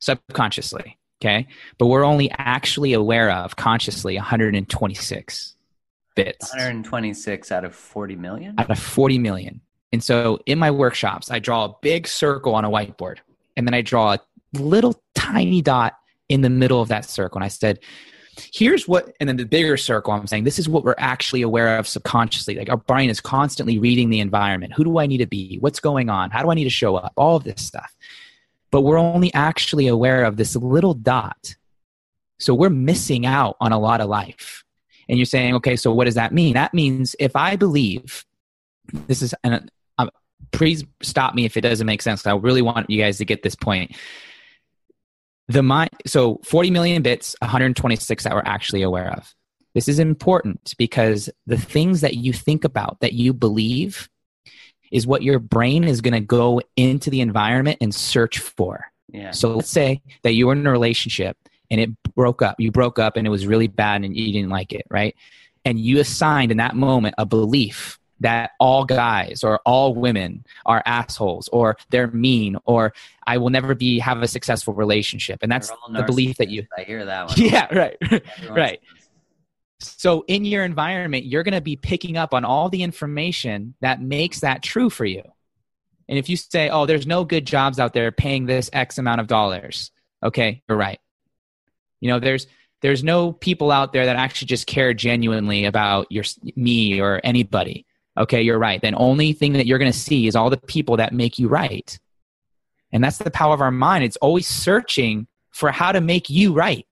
subconsciously 0.00 0.98
Okay. 1.20 1.48
But 1.78 1.86
we're 1.86 2.04
only 2.04 2.30
actually 2.30 2.92
aware 2.92 3.30
of 3.30 3.56
consciously 3.56 4.14
126 4.14 5.56
bits. 6.14 6.50
126 6.50 7.52
out 7.52 7.64
of 7.64 7.74
40 7.74 8.16
million? 8.16 8.54
Out 8.58 8.70
of 8.70 8.78
40 8.78 9.18
million. 9.18 9.60
And 9.92 10.02
so 10.02 10.38
in 10.46 10.58
my 10.58 10.70
workshops, 10.70 11.30
I 11.30 11.38
draw 11.38 11.64
a 11.64 11.74
big 11.82 12.06
circle 12.06 12.54
on 12.54 12.64
a 12.64 12.70
whiteboard 12.70 13.18
and 13.56 13.66
then 13.66 13.74
I 13.74 13.80
draw 13.80 14.14
a 14.14 14.20
little 14.52 15.02
tiny 15.14 15.62
dot 15.62 15.94
in 16.28 16.42
the 16.42 16.50
middle 16.50 16.80
of 16.80 16.88
that 16.88 17.04
circle. 17.04 17.38
And 17.38 17.44
I 17.44 17.48
said, 17.48 17.80
here's 18.52 18.86
what, 18.86 19.14
and 19.20 19.28
then 19.28 19.36
the 19.36 19.44
bigger 19.44 19.76
circle, 19.76 20.12
I'm 20.12 20.26
saying, 20.26 20.44
this 20.44 20.58
is 20.58 20.68
what 20.68 20.84
we're 20.84 20.94
actually 20.98 21.42
aware 21.42 21.78
of 21.78 21.86
subconsciously. 21.86 22.56
Like 22.56 22.70
our 22.70 22.76
brain 22.76 23.10
is 23.10 23.20
constantly 23.20 23.78
reading 23.78 24.10
the 24.10 24.20
environment. 24.20 24.72
Who 24.74 24.84
do 24.84 24.98
I 24.98 25.06
need 25.06 25.18
to 25.18 25.26
be? 25.26 25.58
What's 25.60 25.80
going 25.80 26.08
on? 26.08 26.30
How 26.30 26.42
do 26.42 26.50
I 26.50 26.54
need 26.54 26.64
to 26.64 26.70
show 26.70 26.96
up? 26.96 27.12
All 27.16 27.36
of 27.36 27.44
this 27.44 27.64
stuff 27.64 27.92
but 28.70 28.82
we're 28.82 28.98
only 28.98 29.32
actually 29.34 29.86
aware 29.86 30.24
of 30.24 30.36
this 30.36 30.56
little 30.56 30.94
dot. 30.94 31.54
So 32.38 32.54
we're 32.54 32.70
missing 32.70 33.26
out 33.26 33.56
on 33.60 33.72
a 33.72 33.78
lot 33.78 34.00
of 34.00 34.08
life. 34.08 34.64
And 35.08 35.18
you're 35.18 35.26
saying, 35.26 35.54
okay, 35.56 35.76
so 35.76 35.92
what 35.92 36.04
does 36.04 36.14
that 36.14 36.32
mean? 36.32 36.54
That 36.54 36.74
means 36.74 37.16
if 37.18 37.34
I 37.34 37.56
believe 37.56 38.24
this 39.06 39.22
is, 39.22 39.34
and 39.42 39.70
uh, 39.98 40.06
please 40.52 40.84
stop 41.02 41.34
me 41.34 41.46
if 41.46 41.56
it 41.56 41.62
doesn't 41.62 41.86
make 41.86 42.02
sense. 42.02 42.26
I 42.26 42.34
really 42.36 42.62
want 42.62 42.90
you 42.90 43.00
guys 43.00 43.18
to 43.18 43.24
get 43.24 43.42
this 43.42 43.56
point. 43.56 43.96
The 45.48 45.62
mind, 45.62 45.90
so 46.06 46.40
40 46.44 46.70
million 46.70 47.02
bits, 47.02 47.34
126 47.40 48.24
that 48.24 48.34
we're 48.34 48.42
actually 48.44 48.82
aware 48.82 49.10
of. 49.12 49.34
This 49.74 49.88
is 49.88 49.98
important 49.98 50.74
because 50.76 51.30
the 51.46 51.56
things 51.56 52.00
that 52.02 52.14
you 52.14 52.32
think 52.32 52.64
about, 52.64 53.00
that 53.00 53.12
you 53.12 53.32
believe, 53.32 54.08
is 54.90 55.06
what 55.06 55.22
your 55.22 55.38
brain 55.38 55.84
is 55.84 56.00
going 56.00 56.14
to 56.14 56.20
go 56.20 56.60
into 56.76 57.10
the 57.10 57.20
environment 57.20 57.78
and 57.80 57.94
search 57.94 58.38
for. 58.38 58.86
Yeah. 59.08 59.30
So 59.30 59.56
let's 59.56 59.70
say 59.70 60.02
that 60.22 60.32
you 60.32 60.46
were 60.46 60.52
in 60.52 60.66
a 60.66 60.70
relationship 60.70 61.36
and 61.70 61.80
it 61.80 61.90
broke 62.14 62.42
up. 62.42 62.56
You 62.58 62.70
broke 62.70 62.98
up 62.98 63.16
and 63.16 63.26
it 63.26 63.30
was 63.30 63.46
really 63.46 63.68
bad 63.68 64.04
and 64.04 64.16
you 64.16 64.32
didn't 64.32 64.50
like 64.50 64.72
it, 64.72 64.86
right? 64.90 65.14
And 65.64 65.78
you 65.78 66.00
assigned 66.00 66.50
in 66.50 66.58
that 66.58 66.76
moment 66.76 67.14
a 67.18 67.26
belief 67.26 67.97
that 68.20 68.52
all 68.58 68.84
guys 68.84 69.44
or 69.44 69.60
all 69.64 69.94
women 69.94 70.44
are 70.66 70.82
assholes 70.86 71.48
or 71.48 71.76
they're 71.90 72.08
mean 72.08 72.56
or 72.64 72.92
I 73.26 73.38
will 73.38 73.50
never 73.50 73.74
be 73.74 73.98
have 73.98 74.22
a 74.22 74.28
successful 74.28 74.74
relationship. 74.74 75.40
And 75.42 75.50
that's 75.50 75.70
the 75.92 76.02
belief 76.02 76.38
that 76.38 76.48
you 76.48 76.66
I 76.76 76.82
hear 76.82 77.04
that 77.04 77.28
one. 77.28 77.34
Yeah, 77.38 77.74
right. 77.74 78.22
right. 78.50 78.80
So, 79.80 80.24
in 80.26 80.44
your 80.44 80.64
environment, 80.64 81.24
you're 81.24 81.44
going 81.44 81.54
to 81.54 81.60
be 81.60 81.76
picking 81.76 82.16
up 82.16 82.34
on 82.34 82.44
all 82.44 82.68
the 82.68 82.82
information 82.82 83.74
that 83.80 84.02
makes 84.02 84.40
that 84.40 84.62
true 84.62 84.90
for 84.90 85.04
you. 85.04 85.22
And 86.08 86.18
if 86.18 86.28
you 86.28 86.36
say, 86.36 86.68
oh, 86.68 86.86
there's 86.86 87.06
no 87.06 87.24
good 87.24 87.46
jobs 87.46 87.78
out 87.78 87.92
there 87.92 88.10
paying 88.10 88.46
this 88.46 88.70
X 88.72 88.98
amount 88.98 89.20
of 89.20 89.26
dollars, 89.26 89.92
okay, 90.22 90.62
you're 90.68 90.78
right. 90.78 90.98
You 92.00 92.08
know, 92.08 92.18
there's, 92.18 92.46
there's 92.80 93.04
no 93.04 93.32
people 93.32 93.70
out 93.70 93.92
there 93.92 94.06
that 94.06 94.16
actually 94.16 94.46
just 94.46 94.66
care 94.66 94.94
genuinely 94.94 95.64
about 95.64 96.10
your 96.10 96.24
me 96.56 97.00
or 97.00 97.20
anybody. 97.22 97.86
Okay, 98.18 98.42
you're 98.42 98.58
right. 98.58 98.82
Then 98.82 98.94
only 98.96 99.32
thing 99.32 99.52
that 99.54 99.66
you're 99.66 99.78
going 99.78 99.92
to 99.92 99.98
see 99.98 100.26
is 100.26 100.36
all 100.36 100.50
the 100.50 100.56
people 100.56 100.96
that 100.96 101.12
make 101.12 101.38
you 101.38 101.48
right. 101.48 101.98
And 102.92 103.02
that's 103.04 103.18
the 103.18 103.30
power 103.30 103.54
of 103.54 103.60
our 103.60 103.70
mind. 103.70 104.04
It's 104.04 104.16
always 104.16 104.46
searching 104.46 105.26
for 105.50 105.70
how 105.70 105.92
to 105.92 106.00
make 106.00 106.28
you 106.28 106.52
right. 106.52 106.86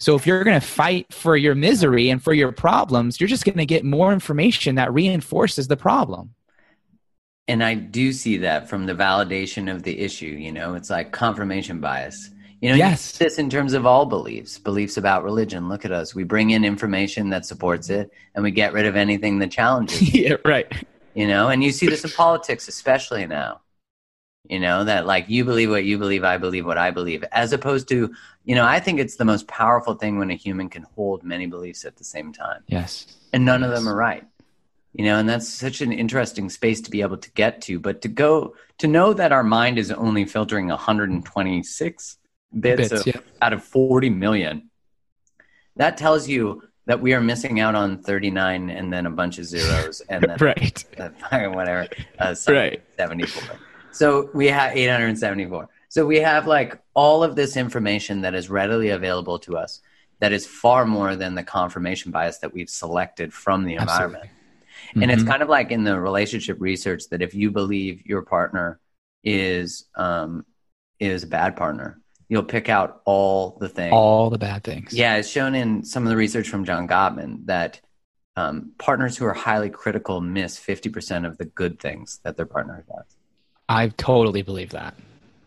So 0.00 0.14
if 0.14 0.26
you're 0.26 0.44
going 0.44 0.60
to 0.60 0.66
fight 0.66 1.12
for 1.12 1.36
your 1.36 1.56
misery 1.56 2.08
and 2.08 2.22
for 2.22 2.32
your 2.32 2.52
problems, 2.52 3.20
you're 3.20 3.28
just 3.28 3.44
going 3.44 3.58
to 3.58 3.66
get 3.66 3.84
more 3.84 4.12
information 4.12 4.76
that 4.76 4.92
reinforces 4.92 5.66
the 5.66 5.76
problem. 5.76 6.34
And 7.48 7.64
I 7.64 7.74
do 7.74 8.12
see 8.12 8.36
that 8.38 8.68
from 8.68 8.86
the 8.86 8.94
validation 8.94 9.72
of 9.72 9.82
the 9.82 9.98
issue. 9.98 10.26
You 10.26 10.52
know, 10.52 10.74
it's 10.74 10.90
like 10.90 11.10
confirmation 11.10 11.80
bias. 11.80 12.30
You 12.60 12.70
know, 12.70 12.76
yes. 12.76 13.18
You 13.18 13.24
this 13.24 13.38
in 13.38 13.48
terms 13.48 13.72
of 13.72 13.86
all 13.86 14.04
beliefs, 14.04 14.58
beliefs 14.58 14.96
about 14.96 15.22
religion. 15.22 15.68
Look 15.68 15.84
at 15.84 15.92
us. 15.92 16.14
We 16.14 16.24
bring 16.24 16.50
in 16.50 16.64
information 16.64 17.30
that 17.30 17.46
supports 17.46 17.88
it 17.88 18.10
and 18.34 18.42
we 18.42 18.50
get 18.50 18.72
rid 18.72 18.86
of 18.86 18.96
anything 18.96 19.38
that 19.38 19.50
challenges 19.50 20.02
it. 20.14 20.14
yeah, 20.14 20.36
right. 20.44 20.70
You 21.14 21.26
know, 21.26 21.48
and 21.48 21.62
you 21.62 21.72
see 21.72 21.86
this 21.86 22.04
in 22.04 22.10
politics, 22.10 22.68
especially 22.68 23.26
now 23.26 23.60
you 24.48 24.58
know 24.58 24.84
that 24.84 25.06
like 25.06 25.28
you 25.28 25.44
believe 25.44 25.70
what 25.70 25.84
you 25.84 25.98
believe 25.98 26.24
i 26.24 26.36
believe 26.36 26.64
what 26.64 26.78
i 26.78 26.90
believe 26.90 27.24
as 27.32 27.52
opposed 27.52 27.88
to 27.88 28.12
you 28.44 28.54
know 28.54 28.64
i 28.64 28.80
think 28.80 28.98
it's 28.98 29.16
the 29.16 29.24
most 29.24 29.46
powerful 29.46 29.94
thing 29.94 30.18
when 30.18 30.30
a 30.30 30.34
human 30.34 30.68
can 30.68 30.86
hold 30.94 31.22
many 31.22 31.46
beliefs 31.46 31.84
at 31.84 31.96
the 31.96 32.04
same 32.04 32.32
time 32.32 32.62
yes 32.66 33.18
and 33.32 33.44
none 33.44 33.60
yes. 33.60 33.68
of 33.68 33.74
them 33.74 33.88
are 33.88 33.96
right 33.96 34.24
you 34.94 35.04
know 35.04 35.18
and 35.18 35.28
that's 35.28 35.48
such 35.48 35.80
an 35.80 35.92
interesting 35.92 36.48
space 36.48 36.80
to 36.80 36.90
be 36.90 37.02
able 37.02 37.16
to 37.16 37.30
get 37.32 37.60
to 37.60 37.78
but 37.78 38.00
to 38.00 38.08
go 38.08 38.54
to 38.78 38.86
know 38.86 39.12
that 39.12 39.32
our 39.32 39.44
mind 39.44 39.78
is 39.78 39.90
only 39.90 40.24
filtering 40.24 40.68
126 40.68 42.17
bits, 42.58 42.88
bits 42.88 43.00
of, 43.00 43.06
yeah. 43.06 43.20
out 43.42 43.52
of 43.52 43.62
40 43.64 44.10
million 44.10 44.70
that 45.76 45.96
tells 45.96 46.28
you 46.28 46.62
that 46.86 47.00
we 47.00 47.12
are 47.12 47.20
missing 47.20 47.60
out 47.60 47.74
on 47.74 48.02
39 48.02 48.70
and 48.70 48.92
then 48.92 49.06
a 49.06 49.10
bunch 49.10 49.38
of 49.38 49.44
zeros 49.44 50.00
and 50.08 50.24
then 50.24 50.36
right 50.40 50.84
whatever 51.54 51.86
uh, 52.18 52.34
right 52.48 52.82
74 52.96 53.58
so 53.98 54.30
we 54.32 54.46
have 54.46 54.76
874. 54.76 55.68
So 55.88 56.06
we 56.06 56.18
have 56.18 56.46
like 56.46 56.80
all 56.94 57.24
of 57.24 57.34
this 57.34 57.56
information 57.56 58.20
that 58.20 58.32
is 58.32 58.48
readily 58.48 58.90
available 58.90 59.40
to 59.40 59.56
us 59.56 59.80
that 60.20 60.32
is 60.32 60.46
far 60.46 60.84
more 60.84 61.16
than 61.16 61.34
the 61.34 61.42
confirmation 61.42 62.12
bias 62.12 62.38
that 62.38 62.52
we've 62.52 62.70
selected 62.70 63.32
from 63.32 63.64
the 63.64 63.74
environment. 63.74 64.24
Mm-hmm. 64.24 65.02
And 65.02 65.10
it's 65.10 65.22
mm-hmm. 65.22 65.30
kind 65.30 65.42
of 65.42 65.48
like 65.48 65.72
in 65.72 65.82
the 65.82 65.98
relationship 65.98 66.58
research 66.60 67.08
that 67.10 67.22
if 67.22 67.34
you 67.34 67.50
believe 67.50 68.06
your 68.06 68.22
partner 68.22 68.78
is 69.24 69.86
um, 69.96 70.44
is 71.00 71.24
a 71.24 71.26
bad 71.26 71.56
partner. 71.56 72.00
You'll 72.28 72.42
pick 72.44 72.68
out 72.68 73.00
all 73.06 73.56
the 73.58 73.68
things. 73.68 73.92
All 73.92 74.28
the 74.28 74.38
bad 74.38 74.62
things. 74.62 74.92
Yeah, 74.92 75.16
it's 75.16 75.28
shown 75.30 75.54
in 75.54 75.82
some 75.82 76.02
of 76.04 76.10
the 76.10 76.16
research 76.16 76.48
from 76.48 76.64
John 76.64 76.86
Gottman 76.86 77.46
that 77.46 77.80
um, 78.36 78.72
partners 78.78 79.16
who 79.16 79.24
are 79.24 79.32
highly 79.34 79.70
critical 79.70 80.20
miss 80.20 80.58
50% 80.60 81.26
of 81.26 81.38
the 81.38 81.46
good 81.46 81.80
things 81.80 82.20
that 82.24 82.36
their 82.36 82.46
partner 82.46 82.84
does. 82.86 83.16
I 83.68 83.88
totally 83.88 84.42
believe 84.42 84.70
that. 84.70 84.94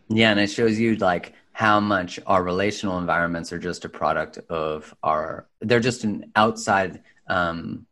Yeah, 0.08 0.30
and 0.32 0.40
it 0.40 0.48
shows 0.48 0.78
you 0.78 0.96
like 0.96 1.34
how 1.52 1.78
much 1.80 2.18
our 2.26 2.42
relational 2.42 2.98
environments 2.98 3.52
are 3.52 3.58
just 3.58 3.84
a 3.84 3.88
product 3.88 4.38
of 4.50 4.94
our, 5.02 5.46
they're 5.60 5.80
just 5.80 6.02
an 6.04 6.32
outside 6.34 7.02
um, 7.28 7.86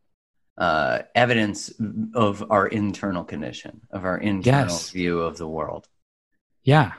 uh, 0.58 1.00
evidence 1.14 1.72
of 2.14 2.44
our 2.50 2.66
internal 2.66 3.22
condition, 3.24 3.80
of 3.90 4.04
our 4.04 4.18
internal 4.18 4.74
Yes. 4.74 4.90
view 4.90 5.20
of 5.20 5.36
the 5.38 5.48
world. 5.48 5.88
Yeah. 6.64 6.92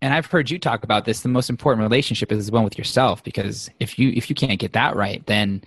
And 0.00 0.14
I've 0.14 0.26
heard 0.26 0.50
you 0.50 0.58
talk 0.58 0.84
about 0.84 1.04
this. 1.04 1.20
The 1.20 1.28
most 1.28 1.50
important 1.50 1.82
relationship 1.82 2.32
is 2.32 2.46
the 2.46 2.52
one 2.52 2.64
with 2.64 2.78
yourself 2.78 3.22
because 3.22 3.70
if 3.80 3.98
you 3.98 4.10
if 4.10 4.28
you 4.28 4.34
can't 4.34 4.58
get 4.58 4.72
that 4.72 4.96
right, 4.96 5.24
then 5.26 5.62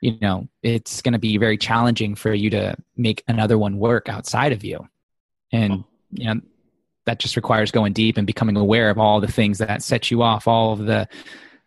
you 0.00 0.18
know, 0.20 0.46
it's 0.62 1.00
going 1.00 1.14
to 1.14 1.18
be 1.18 1.38
very 1.38 1.56
challenging 1.56 2.14
for 2.14 2.32
you 2.32 2.50
to 2.50 2.76
make 2.96 3.24
another 3.28 3.56
one 3.58 3.78
work 3.78 4.08
outside 4.08 4.52
of 4.52 4.62
you. 4.62 4.86
And 5.52 5.72
oh. 5.72 5.84
you 6.12 6.26
know, 6.26 6.40
that 7.06 7.18
just 7.18 7.36
requires 7.36 7.70
going 7.70 7.92
deep 7.92 8.18
and 8.18 8.26
becoming 8.26 8.56
aware 8.56 8.90
of 8.90 8.98
all 8.98 9.20
the 9.20 9.30
things 9.30 9.58
that 9.58 9.82
set 9.82 10.10
you 10.10 10.22
off, 10.22 10.46
all 10.46 10.72
of 10.72 10.80
the 10.80 11.08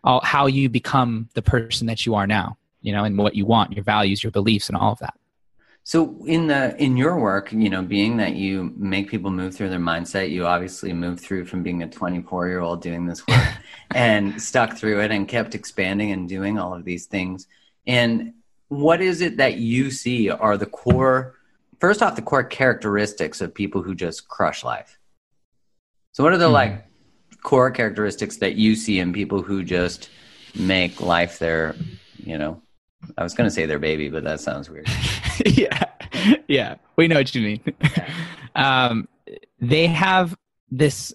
all 0.03 0.21
how 0.23 0.45
you 0.45 0.69
become 0.69 1.29
the 1.33 1.41
person 1.41 1.87
that 1.87 2.05
you 2.05 2.15
are 2.15 2.27
now, 2.27 2.57
you 2.81 2.93
know, 2.93 3.03
and 3.03 3.17
what 3.17 3.35
you 3.35 3.45
want, 3.45 3.73
your 3.73 3.83
values, 3.83 4.23
your 4.23 4.31
beliefs 4.31 4.69
and 4.69 4.77
all 4.77 4.93
of 4.93 4.99
that. 4.99 5.15
So 5.89 6.23
in 6.27 6.45
the 6.45 6.77
in 6.77 6.97
your 6.97 7.17
work, 7.17 7.51
you 7.51 7.67
know, 7.67 7.81
being 7.81 8.17
that 8.17 8.35
you 8.35 8.75
make 8.77 9.09
people 9.09 9.31
move 9.31 9.55
through 9.55 9.69
their 9.69 9.79
mindset, 9.79 10.29
you 10.29 10.45
obviously 10.45 10.93
moved 10.93 11.19
through 11.19 11.45
from 11.45 11.63
being 11.63 11.81
a 11.81 11.89
24 11.89 12.47
year 12.47 12.59
old 12.59 12.83
doing 12.83 13.07
this 13.07 13.25
work 13.25 13.57
and 13.95 14.39
stuck 14.39 14.77
through 14.77 15.01
it 15.01 15.09
and 15.09 15.27
kept 15.27 15.55
expanding 15.55 16.11
and 16.11 16.29
doing 16.29 16.59
all 16.59 16.75
of 16.75 16.85
these 16.85 17.07
things. 17.07 17.47
And 17.87 18.35
what 18.67 19.01
is 19.01 19.21
it 19.21 19.37
that 19.37 19.55
you 19.55 19.89
see 19.89 20.29
are 20.29 20.57
the 20.57 20.67
core 20.67 21.33
first 21.79 22.03
off 22.03 22.15
the 22.15 22.21
core 22.21 22.43
characteristics 22.43 23.41
of 23.41 23.51
people 23.51 23.81
who 23.81 23.95
just 23.95 24.27
crush 24.27 24.63
life? 24.63 24.99
So 26.11 26.23
what 26.23 26.33
are 26.33 26.37
the 26.37 26.49
Mhm. 26.49 26.53
like 26.53 26.85
core 27.41 27.71
characteristics 27.71 28.37
that 28.37 28.53
you 28.53 28.75
see 28.75 28.99
in 28.99 29.11
people 29.11 29.41
who 29.41 29.63
just 29.63 30.11
make 30.53 31.01
life 31.01 31.39
their, 31.39 31.75
you 32.23 32.37
know, 32.37 32.61
I 33.17 33.23
was 33.23 33.33
going 33.33 33.49
to 33.49 33.51
say 33.51 33.65
their 33.65 33.79
baby, 33.79 34.07
but 34.09 34.23
that 34.25 34.39
sounds 34.39 34.69
weird. 34.69 34.87
yeah, 35.45 35.85
yeah, 36.47 36.75
we 36.95 37.07
know 37.07 37.15
what 37.15 37.33
you 37.33 37.41
mean. 37.41 37.63
um, 38.55 39.07
they 39.59 39.87
have 39.87 40.37
this. 40.69 41.13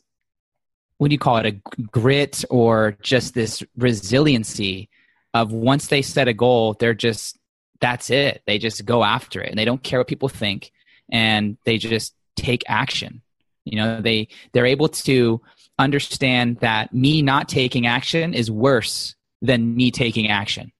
What 0.98 1.08
do 1.08 1.14
you 1.14 1.18
call 1.18 1.38
it? 1.38 1.46
A 1.46 1.82
grit 1.82 2.44
or 2.50 2.96
just 3.02 3.34
this 3.34 3.62
resiliency 3.76 4.88
of 5.34 5.52
once 5.52 5.88
they 5.88 6.02
set 6.02 6.28
a 6.28 6.32
goal, 6.32 6.74
they're 6.74 6.94
just 6.94 7.38
that's 7.80 8.10
it. 8.10 8.42
They 8.46 8.58
just 8.58 8.84
go 8.84 9.04
after 9.04 9.42
it, 9.42 9.50
and 9.50 9.58
they 9.58 9.64
don't 9.64 9.82
care 9.82 9.98
what 9.98 10.06
people 10.06 10.28
think, 10.28 10.72
and 11.10 11.58
they 11.64 11.78
just 11.78 12.14
take 12.36 12.62
action. 12.68 13.22
You 13.64 13.76
know, 13.76 14.00
they 14.00 14.28
they're 14.52 14.66
able 14.66 14.88
to 14.88 15.40
understand 15.78 16.58
that 16.60 16.94
me 16.94 17.22
not 17.22 17.48
taking 17.48 17.86
action 17.86 18.32
is 18.32 18.50
worse 18.50 19.16
than 19.42 19.74
me 19.74 19.90
taking 19.90 20.28
action. 20.28 20.72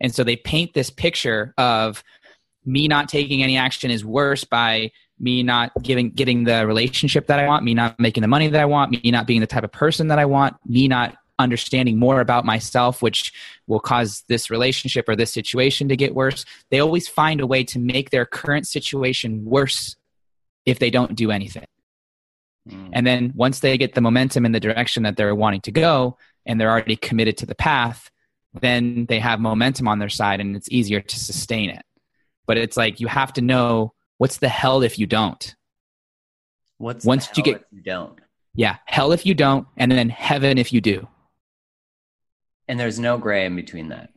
And 0.00 0.14
so 0.14 0.24
they 0.24 0.36
paint 0.36 0.72
this 0.72 0.90
picture 0.90 1.52
of 1.58 2.02
me 2.64 2.88
not 2.88 3.08
taking 3.08 3.42
any 3.42 3.56
action 3.56 3.90
is 3.90 4.04
worse 4.04 4.44
by 4.44 4.90
me 5.18 5.42
not 5.42 5.70
giving 5.82 6.10
getting 6.10 6.44
the 6.44 6.66
relationship 6.66 7.26
that 7.26 7.38
I 7.38 7.46
want, 7.46 7.64
me 7.64 7.74
not 7.74 7.98
making 8.00 8.22
the 8.22 8.28
money 8.28 8.48
that 8.48 8.60
I 8.60 8.64
want, 8.64 8.90
me 8.90 9.10
not 9.10 9.26
being 9.26 9.40
the 9.40 9.46
type 9.46 9.64
of 9.64 9.72
person 9.72 10.08
that 10.08 10.18
I 10.18 10.24
want, 10.24 10.56
me 10.66 10.88
not 10.88 11.16
understanding 11.38 11.98
more 11.98 12.20
about 12.20 12.44
myself 12.44 13.00
which 13.00 13.32
will 13.66 13.80
cause 13.80 14.24
this 14.28 14.50
relationship 14.50 15.08
or 15.08 15.16
this 15.16 15.32
situation 15.32 15.88
to 15.88 15.96
get 15.96 16.14
worse. 16.14 16.44
They 16.70 16.80
always 16.80 17.08
find 17.08 17.40
a 17.40 17.46
way 17.46 17.64
to 17.64 17.78
make 17.78 18.10
their 18.10 18.26
current 18.26 18.66
situation 18.66 19.44
worse 19.44 19.96
if 20.66 20.78
they 20.78 20.90
don't 20.90 21.14
do 21.14 21.30
anything. 21.30 21.64
Mm. 22.68 22.90
And 22.92 23.06
then 23.06 23.32
once 23.34 23.60
they 23.60 23.78
get 23.78 23.94
the 23.94 24.00
momentum 24.00 24.44
in 24.44 24.52
the 24.52 24.60
direction 24.60 25.02
that 25.04 25.16
they're 25.16 25.34
wanting 25.34 25.62
to 25.62 25.72
go 25.72 26.18
and 26.44 26.60
they're 26.60 26.70
already 26.70 26.96
committed 26.96 27.38
to 27.38 27.46
the 27.46 27.54
path, 27.54 28.10
then 28.60 29.06
they 29.06 29.18
have 29.18 29.40
momentum 29.40 29.88
on 29.88 29.98
their 29.98 30.08
side 30.08 30.40
and 30.40 30.54
it's 30.56 30.70
easier 30.70 31.00
to 31.00 31.18
sustain 31.18 31.70
it. 31.70 31.82
But 32.50 32.58
it's 32.58 32.76
like 32.76 32.98
you 32.98 33.06
have 33.06 33.32
to 33.34 33.40
know 33.42 33.94
what's 34.18 34.38
the 34.38 34.48
hell 34.48 34.82
if 34.82 34.98
you 34.98 35.06
don't. 35.06 35.54
What's 36.78 37.04
Once 37.04 37.28
the 37.28 37.34
you 37.36 37.42
get- 37.44 37.56
if 37.60 37.62
you 37.70 37.80
don't? 37.80 38.18
Yeah, 38.56 38.78
hell 38.86 39.12
if 39.12 39.24
you 39.24 39.34
don't, 39.34 39.68
and 39.76 39.92
then 39.92 40.08
heaven 40.08 40.58
if 40.58 40.72
you 40.72 40.80
do. 40.80 41.06
And 42.66 42.80
there's 42.80 42.98
no 42.98 43.18
gray 43.18 43.46
in 43.46 43.54
between 43.54 43.90
that. 43.90 44.10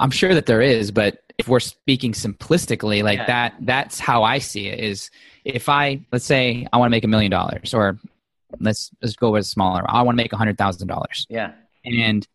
I'm 0.00 0.10
sure 0.10 0.34
that 0.34 0.46
there 0.46 0.60
is, 0.60 0.90
but 0.90 1.22
if 1.38 1.46
we're 1.46 1.60
speaking 1.60 2.10
simplistically 2.10 3.04
like 3.04 3.20
Yeah. 3.20 3.26
that, 3.26 3.54
that's 3.60 4.00
how 4.00 4.24
I 4.24 4.38
see 4.38 4.66
it 4.66 4.80
is 4.80 5.08
if 5.44 5.68
I, 5.68 6.04
let's 6.10 6.24
say 6.24 6.66
I 6.72 6.76
want 6.78 6.88
to 6.88 6.90
make 6.90 7.04
a 7.04 7.08
million 7.08 7.30
dollars 7.30 7.72
or 7.72 8.00
let's, 8.58 8.90
let's 9.00 9.14
go 9.14 9.30
with 9.30 9.46
smaller. 9.46 9.84
I 9.88 10.02
want 10.02 10.18
to 10.18 10.24
make 10.24 10.32
a 10.32 10.36
hundred 10.36 10.58
thousand 10.58 10.88
dollars. 10.88 11.24
Yeah. 11.30 11.52
And 11.84 12.26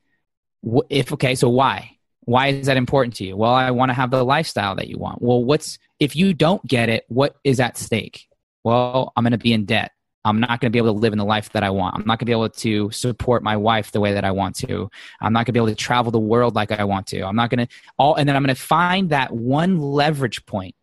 if 0.90 1.12
okay, 1.12 1.36
so 1.36 1.50
why? 1.50 1.98
Why 2.32 2.48
is 2.48 2.68
that 2.68 2.78
important 2.78 3.14
to 3.18 3.26
you? 3.26 3.36
Well, 3.36 3.52
I 3.52 3.72
want 3.72 3.90
to 3.90 3.94
have 3.94 4.10
the 4.10 4.24
lifestyle 4.24 4.74
that 4.76 4.88
you 4.88 4.98
want. 4.98 5.22
Well, 5.22 5.44
what's 5.44 5.78
if 6.00 6.16
you 6.16 6.34
don't 6.34 6.66
get 6.66 6.88
it? 6.88 7.04
What 7.10 7.36
is 7.44 7.60
at 7.60 7.78
stake? 7.78 8.30
Well, 8.64 9.12
I'm 9.18 9.24
going 9.26 9.32
to 9.32 9.38
be 9.38 9.52
in 9.52 9.66
debt. 9.66 9.92
I'm 10.24 10.40
not 10.40 10.62
going 10.62 10.70
to 10.70 10.70
be 10.70 10.78
able 10.78 10.94
to 10.94 11.00
live 11.00 11.12
in 11.12 11.20
the 11.20 11.26
life 11.26 11.50
that 11.52 11.64
I 11.64 11.72
want. 11.72 11.96
I'm 11.96 12.06
not 12.06 12.20
going 12.20 12.20
to 12.20 12.26
be 12.26 12.32
able 12.32 12.48
to 12.48 12.90
support 12.92 13.44
my 13.44 13.58
wife 13.58 13.92
the 13.92 14.00
way 14.00 14.14
that 14.14 14.24
I 14.24 14.32
want 14.32 14.56
to. 14.58 14.90
I'm 15.20 15.34
not 15.34 15.40
going 15.40 15.48
to 15.48 15.52
be 15.52 15.60
able 15.60 15.68
to 15.68 15.76
travel 15.76 16.10
the 16.10 16.20
world 16.20 16.56
like 16.56 16.72
I 16.72 16.86
want 16.86 17.08
to. 17.08 17.22
I'm 17.24 17.36
not 17.36 17.50
going 17.50 17.68
to 17.68 17.74
all, 17.98 18.16
and 18.16 18.30
then 18.30 18.38
I'm 18.38 18.44
going 18.44 18.56
to 18.56 18.62
find 18.62 19.10
that 19.10 19.34
one 19.34 19.80
leverage 19.80 20.46
point 20.46 20.76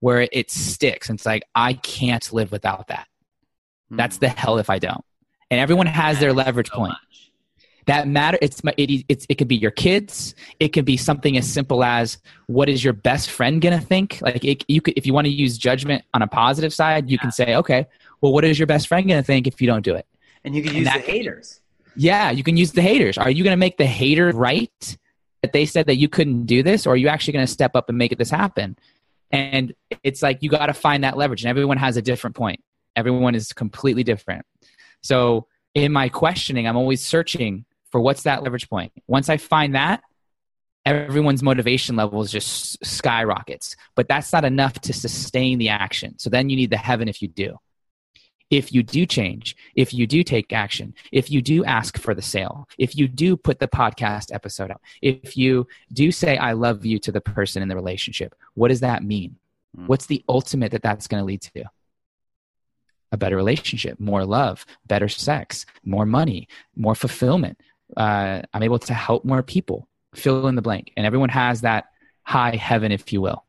where 0.00 0.26
it 0.32 0.50
sticks. 0.50 1.08
And 1.10 1.16
it's 1.18 1.26
like 1.26 1.44
I 1.54 1.74
can't 1.74 2.32
live 2.32 2.50
without 2.50 2.88
that. 2.88 3.06
That's 3.90 4.16
Mm. 4.16 4.20
the 4.20 4.28
hell 4.30 4.58
if 4.58 4.68
I 4.68 4.80
don't. 4.80 5.04
And 5.48 5.60
everyone 5.60 5.86
has 5.86 6.18
their 6.18 6.32
leverage 6.32 6.70
point. 6.70 6.94
That 7.88 8.06
matter 8.06 8.38
it's 8.42 8.60
it, 8.76 9.04
it's 9.08 9.26
it 9.30 9.36
could 9.36 9.48
be 9.48 9.56
your 9.56 9.70
kids 9.70 10.34
it 10.60 10.68
could 10.68 10.84
be 10.84 10.96
something 10.96 11.36
as 11.38 11.50
simple 11.50 11.82
as 11.82 12.18
what 12.46 12.68
is 12.68 12.84
your 12.84 12.92
best 12.92 13.30
friend 13.30 13.60
gonna 13.62 13.80
think? 13.80 14.20
Like 14.22 14.44
it, 14.44 14.64
you 14.68 14.80
could 14.80 14.94
if 14.96 15.06
you 15.06 15.14
want 15.14 15.26
to 15.26 15.32
use 15.32 15.58
judgment 15.58 16.04
on 16.14 16.22
a 16.22 16.26
positive 16.26 16.72
side 16.72 17.10
you 17.10 17.18
can 17.18 17.32
say 17.32 17.56
okay 17.56 17.86
well 18.20 18.32
what 18.32 18.44
is 18.44 18.58
your 18.58 18.66
best 18.66 18.88
friend 18.88 19.08
gonna 19.08 19.22
think 19.22 19.46
if 19.46 19.60
you 19.60 19.66
don't 19.66 19.82
do 19.82 19.94
it? 19.94 20.06
And 20.44 20.54
you 20.54 20.62
can 20.62 20.74
use 20.76 20.84
that- 20.84 21.04
the 21.04 21.10
haters. 21.12 21.60
yeah 21.96 22.30
you 22.30 22.44
can 22.44 22.56
use 22.56 22.72
the 22.72 22.82
haters. 22.82 23.16
Are 23.18 23.30
you 23.30 23.42
gonna 23.42 23.56
make 23.56 23.78
the 23.78 23.86
hater 23.86 24.30
right 24.32 24.98
that 25.42 25.52
they 25.52 25.64
said 25.64 25.86
that 25.86 25.96
you 25.96 26.08
couldn't 26.08 26.44
do 26.44 26.62
this 26.62 26.86
or 26.86 26.92
are 26.92 26.96
you 26.96 27.08
actually 27.08 27.32
gonna 27.32 27.46
step 27.46 27.74
up 27.74 27.88
and 27.88 27.96
make 27.96 28.16
this 28.18 28.30
happen? 28.30 28.76
And 29.30 29.74
it's 30.02 30.22
like 30.22 30.42
you 30.42 30.50
got 30.50 30.66
to 30.66 30.74
find 30.74 31.04
that 31.04 31.16
leverage 31.16 31.42
and 31.42 31.50
everyone 31.50 31.76
has 31.76 31.96
a 31.98 32.02
different 32.02 32.34
point. 32.34 32.62
Everyone 32.96 33.34
is 33.34 33.52
completely 33.52 34.02
different. 34.02 34.44
So 35.02 35.46
in 35.74 35.92
my 35.92 36.08
questioning 36.08 36.66
i'm 36.66 36.76
always 36.76 37.00
searching 37.00 37.64
for 37.90 38.00
what's 38.00 38.24
that 38.24 38.42
leverage 38.42 38.68
point? 38.68 38.92
Once 39.06 39.28
i 39.28 39.36
find 39.36 39.74
that 39.74 40.02
everyone's 40.88 41.42
motivation 41.42 41.96
levels 41.96 42.32
just 42.32 42.82
skyrockets. 42.84 43.76
But 43.94 44.08
that's 44.08 44.32
not 44.32 44.44
enough 44.44 44.74
to 44.80 44.92
sustain 44.92 45.58
the 45.58 45.68
action. 45.68 46.18
So 46.18 46.30
then 46.30 46.48
you 46.48 46.56
need 46.56 46.70
the 46.70 46.78
heaven 46.78 47.08
if 47.08 47.20
you 47.20 47.28
do. 47.28 47.58
If 48.50 48.72
you 48.72 48.82
do 48.82 49.04
change 49.04 49.54
if 49.76 49.92
you 49.92 50.06
do 50.06 50.22
take 50.22 50.54
action 50.54 50.94
if 51.12 51.30
you 51.30 51.42
do 51.42 51.66
ask 51.66 51.98
for 51.98 52.14
the 52.14 52.22
sale 52.22 52.66
if 52.78 52.96
you 52.96 53.06
do 53.06 53.36
put 53.36 53.58
the 53.58 53.68
podcast 53.68 54.32
episode 54.32 54.70
out 54.70 54.80
if 55.02 55.36
you 55.36 55.66
do 55.92 56.10
say 56.10 56.38
i 56.38 56.52
love 56.52 56.86
you 56.86 56.98
to 57.00 57.12
the 57.12 57.20
person 57.20 57.60
in 57.60 57.68
the 57.68 57.76
relationship 57.76 58.34
what 58.54 58.68
does 58.68 58.80
that 58.80 59.04
mean? 59.04 59.36
Mm. 59.76 59.86
what's 59.86 60.06
the 60.06 60.24
ultimate 60.30 60.72
that 60.72 60.82
that's 60.82 61.06
going 61.08 61.20
to 61.20 61.26
lead 61.26 61.42
to? 61.42 61.64
A 63.12 63.18
better 63.18 63.36
relationship 63.36 64.00
more 64.00 64.24
love 64.24 64.64
better 64.86 65.08
sex 65.08 65.66
more 65.84 66.06
money 66.06 66.48
more 66.74 66.94
fulfillment 66.94 67.60
uh, 67.96 68.42
i'm 68.52 68.62
able 68.62 68.78
to 68.78 68.94
help 68.94 69.24
more 69.24 69.42
people 69.42 69.88
fill 70.14 70.48
in 70.48 70.54
the 70.54 70.62
blank. 70.62 70.92
And 70.96 71.06
everyone 71.06 71.28
has 71.28 71.60
that 71.62 71.86
high 72.22 72.56
heaven 72.56 72.92
if 72.92 73.12
you 73.12 73.20
will. 73.20 73.44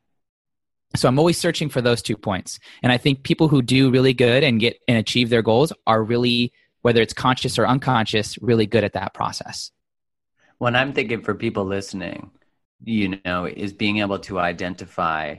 So 0.95 1.07
i'm 1.07 1.19
always 1.19 1.37
searching 1.37 1.69
for 1.69 1.81
those 1.81 2.01
two 2.01 2.17
points. 2.17 2.59
And 2.83 2.91
i 2.91 2.97
think 2.97 3.23
people 3.23 3.47
who 3.47 3.61
do 3.61 3.91
really 3.91 4.13
good 4.13 4.43
and 4.43 4.59
get 4.59 4.79
and 4.87 4.97
achieve 4.97 5.29
their 5.29 5.41
goals 5.41 5.73
are 5.87 6.03
really 6.03 6.53
whether 6.81 7.01
it's 7.01 7.13
conscious 7.13 7.59
or 7.59 7.67
unconscious 7.67 8.37
really 8.41 8.65
good 8.65 8.83
at 8.83 8.93
that 8.93 9.13
process. 9.13 9.71
When 10.57 10.75
I'm 10.75 10.93
thinking 10.93 11.21
for 11.21 11.35
people 11.35 11.65
listening, 11.65 12.31
you 12.83 13.19
know, 13.25 13.45
is 13.45 13.73
being 13.73 13.99
able 13.99 14.19
to 14.19 14.39
identify 14.39 15.35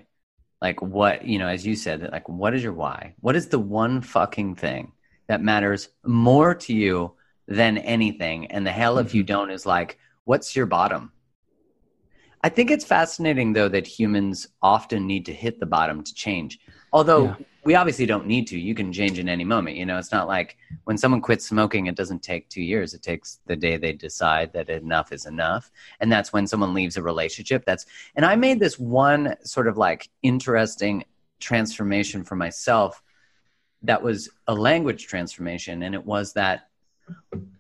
like 0.61 0.83
what, 0.83 1.25
you 1.25 1.39
know, 1.39 1.47
as 1.47 1.67
you 1.67 1.75
said, 1.75 2.09
like 2.13 2.29
what 2.29 2.55
is 2.55 2.63
your 2.63 2.73
why? 2.73 3.15
What 3.21 3.37
is 3.37 3.49
the 3.49 3.59
one 3.59 4.03
fucking 4.03 4.57
thing 4.57 4.93
that 5.27 5.43
matters 5.43 5.89
more 6.05 6.55
to 6.55 6.75
you 6.75 7.13
than 7.51 7.77
anything? 7.79 8.47
And 8.47 8.67
the 8.67 8.71
hell 8.71 8.99
if 8.99 9.15
you 9.15 9.23
mm-hmm. 9.23 9.35
don't 9.35 9.51
is 9.51 9.67
like, 9.67 9.99
what's 10.25 10.57
your 10.57 10.67
bottom? 10.67 11.13
I 12.43 12.49
think 12.49 12.71
it's 12.71 12.87
fascinating 12.87 13.53
though 13.53 13.69
that 13.69 13.87
humans 13.87 14.47
often 14.63 15.07
need 15.07 15.27
to 15.27 15.35
hit 15.35 15.61
the 15.61 15.67
bottom 15.67 16.03
to 16.03 16.15
change. 16.15 16.59
Although 16.91 17.25
Yeah. 17.25 17.35
we 17.65 17.75
obviously 17.75 18.07
don't 18.07 18.27
need 18.27 18.47
to. 18.47 18.59
You 18.59 18.75
can 18.75 18.93
change 18.93 19.19
in 19.19 19.29
any 19.29 19.45
moment. 19.45 19.77
You 19.77 19.85
know, 19.85 19.99
it's 19.99 20.11
not 20.11 20.27
like 20.27 20.57
when 20.85 20.97
someone 20.97 21.21
quits 21.21 21.47
smoking, 21.47 21.87
it 21.87 21.97
doesn't 21.97 22.23
take 22.23 22.49
two 22.49 22.63
years. 22.63 22.95
It 22.95 23.03
takes 23.03 23.41
the 23.47 23.57
day 23.57 23.77
they 23.77 23.93
decide 23.93 24.55
that 24.55 24.71
enough 24.71 25.13
is 25.13 25.27
enough. 25.27 25.71
And 26.01 26.11
that's 26.11 26.33
when 26.33 26.47
someone 26.47 26.73
leaves 26.73 26.97
a 26.97 27.03
relationship. 27.03 27.65
That's, 27.67 27.85
and 28.17 28.25
I 28.25 28.37
made 28.37 28.59
this 28.59 28.79
one 28.79 29.37
sort 29.45 29.69
of 29.69 29.77
like 29.77 30.09
interesting 30.23 31.05
transformation 31.41 32.25
for 32.25 32.37
myself 32.37 33.03
that 33.83 34.03
was 34.03 34.31
a 34.47 34.55
language 34.55 35.07
transformation. 35.07 35.83
And 35.83 35.95
it 35.95 36.07
was 36.07 36.33
that 36.35 36.70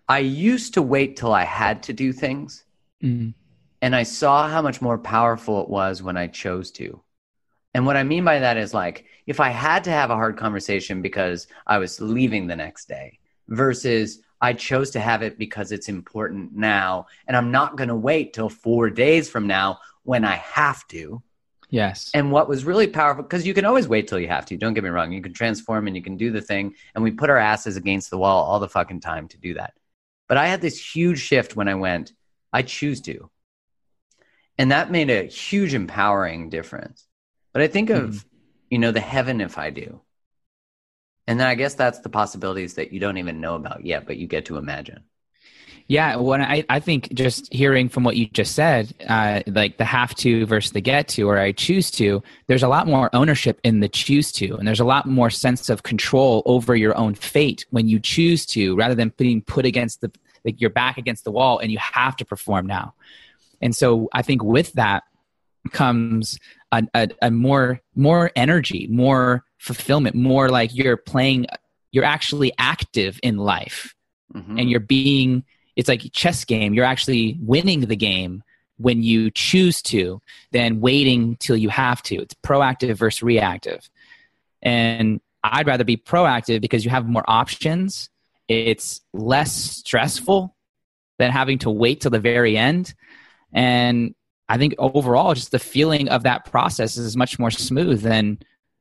I 0.08 0.18
used 0.18 0.74
to 0.74 0.82
wait 0.82 1.16
till 1.16 1.32
I 1.32 1.44
had 1.44 1.82
to 1.84 1.92
do 1.92 2.12
things. 2.12 2.64
Mm. 3.02 3.34
And 3.82 3.96
I 3.96 4.02
saw 4.02 4.48
how 4.48 4.60
much 4.60 4.82
more 4.82 4.98
powerful 4.98 5.62
it 5.62 5.68
was 5.68 6.02
when 6.02 6.16
I 6.16 6.26
chose 6.26 6.70
to. 6.72 7.02
And 7.72 7.86
what 7.86 7.96
I 7.96 8.02
mean 8.02 8.24
by 8.24 8.40
that 8.40 8.56
is 8.56 8.74
like 8.74 9.04
if 9.26 9.40
I 9.40 9.50
had 9.50 9.84
to 9.84 9.90
have 9.90 10.10
a 10.10 10.16
hard 10.16 10.36
conversation 10.36 11.00
because 11.00 11.46
I 11.66 11.78
was 11.78 12.00
leaving 12.00 12.46
the 12.46 12.56
next 12.56 12.88
day 12.88 13.20
versus 13.48 14.20
I 14.40 14.52
chose 14.54 14.90
to 14.90 15.00
have 15.00 15.22
it 15.22 15.38
because 15.38 15.70
it's 15.70 15.88
important 15.88 16.52
now 16.54 17.06
and 17.26 17.36
I'm 17.36 17.50
not 17.50 17.76
going 17.76 17.88
to 17.88 17.94
wait 17.94 18.32
till 18.32 18.48
4 18.48 18.90
days 18.90 19.30
from 19.30 19.46
now 19.46 19.78
when 20.02 20.24
I 20.24 20.36
have 20.36 20.86
to. 20.88 21.22
Yes. 21.70 22.10
And 22.14 22.32
what 22.32 22.48
was 22.48 22.64
really 22.64 22.88
powerful 22.88 23.22
because 23.22 23.46
you 23.46 23.54
can 23.54 23.64
always 23.64 23.88
wait 23.88 24.08
till 24.08 24.18
you 24.18 24.28
have 24.28 24.44
to. 24.46 24.56
Don't 24.56 24.74
get 24.74 24.84
me 24.84 24.90
wrong. 24.90 25.12
You 25.12 25.22
can 25.22 25.32
transform 25.32 25.86
and 25.86 25.96
you 25.96 26.02
can 26.02 26.16
do 26.16 26.30
the 26.30 26.40
thing 26.40 26.74
and 26.94 27.04
we 27.04 27.12
put 27.12 27.30
our 27.30 27.38
asses 27.38 27.76
against 27.76 28.10
the 28.10 28.18
wall 28.18 28.44
all 28.44 28.58
the 28.58 28.68
fucking 28.68 29.00
time 29.00 29.28
to 29.28 29.38
do 29.38 29.54
that. 29.54 29.74
But 30.28 30.36
I 30.36 30.46
had 30.46 30.60
this 30.60 30.94
huge 30.94 31.20
shift 31.20 31.56
when 31.56 31.68
I 31.68 31.74
went 31.74 32.12
I 32.52 32.62
choose 32.62 33.00
to. 33.02 33.30
And 34.58 34.72
that 34.72 34.90
made 34.90 35.10
a 35.10 35.26
huge 35.26 35.72
empowering 35.72 36.50
difference 36.50 37.06
but 37.52 37.62
I 37.62 37.68
think 37.68 37.90
of, 37.90 38.10
mm. 38.10 38.24
you 38.70 38.78
know, 38.78 38.92
the 38.92 39.00
heaven 39.00 39.40
if 39.40 39.58
I 39.58 39.70
do. 39.70 40.00
And 41.26 41.38
then 41.38 41.46
I 41.46 41.54
guess 41.54 41.74
that's 41.74 42.00
the 42.00 42.08
possibilities 42.08 42.74
that 42.74 42.92
you 42.92 43.00
don't 43.00 43.18
even 43.18 43.40
know 43.40 43.54
about 43.54 43.84
yet, 43.84 44.06
but 44.06 44.16
you 44.16 44.26
get 44.26 44.46
to 44.46 44.56
imagine. 44.56 45.04
Yeah, 45.90 46.14
when 46.14 46.40
I, 46.40 46.64
I 46.68 46.78
think 46.78 47.12
just 47.14 47.52
hearing 47.52 47.88
from 47.88 48.04
what 48.04 48.14
you 48.14 48.28
just 48.28 48.54
said, 48.54 48.94
uh, 49.08 49.40
like 49.48 49.76
the 49.76 49.84
have 49.84 50.14
to 50.16 50.46
versus 50.46 50.70
the 50.70 50.80
get 50.80 51.08
to, 51.08 51.28
or 51.28 51.36
I 51.36 51.50
choose 51.50 51.90
to, 51.92 52.22
there's 52.46 52.62
a 52.62 52.68
lot 52.68 52.86
more 52.86 53.10
ownership 53.12 53.58
in 53.64 53.80
the 53.80 53.88
choose 53.88 54.30
to, 54.34 54.54
and 54.54 54.68
there's 54.68 54.78
a 54.78 54.84
lot 54.84 55.06
more 55.06 55.30
sense 55.30 55.68
of 55.68 55.82
control 55.82 56.44
over 56.46 56.76
your 56.76 56.96
own 56.96 57.16
fate 57.16 57.66
when 57.70 57.88
you 57.88 57.98
choose 57.98 58.46
to, 58.46 58.76
rather 58.76 58.94
than 58.94 59.12
being 59.16 59.42
put 59.42 59.66
against 59.66 60.00
the 60.00 60.12
like 60.44 60.60
your 60.60 60.70
back 60.70 60.96
against 60.96 61.24
the 61.24 61.32
wall 61.32 61.58
and 61.58 61.72
you 61.72 61.78
have 61.78 62.14
to 62.18 62.24
perform 62.24 62.66
now. 62.66 62.94
And 63.60 63.74
so 63.74 64.08
I 64.12 64.22
think 64.22 64.44
with 64.44 64.72
that 64.74 65.02
comes 65.72 66.38
a, 66.70 66.84
a, 66.94 67.08
a 67.20 67.30
more 67.32 67.80
more 67.96 68.30
energy, 68.36 68.86
more 68.88 69.44
fulfillment, 69.58 70.14
more 70.14 70.50
like 70.50 70.72
you're 70.72 70.96
playing, 70.96 71.46
you're 71.90 72.04
actually 72.04 72.52
active 72.58 73.18
in 73.24 73.38
life, 73.38 73.92
mm-hmm. 74.32 74.56
and 74.56 74.70
you're 74.70 74.78
being. 74.78 75.42
It's 75.80 75.88
like 75.88 76.04
a 76.04 76.10
chess 76.10 76.44
game. 76.44 76.74
You're 76.74 76.84
actually 76.84 77.38
winning 77.40 77.80
the 77.80 77.96
game 77.96 78.42
when 78.76 79.02
you 79.02 79.30
choose 79.30 79.80
to, 79.82 80.20
than 80.52 80.80
waiting 80.80 81.36
till 81.36 81.56
you 81.56 81.70
have 81.70 82.02
to. 82.02 82.16
It's 82.16 82.34
proactive 82.34 82.96
versus 82.96 83.22
reactive, 83.22 83.88
and 84.60 85.20
I'd 85.42 85.66
rather 85.66 85.84
be 85.84 85.96
proactive 85.96 86.60
because 86.60 86.84
you 86.84 86.90
have 86.90 87.06
more 87.06 87.24
options. 87.26 88.10
It's 88.46 89.00
less 89.14 89.52
stressful 89.52 90.54
than 91.18 91.30
having 91.30 91.58
to 91.60 91.70
wait 91.70 92.02
till 92.02 92.10
the 92.10 92.20
very 92.20 92.58
end. 92.58 92.94
And 93.52 94.14
I 94.50 94.58
think 94.58 94.74
overall, 94.78 95.32
just 95.34 95.50
the 95.50 95.58
feeling 95.58 96.08
of 96.10 96.24
that 96.24 96.44
process 96.44 96.96
is 96.98 97.16
much 97.16 97.38
more 97.38 97.50
smooth 97.50 98.02
than 98.02 98.38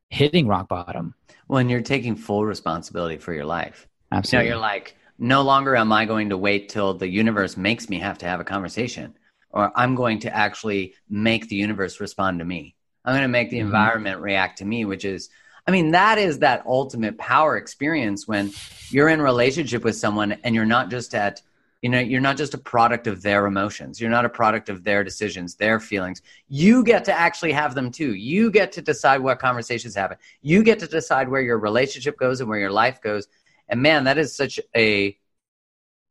hitting 0.10 0.48
rock 0.48 0.68
bottom. 0.68 1.14
When 1.48 1.70
you're 1.70 1.82
taking 1.82 2.16
full 2.16 2.46
responsibility 2.46 3.18
for 3.18 3.34
your 3.34 3.46
life. 3.46 3.88
Absolutely. 4.12 4.48
You 4.48 4.52
know, 4.52 4.56
you're 4.56 4.62
like, 4.62 4.98
no 5.20 5.42
longer 5.42 5.76
am 5.76 5.92
I 5.92 6.06
going 6.06 6.30
to 6.30 6.38
wait 6.38 6.70
till 6.70 6.94
the 6.94 7.08
universe 7.08 7.58
makes 7.58 7.90
me 7.90 8.00
have 8.00 8.18
to 8.20 8.26
have 8.26 8.40
a 8.40 8.46
conversation, 8.46 9.16
or 9.52 9.72
I'm 9.76 9.94
going 9.94 10.20
to 10.20 10.36
actually 10.36 10.96
make 11.10 11.50
the 11.50 11.58
universe 11.58 12.00
respond 12.00 12.40
to 12.40 12.46
me. 12.46 12.76
I'm 13.04 13.14
going 13.14 13.24
to 13.24 13.28
make 13.28 13.50
the 13.50 13.58
mm-hmm. 13.58 13.68
environment 13.68 14.22
react 14.22 14.60
to 14.60 14.66
me, 14.66 14.86
which 14.86 15.04
is, 15.04 15.30
I 15.68 15.72
mean, 15.72 15.92
that 15.92 16.18
is 16.18 16.40
that 16.40 16.66
ultimate 16.66 17.18
power 17.18 17.58
experience 17.58 18.28
when 18.28 18.52
you're 18.90 19.10
in 19.10 19.22
relationship 19.22 19.84
with 19.84 19.98
someone 19.98 20.34
and 20.44 20.56
you're 20.56 20.66
not 20.66 20.90
just 20.90 21.14
at 21.14 21.42
you 21.82 21.88
know 21.88 22.00
you're 22.00 22.20
not 22.20 22.36
just 22.36 22.54
a 22.54 22.58
product 22.58 23.08
of 23.08 23.22
their 23.22 23.46
emotions. 23.46 24.02
You're 24.02 24.10
not 24.10 24.26
a 24.26 24.30
product 24.30 24.68
of 24.68 24.84
their 24.84 25.02
decisions 25.02 25.56
their 25.56 25.80
feelings. 25.80 26.22
You 26.50 26.84
get 26.84 27.06
to 27.06 27.14
actually 27.14 27.54
have 27.54 27.74
them 27.74 27.90
too. 27.90 28.16
You 28.16 28.52
get 28.52 28.74
to 28.74 28.82
decide 28.82 29.22
what 29.22 29.40
conversations 29.40 29.96
happen. 29.96 30.18
You 30.42 30.62
get 30.62 30.80
to 30.80 30.88
decide 30.88 31.30
where 31.30 31.42
your 31.42 31.58
relationship 31.58 32.18
goes 32.18 32.42
and 32.42 32.50
where 32.50 32.60
your 32.60 32.72
life 32.72 33.02
goes 33.02 33.28
and 33.70 33.82
man 33.82 34.04
that 34.04 34.18
is 34.18 34.36
such 34.36 34.60
a 34.76 35.18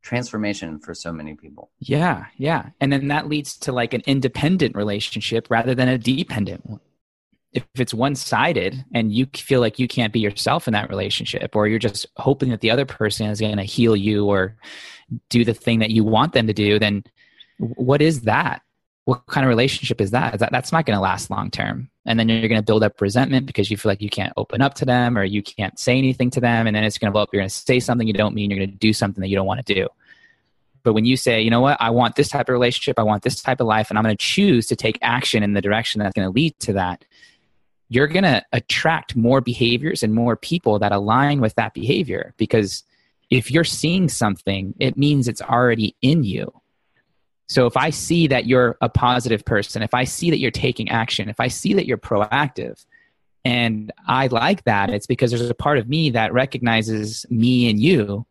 transformation 0.02 0.78
for 0.78 0.94
so 0.94 1.12
many 1.12 1.34
people. 1.34 1.70
Yeah 1.80 2.26
yeah. 2.36 2.70
And 2.80 2.92
then 2.92 3.08
that 3.08 3.28
leads 3.28 3.56
to 3.58 3.72
like 3.72 3.92
an 3.94 4.02
independent 4.06 4.76
relationship 4.76 5.48
rather 5.50 5.74
than 5.74 5.88
a 5.88 5.98
dependent 5.98 6.64
one. 6.64 6.80
If 7.52 7.64
it's 7.74 7.94
one-sided 7.94 8.84
and 8.94 9.12
you 9.12 9.26
feel 9.34 9.60
like 9.60 9.78
you 9.78 9.88
can't 9.88 10.12
be 10.12 10.20
yourself 10.20 10.68
in 10.68 10.74
that 10.74 10.90
relationship 10.90 11.56
or 11.56 11.66
you're 11.66 11.78
just 11.78 12.06
hoping 12.16 12.50
that 12.50 12.60
the 12.60 12.70
other 12.70 12.84
person 12.84 13.26
is 13.26 13.40
going 13.40 13.56
to 13.56 13.64
heal 13.64 13.96
you 13.96 14.26
or 14.26 14.56
do 15.30 15.44
the 15.44 15.54
thing 15.54 15.78
that 15.78 15.90
you 15.90 16.04
want 16.04 16.34
them 16.34 16.46
to 16.46 16.52
do, 16.52 16.78
then 16.78 17.02
what 17.58 18.02
is 18.02 18.22
that? 18.22 18.62
What 19.08 19.24
kind 19.26 19.42
of 19.42 19.48
relationship 19.48 20.02
is 20.02 20.10
that? 20.10 20.38
That's 20.38 20.70
not 20.70 20.84
going 20.84 20.94
to 20.94 21.00
last 21.00 21.30
long 21.30 21.50
term. 21.50 21.88
And 22.04 22.20
then 22.20 22.28
you're 22.28 22.46
going 22.46 22.60
to 22.60 22.66
build 22.66 22.82
up 22.82 23.00
resentment 23.00 23.46
because 23.46 23.70
you 23.70 23.78
feel 23.78 23.90
like 23.90 24.02
you 24.02 24.10
can't 24.10 24.34
open 24.36 24.60
up 24.60 24.74
to 24.74 24.84
them 24.84 25.16
or 25.16 25.24
you 25.24 25.42
can't 25.42 25.78
say 25.78 25.96
anything 25.96 26.28
to 26.32 26.40
them. 26.40 26.66
And 26.66 26.76
then 26.76 26.84
it's 26.84 26.98
going 26.98 27.06
to 27.06 27.12
blow 27.12 27.22
up. 27.22 27.30
You're 27.32 27.40
going 27.40 27.48
to 27.48 27.54
say 27.54 27.80
something 27.80 28.06
you 28.06 28.12
don't 28.12 28.34
mean. 28.34 28.50
You're 28.50 28.58
going 28.58 28.70
to 28.70 28.76
do 28.76 28.92
something 28.92 29.22
that 29.22 29.28
you 29.28 29.36
don't 29.36 29.46
want 29.46 29.64
to 29.64 29.74
do. 29.74 29.88
But 30.82 30.92
when 30.92 31.06
you 31.06 31.16
say, 31.16 31.40
you 31.40 31.48
know 31.48 31.62
what, 31.62 31.78
I 31.80 31.88
want 31.88 32.16
this 32.16 32.28
type 32.28 32.50
of 32.50 32.52
relationship, 32.52 32.98
I 32.98 33.02
want 33.02 33.22
this 33.22 33.42
type 33.42 33.60
of 33.60 33.66
life, 33.66 33.88
and 33.88 33.98
I'm 33.98 34.04
going 34.04 34.16
to 34.16 34.22
choose 34.22 34.66
to 34.66 34.76
take 34.76 34.98
action 35.00 35.42
in 35.42 35.54
the 35.54 35.62
direction 35.62 36.00
that's 36.00 36.14
going 36.14 36.26
to 36.26 36.32
lead 36.32 36.58
to 36.60 36.74
that, 36.74 37.04
you're 37.88 38.06
going 38.06 38.24
to 38.24 38.44
attract 38.52 39.16
more 39.16 39.40
behaviors 39.40 40.02
and 40.02 40.14
more 40.14 40.36
people 40.36 40.78
that 40.78 40.92
align 40.92 41.40
with 41.40 41.54
that 41.54 41.72
behavior 41.72 42.34
because 42.36 42.84
if 43.30 43.50
you're 43.50 43.64
seeing 43.64 44.08
something, 44.08 44.74
it 44.78 44.96
means 44.96 45.28
it's 45.28 45.42
already 45.42 45.96
in 46.02 46.24
you. 46.24 46.52
So 47.48 47.66
if 47.66 47.76
I 47.76 47.90
see 47.90 48.26
that 48.26 48.46
you're 48.46 48.76
a 48.80 48.88
positive 48.88 49.44
person, 49.44 49.82
if 49.82 49.94
I 49.94 50.04
see 50.04 50.30
that 50.30 50.38
you're 50.38 50.50
taking 50.50 50.90
action, 50.90 51.30
if 51.30 51.40
I 51.40 51.48
see 51.48 51.74
that 51.74 51.86
you're 51.86 51.98
proactive, 51.98 52.84
and 53.44 53.90
I 54.06 54.26
like 54.26 54.64
that, 54.64 54.90
it's 54.90 55.06
because 55.06 55.30
there's 55.30 55.48
a 55.48 55.54
part 55.54 55.78
of 55.78 55.88
me 55.88 56.10
that 56.10 56.32
recognizes 56.34 57.24
me 57.30 57.70
and 57.70 57.80
you, 57.80 58.26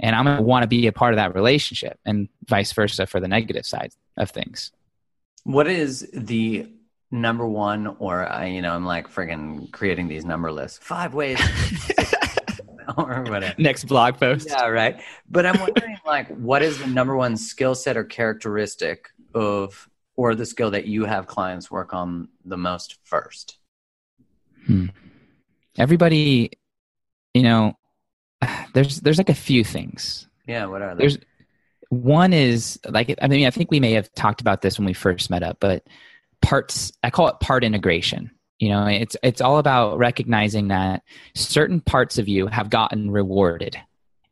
and 0.00 0.16
I'm 0.16 0.24
going 0.24 0.38
to 0.38 0.42
want 0.42 0.64
to 0.64 0.68
be 0.68 0.88
a 0.88 0.92
part 0.92 1.14
of 1.14 1.18
that 1.18 1.34
relationship, 1.34 1.98
and 2.04 2.28
vice 2.46 2.72
versa 2.72 3.06
for 3.06 3.20
the 3.20 3.28
negative 3.28 3.64
side 3.64 3.92
of 4.16 4.30
things. 4.30 4.72
What 5.44 5.68
is 5.68 6.10
the 6.12 6.68
number 7.12 7.46
one, 7.46 7.96
or 8.00 8.26
I, 8.26 8.46
you 8.46 8.62
know, 8.62 8.72
I'm 8.72 8.84
like 8.84 9.08
friggin' 9.08 9.70
creating 9.70 10.08
these 10.08 10.24
number 10.24 10.50
lists. 10.50 10.78
Five 10.82 11.14
ways 11.14 11.38
or 12.98 13.22
whatever. 13.24 13.54
Next 13.58 13.84
blog 13.84 14.18
post. 14.18 14.48
Yeah, 14.48 14.66
right. 14.66 15.00
But 15.28 15.46
I'm 15.46 15.60
wondering, 15.60 15.98
like, 16.06 16.28
what 16.28 16.62
is 16.62 16.78
the 16.78 16.86
number 16.86 17.16
one 17.16 17.36
skill 17.36 17.74
set 17.74 17.96
or 17.96 18.04
characteristic 18.04 19.08
of, 19.34 19.88
or 20.16 20.34
the 20.34 20.46
skill 20.46 20.70
that 20.70 20.86
you 20.86 21.04
have 21.04 21.26
clients 21.26 21.70
work 21.70 21.92
on 21.92 22.28
the 22.44 22.56
most 22.56 22.98
first? 23.04 23.58
Hmm. 24.66 24.86
Everybody, 25.78 26.52
you 27.34 27.42
know, 27.42 27.76
there's 28.72 29.00
there's 29.00 29.18
like 29.18 29.28
a 29.28 29.34
few 29.34 29.64
things. 29.64 30.26
Yeah, 30.46 30.66
what 30.66 30.82
are 30.82 30.94
they? 30.94 31.02
There's 31.02 31.18
one 31.88 32.32
is 32.32 32.78
like 32.88 33.14
I 33.20 33.28
mean 33.28 33.46
I 33.46 33.50
think 33.50 33.70
we 33.70 33.80
may 33.80 33.92
have 33.92 34.12
talked 34.14 34.40
about 34.40 34.62
this 34.62 34.78
when 34.78 34.86
we 34.86 34.92
first 34.92 35.30
met 35.30 35.42
up, 35.42 35.58
but 35.60 35.86
parts 36.42 36.92
I 37.02 37.10
call 37.10 37.28
it 37.28 37.40
part 37.40 37.64
integration 37.64 38.30
you 38.58 38.68
know 38.68 38.86
it's 38.86 39.16
it's 39.22 39.40
all 39.40 39.58
about 39.58 39.98
recognizing 39.98 40.68
that 40.68 41.02
certain 41.34 41.80
parts 41.80 42.18
of 42.18 42.28
you 42.28 42.46
have 42.46 42.70
gotten 42.70 43.10
rewarded. 43.10 43.76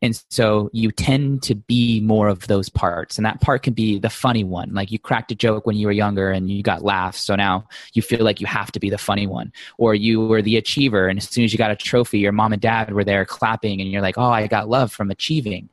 And 0.01 0.21
so 0.29 0.69
you 0.71 0.91
tend 0.91 1.41
to 1.43 1.55
be 1.55 1.99
more 2.01 2.27
of 2.27 2.45
those 2.45 2.69
parts. 2.69 3.17
And 3.17 3.25
that 3.25 3.41
part 3.41 3.63
can 3.63 3.73
be 3.73 3.97
the 3.97 4.09
funny 4.09 4.43
one. 4.43 4.71
Like 4.71 4.91
you 4.91 4.99
cracked 4.99 5.31
a 5.31 5.35
joke 5.35 5.65
when 5.65 5.77
you 5.77 5.87
were 5.87 5.93
younger 5.93 6.29
and 6.29 6.47
you 6.47 6.61
got 6.61 6.83
laughs. 6.83 7.21
So 7.21 7.35
now 7.35 7.67
you 7.93 8.03
feel 8.03 8.23
like 8.23 8.39
you 8.39 8.45
have 8.45 8.71
to 8.73 8.79
be 8.79 8.91
the 8.91 8.99
funny 8.99 9.25
one. 9.25 9.51
Or 9.79 9.95
you 9.95 10.27
were 10.27 10.43
the 10.43 10.57
achiever 10.57 11.07
and 11.07 11.17
as 11.17 11.29
soon 11.29 11.43
as 11.43 11.53
you 11.53 11.57
got 11.57 11.71
a 11.71 11.75
trophy 11.75 12.19
your 12.19 12.33
mom 12.33 12.53
and 12.53 12.61
dad 12.61 12.93
were 12.93 13.03
there 13.03 13.25
clapping 13.25 13.81
and 13.81 13.89
you're 13.89 14.01
like 14.01 14.17
oh 14.17 14.29
i 14.29 14.45
got 14.47 14.69
love 14.69 14.91
from 14.91 15.09
achieving. 15.09 15.69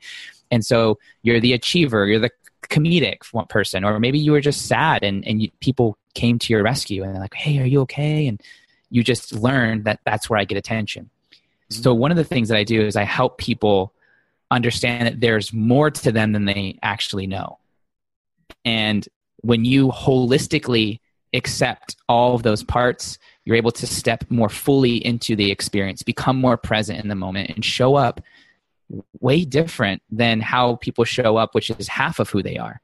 And 0.50 0.64
so 0.64 0.98
you're 1.22 1.40
the 1.40 1.52
achiever 1.52 2.06
you're 2.06 2.20
the 2.20 2.30
comedic 2.72 3.48
person 3.48 3.84
or 3.84 3.98
maybe 3.98 4.18
you 4.18 4.32
were 4.32 4.40
just 4.40 4.66
sad 4.66 5.02
and, 5.02 5.26
and 5.26 5.42
you, 5.42 5.50
people 5.60 5.98
came 6.14 6.38
to 6.38 6.52
your 6.52 6.62
rescue 6.62 7.02
and 7.02 7.14
they're 7.14 7.20
like 7.20 7.34
hey 7.34 7.58
are 7.60 7.66
you 7.66 7.80
okay? 7.82 8.26
And 8.26 8.40
you 8.90 9.02
just 9.02 9.32
learn 9.32 9.84
that 9.84 10.00
that's 10.04 10.28
where 10.28 10.38
i 10.38 10.44
get 10.44 10.58
attention. 10.58 11.10
Mm-hmm. 11.32 11.82
so 11.82 11.94
one 11.94 12.10
of 12.10 12.16
the 12.16 12.24
things 12.24 12.48
that 12.48 12.58
i 12.58 12.64
do 12.64 12.82
is 12.82 12.96
i 12.96 13.04
help 13.04 13.38
people 13.38 13.92
understand 14.50 15.06
that 15.06 15.20
there's 15.20 15.52
more 15.52 15.90
to 15.90 16.12
them 16.12 16.32
than 16.32 16.44
they 16.44 16.78
actually 16.82 17.26
know. 17.26 17.58
And 18.66 19.08
when 19.38 19.64
you 19.64 19.88
holistically 19.88 21.00
accept 21.32 21.96
all 22.06 22.34
of 22.34 22.42
those 22.42 22.62
parts 22.62 23.18
you're 23.44 23.56
able 23.56 23.72
to 23.72 23.86
step 23.86 24.24
more 24.28 24.48
fully 24.48 25.04
into 25.04 25.34
the 25.34 25.50
experience, 25.50 26.02
become 26.02 26.36
more 26.36 26.56
present 26.56 27.00
in 27.00 27.08
the 27.08 27.14
moment, 27.14 27.50
and 27.50 27.64
show 27.64 27.96
up 27.96 28.20
way 29.20 29.44
different 29.44 30.02
than 30.10 30.40
how 30.40 30.76
people 30.76 31.04
show 31.04 31.36
up, 31.36 31.54
which 31.54 31.70
is 31.70 31.88
half 31.88 32.18
of 32.18 32.30
who 32.30 32.42
they 32.42 32.56
are. 32.56 32.80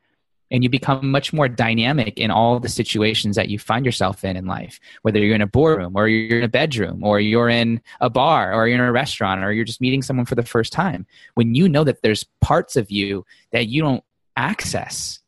And 0.51 0.63
you 0.63 0.71
become 0.71 1.11
much 1.11 1.33
more 1.33 1.47
dynamic 1.47 2.19
in 2.19 2.31
all 2.31 2.59
the 2.59 2.71
situations 2.71 3.37
that 3.37 3.51
you 3.51 3.59
find 3.59 3.85
yourself 3.85 4.25
in 4.25 4.35
in 4.35 4.47
life, 4.47 4.81
whether 5.03 5.19
you're 5.19 5.35
in 5.35 5.43
a 5.43 5.47
boardroom 5.47 5.93
or 5.95 6.09
you're 6.09 6.39
in 6.39 6.45
a 6.45 6.49
bedroom 6.49 7.05
or 7.05 7.21
you're 7.21 7.51
in 7.51 7.83
a 8.01 8.09
bar 8.09 8.55
or 8.55 8.67
you're 8.67 8.79
in 8.79 8.85
a 8.85 8.91
restaurant 8.91 9.45
or 9.45 9.53
you're 9.53 9.67
just 9.67 9.83
meeting 9.83 10.01
someone 10.01 10.25
for 10.25 10.37
the 10.37 10.43
first 10.43 10.73
time. 10.73 11.07
When 11.35 11.55
you 11.55 11.69
know 11.69 11.85
that 11.85 12.01
there's 12.01 12.25
parts 12.41 12.77
of 12.77 12.91
you 12.91 13.27
that 13.53 13.69
you 13.69 13.83
don't 13.83 14.03
access, 14.39 15.21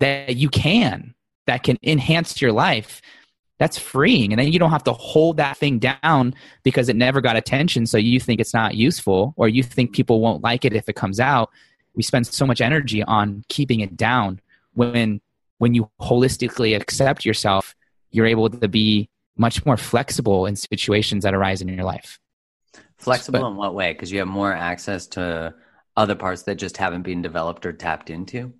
that 0.00 0.36
you 0.36 0.50
can, 0.50 1.14
that 1.46 1.62
can 1.62 1.78
enhance 1.82 2.42
your 2.42 2.52
life, 2.52 3.00
that's 3.62 3.78
freeing. 3.78 4.32
And 4.32 4.40
then 4.40 4.52
you 4.52 4.58
don't 4.58 4.72
have 4.72 4.82
to 4.82 4.92
hold 4.92 5.36
that 5.36 5.56
thing 5.56 5.78
down 5.78 6.34
because 6.64 6.88
it 6.88 6.96
never 6.96 7.20
got 7.20 7.36
attention. 7.36 7.86
So 7.86 7.96
you 7.96 8.18
think 8.18 8.40
it's 8.40 8.52
not 8.52 8.74
useful 8.74 9.34
or 9.36 9.48
you 9.48 9.62
think 9.62 9.92
people 9.92 10.20
won't 10.20 10.42
like 10.42 10.64
it 10.64 10.72
if 10.72 10.88
it 10.88 10.96
comes 10.96 11.20
out. 11.20 11.48
We 11.94 12.02
spend 12.02 12.26
so 12.26 12.44
much 12.44 12.60
energy 12.60 13.04
on 13.04 13.44
keeping 13.48 13.78
it 13.78 13.96
down 13.96 14.40
when 14.74 15.20
when 15.58 15.74
you 15.74 15.88
holistically 16.00 16.74
accept 16.74 17.24
yourself 17.24 17.76
you're 18.10 18.26
able 18.26 18.50
to 18.50 18.66
be 18.66 19.08
much 19.36 19.64
more 19.64 19.76
flexible 19.76 20.44
in 20.46 20.56
situations 20.56 21.22
that 21.22 21.32
arise 21.32 21.62
in 21.62 21.68
your 21.68 21.84
life. 21.84 22.18
Flexible 22.98 23.40
but, 23.42 23.46
in 23.46 23.56
what 23.56 23.76
way? 23.76 23.92
Because 23.92 24.10
you 24.10 24.18
have 24.18 24.26
more 24.26 24.52
access 24.52 25.06
to 25.08 25.54
other 25.96 26.16
parts 26.16 26.42
that 26.42 26.56
just 26.56 26.78
haven't 26.78 27.02
been 27.02 27.22
developed 27.22 27.64
or 27.64 27.72
tapped 27.72 28.10
into? 28.10 28.52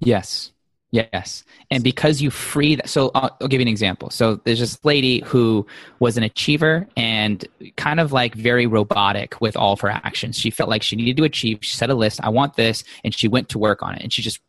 Yes 0.00 0.50
Yes. 0.90 1.44
And 1.70 1.84
because 1.84 2.22
you 2.22 2.30
free 2.30 2.76
that, 2.76 2.88
so 2.88 3.10
I'll, 3.14 3.36
I'll, 3.40 3.48
give 3.48 3.60
you 3.60 3.64
an 3.64 3.68
example. 3.68 4.08
So 4.08 4.36
there's 4.36 4.60
this 4.60 4.82
lady 4.84 5.20
who 5.20 5.66
was 5.98 6.16
an 6.16 6.22
achiever 6.22 6.88
and 6.96 7.44
kind 7.76 8.00
of 8.00 8.12
like 8.12 8.34
very 8.34 8.66
robotic 8.66 9.38
with 9.40 9.54
all 9.54 9.74
of 9.74 9.80
her 9.80 9.90
actions. 9.90 10.38
She 10.38 10.50
felt 10.50 10.70
like 10.70 10.82
she 10.82 10.96
needed 10.96 11.18
to 11.18 11.24
achieve. 11.24 11.58
She 11.60 11.76
set 11.76 11.90
a 11.90 11.94
list, 11.94 12.20
I 12.22 12.30
want 12.30 12.56
this, 12.56 12.84
and 13.04 13.14
she 13.14 13.28
went 13.28 13.50
to 13.50 13.58
work 13.58 13.82
on 13.82 13.96
it. 13.96 14.02
And 14.02 14.10
she 14.10 14.22
just 14.22 14.40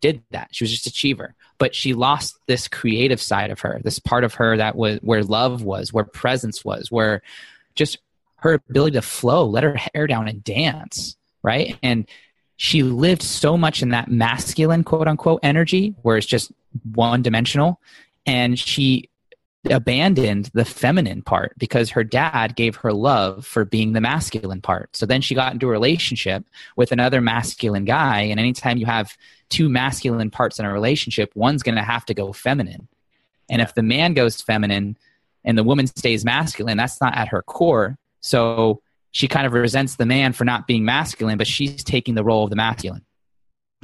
did 0.00 0.22
that. 0.30 0.48
She 0.52 0.64
was 0.64 0.70
just 0.70 0.86
achiever. 0.86 1.34
But 1.58 1.74
she 1.74 1.92
lost 1.92 2.38
this 2.46 2.68
creative 2.68 3.20
side 3.20 3.50
of 3.50 3.60
her, 3.60 3.78
this 3.84 3.98
part 3.98 4.24
of 4.24 4.34
her 4.34 4.56
that 4.56 4.74
was 4.74 4.98
where 5.02 5.22
love 5.22 5.62
was, 5.62 5.92
where 5.92 6.04
presence 6.04 6.64
was, 6.64 6.90
where 6.90 7.20
just 7.74 7.98
her 8.36 8.54
ability 8.54 8.94
to 8.94 9.02
flow, 9.02 9.44
let 9.44 9.62
her 9.62 9.76
hair 9.94 10.06
down 10.06 10.26
and 10.26 10.42
dance. 10.42 11.16
Right. 11.42 11.76
And 11.82 12.08
she 12.62 12.84
lived 12.84 13.24
so 13.24 13.56
much 13.56 13.82
in 13.82 13.88
that 13.88 14.08
masculine 14.08 14.84
quote 14.84 15.08
unquote 15.08 15.40
energy 15.42 15.96
where 16.02 16.16
it's 16.16 16.28
just 16.28 16.52
one 16.94 17.20
dimensional 17.20 17.80
and 18.24 18.56
she 18.56 19.10
abandoned 19.68 20.48
the 20.54 20.64
feminine 20.64 21.22
part 21.22 21.54
because 21.58 21.90
her 21.90 22.04
dad 22.04 22.54
gave 22.54 22.76
her 22.76 22.92
love 22.92 23.44
for 23.44 23.64
being 23.64 23.94
the 23.94 24.00
masculine 24.00 24.60
part. 24.60 24.94
So 24.94 25.06
then 25.06 25.20
she 25.22 25.34
got 25.34 25.52
into 25.52 25.66
a 25.66 25.72
relationship 25.72 26.44
with 26.76 26.92
another 26.92 27.20
masculine 27.20 27.84
guy. 27.84 28.20
And 28.20 28.38
anytime 28.38 28.78
you 28.78 28.86
have 28.86 29.16
two 29.48 29.68
masculine 29.68 30.30
parts 30.30 30.60
in 30.60 30.64
a 30.64 30.72
relationship, 30.72 31.32
one's 31.34 31.64
going 31.64 31.74
to 31.74 31.82
have 31.82 32.06
to 32.06 32.14
go 32.14 32.32
feminine. 32.32 32.86
And 33.50 33.60
if 33.60 33.74
the 33.74 33.82
man 33.82 34.14
goes 34.14 34.40
feminine 34.40 34.96
and 35.44 35.58
the 35.58 35.64
woman 35.64 35.88
stays 35.88 36.24
masculine, 36.24 36.76
that's 36.76 37.00
not 37.00 37.16
at 37.16 37.26
her 37.26 37.42
core. 37.42 37.98
So 38.20 38.82
she 39.12 39.28
kind 39.28 39.46
of 39.46 39.52
resents 39.52 39.96
the 39.96 40.06
man 40.06 40.32
for 40.32 40.44
not 40.44 40.66
being 40.66 40.84
masculine, 40.84 41.38
but 41.38 41.46
she's 41.46 41.84
taking 41.84 42.14
the 42.14 42.24
role 42.24 42.44
of 42.44 42.50
the 42.50 42.56
masculine. 42.56 43.04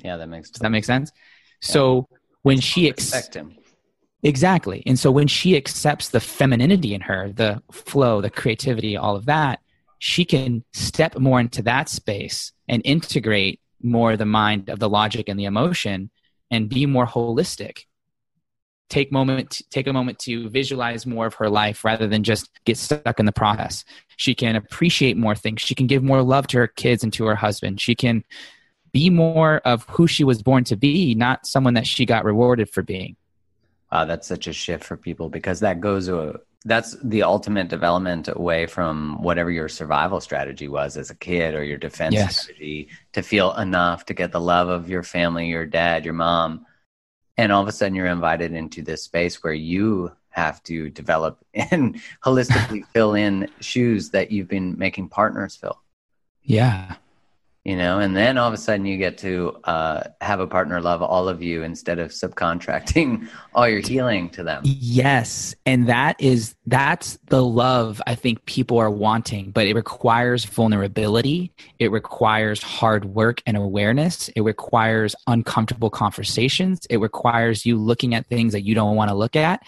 Yeah, 0.03 0.17
that 0.17 0.29
makes. 0.29 0.51
Does 0.51 0.61
that 0.61 0.71
make 0.71 0.85
sense? 0.85 1.13
Yeah. 1.15 1.69
So 1.71 2.09
when 2.43 2.61
she 2.61 2.89
accepts 2.89 3.37
him. 3.37 3.57
Exactly. 4.23 4.83
And 4.85 4.99
so 4.99 5.13
when 5.13 5.29
she 5.29 5.57
accepts 5.57 6.09
the 6.09 6.19
femininity 6.19 6.93
in 6.93 7.03
her, 7.03 7.31
the 7.33 7.63
flow, 7.71 8.21
the 8.21 8.31
creativity, 8.31 8.97
all 8.97 9.15
of 9.15 9.27
that, 9.27 9.61
she 10.01 10.25
can 10.25 10.65
step 10.73 11.17
more 11.19 11.39
into 11.39 11.63
that 11.63 11.89
space 11.89 12.53
and 12.69 12.83
integrate 12.85 13.61
more 13.81 14.17
the 14.17 14.27
mind 14.27 14.71
of 14.71 14.81
the 14.81 14.89
logic 14.89 15.29
and 15.29 15.39
the 15.39 15.45
emotion 15.45 16.11
and 16.51 16.69
be 16.69 16.87
more 16.87 17.07
holistic 17.07 17.85
take 18.89 19.13
moment 19.13 19.61
take 19.71 19.87
a 19.87 19.93
moment 19.93 20.19
to 20.19 20.49
visualize 20.49 21.07
more 21.07 21.27
of 21.27 21.35
her 21.35 21.51
life 21.51 21.85
rather 21.85 22.07
than 22.07 22.23
just 22.23 22.51
get 22.65 22.77
stuck 22.77 23.21
in 23.21 23.27
the 23.27 23.33
process. 23.33 23.85
She 24.17 24.35
can 24.35 24.57
appreciate 24.57 25.17
more 25.17 25.35
things. 25.35 25.61
She 25.61 25.75
can 25.75 25.87
give 25.87 26.03
more 26.03 26.23
love 26.23 26.47
to 26.49 26.59
her 26.59 26.67
kids 26.67 27.03
and 27.03 27.13
to 27.15 27.27
her 27.27 27.35
husband. 27.35 27.81
She 27.81 27.95
can 27.95 28.25
be 28.93 29.11
more 29.11 29.59
of 29.65 29.85
who 29.89 30.07
she 30.07 30.25
was 30.25 30.43
born 30.43 30.65
to 30.65 30.77
be 30.77 31.15
not 31.15 31.47
someone 31.47 31.75
that 31.75 31.87
she 31.87 32.07
got 32.07 32.25
rewarded 32.25 32.71
for 32.71 32.83
being. 32.83 33.17
Wow 33.93 34.05
that's 34.05 34.27
such 34.27 34.47
a 34.47 34.53
shift 34.53 34.85
for 34.85 34.97
people 34.97 35.29
because 35.29 35.61
that 35.61 35.81
goes 35.81 36.09
a 36.09 36.41
that's 36.65 36.97
the 37.05 37.23
ultimate 37.23 37.69
development 37.69 38.29
away 38.29 38.67
from 38.67 39.23
whatever 39.23 39.51
your 39.51 39.69
survival 39.69 40.21
strategy 40.21 40.67
was 40.67 40.97
as 40.97 41.09
a 41.09 41.15
kid 41.15 41.55
or 41.55 41.63
your 41.63 41.79
defense 41.79 42.15
yes. 42.15 42.43
strategy 42.43 42.89
to 43.13 43.23
feel 43.23 43.55
enough 43.55 44.05
to 44.07 44.13
get 44.13 44.33
the 44.33 44.41
love 44.41 44.69
of 44.69 44.89
your 44.89 45.03
family 45.03 45.47
your 45.47 45.65
dad 45.65 46.05
your 46.05 46.15
mom 46.15 46.67
and 47.39 47.51
all 47.51 47.63
of 47.63 47.69
a 47.69 47.73
sudden 47.73 47.95
you're 47.95 48.07
invited 48.07 48.53
into 48.53 48.83
this 48.83 49.03
space 49.03 49.43
where 49.43 49.55
you 49.55 50.13
have 50.29 50.63
to 50.65 50.91
develop 50.91 51.39
and 51.55 52.01
holistically 52.25 52.85
fill 52.93 53.15
in 53.15 53.49
shoes 53.61 54.11
that 54.11 54.31
you've 54.31 54.49
been 54.49 54.77
making 54.77 55.09
partners 55.09 55.57
fill. 55.57 55.81
Yeah 56.43 56.97
you 57.69 57.77
know 57.77 57.99
and 57.99 58.17
then 58.17 58.39
all 58.39 58.49
of 58.49 58.55
a 58.55 58.57
sudden 58.57 58.87
you 58.87 58.97
get 58.97 59.19
to 59.19 59.55
uh, 59.65 60.03
have 60.23 60.41
a 60.41 60.47
partner 60.47 60.81
love 60.81 61.03
all 61.03 61.29
of 61.29 61.43
you 61.43 61.63
instead 61.63 61.99
of 61.99 62.11
subcontracting 62.11 63.29
all 63.55 63.69
your 63.69 63.81
healing 63.81 64.31
to 64.31 64.43
them. 64.43 64.63
Yes. 64.65 65.55
And 65.67 65.87
that 65.89 66.19
is 66.19 66.55
that's 66.67 67.19
the 67.27 67.45
love 67.45 68.01
i 68.07 68.15
think 68.15 68.45
people 68.47 68.79
are 68.79 68.91
wanting 68.91 69.51
but 69.51 69.67
it 69.67 69.75
requires 69.75 70.47
vulnerability. 70.47 71.53
It 71.79 71.91
requires 71.91 72.63
hard 72.63 73.05
work 73.05 73.43
and 73.47 73.57
awareness. 73.57 74.29
It 74.31 74.41
requires 74.41 75.15
uncomfortable 75.27 75.91
conversations. 75.91 76.87
It 76.89 76.99
requires 76.99 77.67
you 77.67 77.77
looking 77.77 78.15
at 78.15 78.27
things 78.27 78.53
that 78.53 78.63
you 78.63 78.75
don't 78.75 78.97
want 78.97 79.11
to 79.11 79.15
look 79.15 79.37
at 79.37 79.63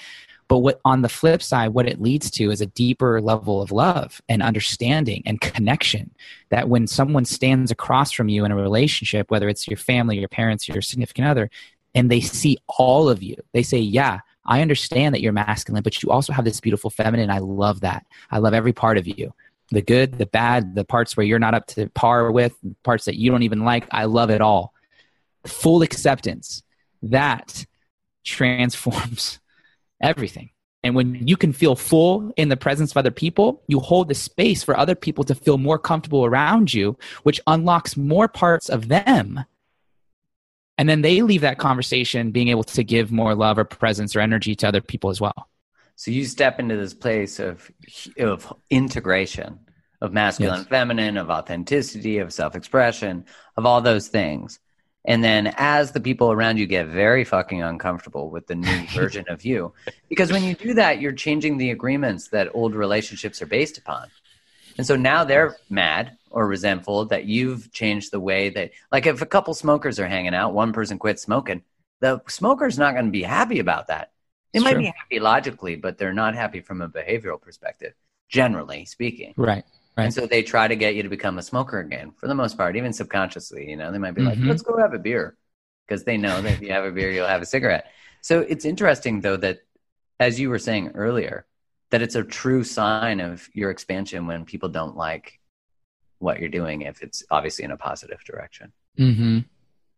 but 0.50 0.58
what 0.58 0.80
on 0.84 1.02
the 1.02 1.08
flip 1.08 1.44
side, 1.44 1.68
what 1.68 1.86
it 1.86 2.02
leads 2.02 2.28
to 2.32 2.50
is 2.50 2.60
a 2.60 2.66
deeper 2.66 3.20
level 3.20 3.62
of 3.62 3.70
love 3.70 4.20
and 4.28 4.42
understanding 4.42 5.22
and 5.24 5.40
connection. 5.40 6.10
That 6.48 6.68
when 6.68 6.88
someone 6.88 7.24
stands 7.24 7.70
across 7.70 8.10
from 8.10 8.28
you 8.28 8.44
in 8.44 8.50
a 8.50 8.56
relationship, 8.56 9.30
whether 9.30 9.48
it's 9.48 9.68
your 9.68 9.76
family, 9.76 10.18
your 10.18 10.28
parents, 10.28 10.68
your 10.68 10.82
significant 10.82 11.28
other, 11.28 11.50
and 11.94 12.10
they 12.10 12.20
see 12.20 12.58
all 12.66 13.08
of 13.08 13.22
you, 13.22 13.36
they 13.52 13.62
say, 13.62 13.78
Yeah, 13.78 14.18
I 14.44 14.60
understand 14.60 15.14
that 15.14 15.20
you're 15.20 15.32
masculine, 15.32 15.84
but 15.84 16.02
you 16.02 16.10
also 16.10 16.32
have 16.32 16.44
this 16.44 16.60
beautiful 16.60 16.90
feminine. 16.90 17.30
I 17.30 17.38
love 17.38 17.82
that. 17.82 18.04
I 18.32 18.38
love 18.38 18.52
every 18.52 18.72
part 18.72 18.98
of 18.98 19.06
you. 19.06 19.32
The 19.70 19.82
good, 19.82 20.18
the 20.18 20.26
bad, 20.26 20.74
the 20.74 20.84
parts 20.84 21.16
where 21.16 21.24
you're 21.24 21.38
not 21.38 21.54
up 21.54 21.68
to 21.68 21.88
par 21.90 22.32
with, 22.32 22.56
parts 22.82 23.04
that 23.04 23.14
you 23.14 23.30
don't 23.30 23.44
even 23.44 23.64
like. 23.64 23.86
I 23.92 24.06
love 24.06 24.30
it 24.30 24.40
all. 24.40 24.74
Full 25.46 25.82
acceptance. 25.82 26.64
That 27.02 27.66
transforms 28.24 29.38
everything. 30.00 30.50
And 30.82 30.94
when 30.94 31.26
you 31.26 31.36
can 31.36 31.52
feel 31.52 31.76
full 31.76 32.32
in 32.36 32.48
the 32.48 32.56
presence 32.56 32.90
of 32.90 32.96
other 32.96 33.10
people, 33.10 33.62
you 33.68 33.80
hold 33.80 34.08
the 34.08 34.14
space 34.14 34.62
for 34.62 34.76
other 34.76 34.94
people 34.94 35.24
to 35.24 35.34
feel 35.34 35.58
more 35.58 35.78
comfortable 35.78 36.24
around 36.24 36.72
you, 36.72 36.96
which 37.22 37.40
unlocks 37.46 37.96
more 37.96 38.28
parts 38.28 38.70
of 38.70 38.88
them. 38.88 39.44
And 40.78 40.88
then 40.88 41.02
they 41.02 41.20
leave 41.20 41.42
that 41.42 41.58
conversation 41.58 42.30
being 42.30 42.48
able 42.48 42.64
to 42.64 42.82
give 42.82 43.12
more 43.12 43.34
love 43.34 43.58
or 43.58 43.64
presence 43.64 44.16
or 44.16 44.20
energy 44.20 44.54
to 44.56 44.68
other 44.68 44.80
people 44.80 45.10
as 45.10 45.20
well. 45.20 45.50
So 45.96 46.10
you 46.10 46.24
step 46.24 46.58
into 46.58 46.78
this 46.78 46.94
place 46.94 47.38
of, 47.38 47.70
of 48.18 48.50
integration, 48.70 49.58
of 50.00 50.14
masculine, 50.14 50.60
yes. 50.60 50.68
feminine, 50.68 51.18
of 51.18 51.28
authenticity, 51.28 52.16
of 52.16 52.32
self 52.32 52.56
expression, 52.56 53.26
of 53.58 53.66
all 53.66 53.82
those 53.82 54.08
things. 54.08 54.58
And 55.04 55.24
then 55.24 55.54
as 55.56 55.92
the 55.92 56.00
people 56.00 56.30
around 56.30 56.58
you 56.58 56.66
get 56.66 56.86
very 56.88 57.24
fucking 57.24 57.62
uncomfortable 57.62 58.30
with 58.30 58.46
the 58.46 58.54
new 58.54 58.86
version 58.94 59.24
of 59.28 59.44
you, 59.44 59.72
because 60.08 60.30
when 60.30 60.44
you 60.44 60.54
do 60.54 60.74
that, 60.74 61.00
you're 61.00 61.12
changing 61.12 61.56
the 61.56 61.70
agreements 61.70 62.28
that 62.28 62.54
old 62.54 62.74
relationships 62.74 63.40
are 63.40 63.46
based 63.46 63.78
upon. 63.78 64.08
And 64.76 64.86
so 64.86 64.96
now 64.96 65.24
they're 65.24 65.56
mad 65.68 66.16
or 66.30 66.46
resentful 66.46 67.06
that 67.06 67.24
you've 67.24 67.72
changed 67.72 68.12
the 68.12 68.20
way 68.20 68.50
that, 68.50 68.70
like, 68.92 69.06
if 69.06 69.20
a 69.20 69.26
couple 69.26 69.52
smokers 69.54 69.98
are 69.98 70.06
hanging 70.06 70.34
out, 70.34 70.54
one 70.54 70.72
person 70.72 70.98
quits 70.98 71.22
smoking, 71.22 71.62
the 72.00 72.22
smoker's 72.28 72.78
not 72.78 72.94
going 72.94 73.06
to 73.06 73.10
be 73.10 73.22
happy 73.22 73.58
about 73.58 73.88
that. 73.88 74.12
They 74.52 74.58
it's 74.58 74.64
might 74.64 74.72
true. 74.72 74.82
be 74.82 74.86
happy 74.96 75.20
logically, 75.20 75.76
but 75.76 75.98
they're 75.98 76.12
not 76.12 76.34
happy 76.34 76.60
from 76.60 76.82
a 76.82 76.88
behavioral 76.88 77.40
perspective, 77.40 77.94
generally 78.28 78.84
speaking. 78.84 79.34
Right. 79.36 79.64
Right. 79.96 80.04
And 80.04 80.14
so 80.14 80.26
they 80.26 80.42
try 80.42 80.68
to 80.68 80.76
get 80.76 80.94
you 80.94 81.02
to 81.02 81.08
become 81.08 81.38
a 81.38 81.42
smoker 81.42 81.80
again 81.80 82.12
for 82.12 82.28
the 82.28 82.34
most 82.34 82.56
part, 82.56 82.76
even 82.76 82.92
subconsciously. 82.92 83.68
You 83.68 83.76
know, 83.76 83.90
they 83.92 83.98
might 83.98 84.14
be 84.14 84.22
mm-hmm. 84.22 84.40
like, 84.40 84.48
let's 84.48 84.62
go 84.62 84.78
have 84.78 84.94
a 84.94 84.98
beer 84.98 85.36
because 85.86 86.04
they 86.04 86.16
know 86.16 86.40
that 86.40 86.52
if 86.52 86.62
you 86.62 86.72
have 86.72 86.84
a 86.84 86.92
beer, 86.92 87.10
you'll 87.10 87.26
have 87.26 87.42
a 87.42 87.46
cigarette. 87.46 87.86
So 88.22 88.40
it's 88.40 88.64
interesting, 88.64 89.20
though, 89.20 89.36
that 89.38 89.60
as 90.18 90.38
you 90.38 90.50
were 90.50 90.58
saying 90.58 90.92
earlier, 90.94 91.46
that 91.90 92.02
it's 92.02 92.14
a 92.14 92.22
true 92.22 92.62
sign 92.62 93.20
of 93.20 93.48
your 93.52 93.70
expansion 93.70 94.26
when 94.26 94.44
people 94.44 94.68
don't 94.68 94.96
like 94.96 95.40
what 96.18 96.38
you're 96.38 96.48
doing 96.48 96.82
if 96.82 97.02
it's 97.02 97.24
obviously 97.30 97.64
in 97.64 97.72
a 97.72 97.76
positive 97.76 98.22
direction. 98.24 98.72
Mm-hmm. 98.98 99.38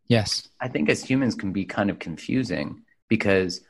Yes. 0.09 0.49
I 0.61 0.69
think 0.69 0.89
as 0.89 1.03
humans 1.03 1.35
can 1.35 1.53
be 1.53 1.65
kind 1.65 1.91
of 1.91 1.99
confusing 1.99 2.83
because 3.09 3.61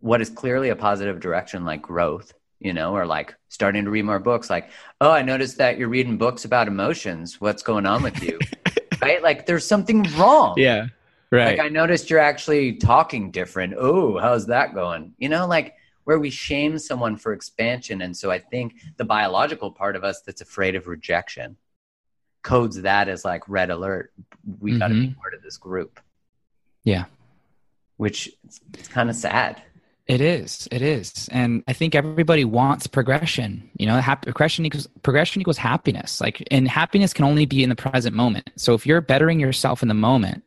what 0.00 0.20
is 0.20 0.28
clearly 0.28 0.68
a 0.68 0.76
positive 0.76 1.18
direction, 1.18 1.64
like 1.64 1.82
growth, 1.82 2.32
you 2.64 2.72
know, 2.72 2.96
or 2.96 3.06
like 3.06 3.36
starting 3.48 3.84
to 3.84 3.90
read 3.90 4.06
more 4.06 4.18
books. 4.18 4.48
Like, 4.48 4.70
oh, 5.02 5.10
I 5.10 5.20
noticed 5.20 5.58
that 5.58 5.78
you're 5.78 5.88
reading 5.88 6.16
books 6.16 6.46
about 6.46 6.66
emotions. 6.66 7.40
What's 7.40 7.62
going 7.62 7.84
on 7.84 8.02
with 8.02 8.20
you? 8.22 8.38
right? 9.02 9.22
Like, 9.22 9.44
there's 9.44 9.66
something 9.66 10.02
wrong. 10.16 10.54
Yeah. 10.56 10.86
Right. 11.30 11.58
Like, 11.58 11.66
I 11.66 11.68
noticed 11.68 12.08
you're 12.08 12.18
actually 12.18 12.76
talking 12.76 13.30
different. 13.30 13.74
Oh, 13.76 14.18
how's 14.18 14.46
that 14.46 14.74
going? 14.74 15.12
You 15.18 15.28
know, 15.28 15.46
like 15.46 15.74
where 16.04 16.18
we 16.18 16.30
shame 16.30 16.78
someone 16.78 17.16
for 17.16 17.34
expansion. 17.34 18.00
And 18.00 18.16
so 18.16 18.30
I 18.30 18.38
think 18.38 18.76
the 18.96 19.04
biological 19.04 19.70
part 19.70 19.94
of 19.94 20.02
us 20.02 20.22
that's 20.22 20.40
afraid 20.40 20.74
of 20.74 20.86
rejection 20.86 21.56
codes 22.42 22.80
that 22.82 23.08
as 23.08 23.24
like 23.24 23.46
red 23.48 23.70
alert. 23.70 24.12
We 24.58 24.70
mm-hmm. 24.70 24.78
got 24.78 24.88
to 24.88 24.94
be 24.94 25.14
part 25.20 25.34
of 25.34 25.42
this 25.42 25.58
group. 25.58 26.00
Yeah. 26.82 27.04
Which 27.96 28.30
it's 28.72 28.88
kind 28.88 29.10
of 29.10 29.16
sad. 29.16 29.62
It 30.06 30.20
is. 30.20 30.68
It 30.70 30.82
is. 30.82 31.28
And 31.32 31.64
I 31.66 31.72
think 31.72 31.94
everybody 31.94 32.44
wants 32.44 32.86
progression. 32.86 33.70
You 33.78 33.86
know, 33.86 34.02
progression 34.22 34.66
equals 34.66 34.86
progression 35.02 35.40
equals 35.40 35.56
happiness. 35.56 36.20
Like, 36.20 36.46
and 36.50 36.68
happiness 36.68 37.14
can 37.14 37.24
only 37.24 37.46
be 37.46 37.62
in 37.62 37.70
the 37.70 37.76
present 37.76 38.14
moment. 38.14 38.50
So 38.56 38.74
if 38.74 38.86
you're 38.86 39.00
bettering 39.00 39.40
yourself 39.40 39.80
in 39.80 39.88
the 39.88 39.94
moment 39.94 40.44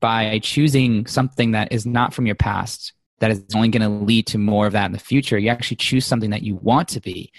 by 0.00 0.40
choosing 0.40 1.06
something 1.06 1.52
that 1.52 1.72
is 1.72 1.86
not 1.86 2.12
from 2.12 2.26
your 2.26 2.34
past, 2.34 2.92
that 3.20 3.30
is 3.30 3.42
only 3.54 3.68
going 3.68 3.82
to 3.82 4.04
lead 4.04 4.26
to 4.26 4.38
more 4.38 4.66
of 4.66 4.74
that 4.74 4.86
in 4.86 4.92
the 4.92 4.98
future, 4.98 5.38
you 5.38 5.48
actually 5.48 5.78
choose 5.78 6.04
something 6.04 6.30
that 6.30 6.42
you 6.42 6.56
want 6.56 6.88
to 6.88 7.00
be. 7.00 7.32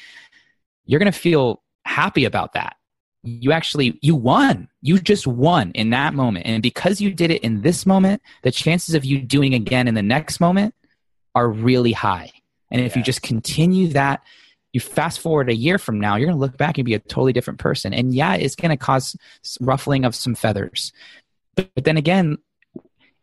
You're 0.85 0.99
going 0.99 1.11
to 1.11 1.17
feel 1.17 1.61
happy 1.85 2.25
about 2.25 2.53
that 2.53 2.75
you 3.23 3.51
actually 3.51 3.97
you 4.01 4.15
won 4.15 4.67
you 4.81 4.99
just 4.99 5.27
won 5.27 5.71
in 5.71 5.89
that 5.89 6.13
moment 6.13 6.45
and 6.45 6.63
because 6.63 7.01
you 7.01 7.13
did 7.13 7.31
it 7.31 7.43
in 7.43 7.61
this 7.61 7.85
moment 7.85 8.21
the 8.43 8.51
chances 8.51 8.95
of 8.95 9.03
you 9.03 9.19
doing 9.19 9.53
again 9.53 9.87
in 9.87 9.95
the 9.95 10.01
next 10.01 10.39
moment 10.39 10.73
are 11.37 11.49
really 11.49 11.91
high 11.91 12.31
and 12.71 12.81
if 12.81 12.93
yeah. 12.93 12.99
you 12.99 13.03
just 13.03 13.21
continue 13.21 13.87
that 13.89 14.21
you 14.73 14.79
fast 14.79 15.19
forward 15.19 15.49
a 15.49 15.55
year 15.55 15.77
from 15.77 15.99
now 15.99 16.15
you're 16.15 16.27
going 16.27 16.37
to 16.37 16.41
look 16.41 16.57
back 16.57 16.77
and 16.77 16.85
be 16.85 16.93
a 16.93 16.99
totally 16.99 17.33
different 17.33 17.59
person 17.59 17.93
and 17.93 18.13
yeah 18.13 18.35
it's 18.35 18.55
going 18.55 18.69
to 18.69 18.77
cause 18.77 19.15
ruffling 19.59 20.05
of 20.05 20.15
some 20.15 20.35
feathers 20.35 20.91
but, 21.55 21.69
but 21.75 21.83
then 21.83 21.97
again 21.97 22.37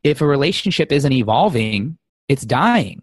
if 0.03 0.21
a 0.21 0.27
relationship 0.27 0.93
isn't 0.93 1.13
evolving 1.13 1.99
it's 2.29 2.45
dying 2.45 3.03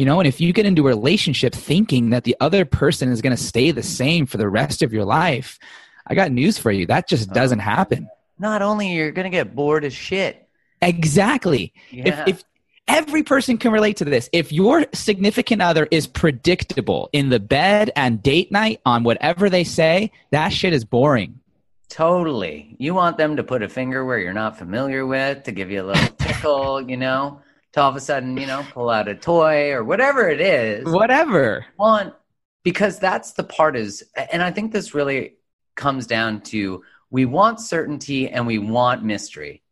you 0.00 0.06
know, 0.06 0.18
and 0.18 0.26
if 0.26 0.40
you 0.40 0.54
get 0.54 0.64
into 0.64 0.86
a 0.86 0.88
relationship 0.88 1.54
thinking 1.54 2.08
that 2.08 2.24
the 2.24 2.34
other 2.40 2.64
person 2.64 3.10
is 3.10 3.20
going 3.20 3.36
to 3.36 3.42
stay 3.42 3.70
the 3.70 3.82
same 3.82 4.24
for 4.24 4.38
the 4.38 4.48
rest 4.48 4.80
of 4.80 4.94
your 4.94 5.04
life, 5.04 5.58
I 6.06 6.14
got 6.14 6.32
news 6.32 6.56
for 6.56 6.72
you. 6.72 6.86
That 6.86 7.06
just 7.06 7.28
uh-huh. 7.28 7.34
doesn't 7.34 7.58
happen. 7.58 8.08
Not 8.38 8.62
only 8.62 8.94
you're 8.94 9.12
going 9.12 9.26
to 9.26 9.30
get 9.30 9.54
bored 9.54 9.84
as 9.84 9.92
shit. 9.92 10.48
Exactly. 10.80 11.74
Yeah. 11.90 12.24
If, 12.26 12.28
if 12.28 12.44
every 12.88 13.22
person 13.22 13.58
can 13.58 13.72
relate 13.72 13.96
to 13.98 14.04
this, 14.04 14.28
if 14.32 14.52
your 14.52 14.86
significant 14.92 15.62
other 15.62 15.86
is 15.90 16.06
predictable 16.06 17.08
in 17.12 17.28
the 17.28 17.40
bed 17.40 17.90
and 17.96 18.22
date 18.22 18.50
night 18.50 18.80
on 18.84 19.02
whatever 19.02 19.48
they 19.50 19.64
say, 19.64 20.10
that 20.30 20.48
shit 20.50 20.72
is 20.72 20.84
boring. 20.84 21.40
Totally. 21.88 22.76
You 22.78 22.94
want 22.94 23.18
them 23.18 23.36
to 23.36 23.42
put 23.42 23.62
a 23.62 23.68
finger 23.68 24.04
where 24.04 24.18
you're 24.18 24.32
not 24.32 24.58
familiar 24.58 25.04
with 25.06 25.42
to 25.44 25.52
give 25.52 25.70
you 25.70 25.82
a 25.82 25.86
little 25.86 26.08
tickle, 26.18 26.80
you 26.88 26.96
know? 26.96 27.40
to 27.72 27.80
all 27.80 27.90
of 27.90 27.96
a 27.96 28.00
sudden, 28.00 28.36
you 28.36 28.46
know, 28.46 28.66
pull 28.72 28.90
out 28.90 29.08
a 29.08 29.14
toy 29.14 29.70
or 29.70 29.84
whatever 29.84 30.28
it 30.28 30.40
is. 30.40 30.84
Whatever. 30.86 31.66
Want 31.78 32.14
because 32.62 32.98
that's 32.98 33.32
the 33.32 33.44
part 33.44 33.76
is 33.76 34.04
and 34.32 34.42
I 34.42 34.50
think 34.50 34.72
this 34.72 34.94
really 34.94 35.36
comes 35.76 36.06
down 36.06 36.42
to 36.42 36.82
we 37.10 37.24
want 37.24 37.60
certainty 37.60 38.28
and 38.28 38.46
we 38.46 38.58
want 38.58 39.04
mystery. 39.04 39.62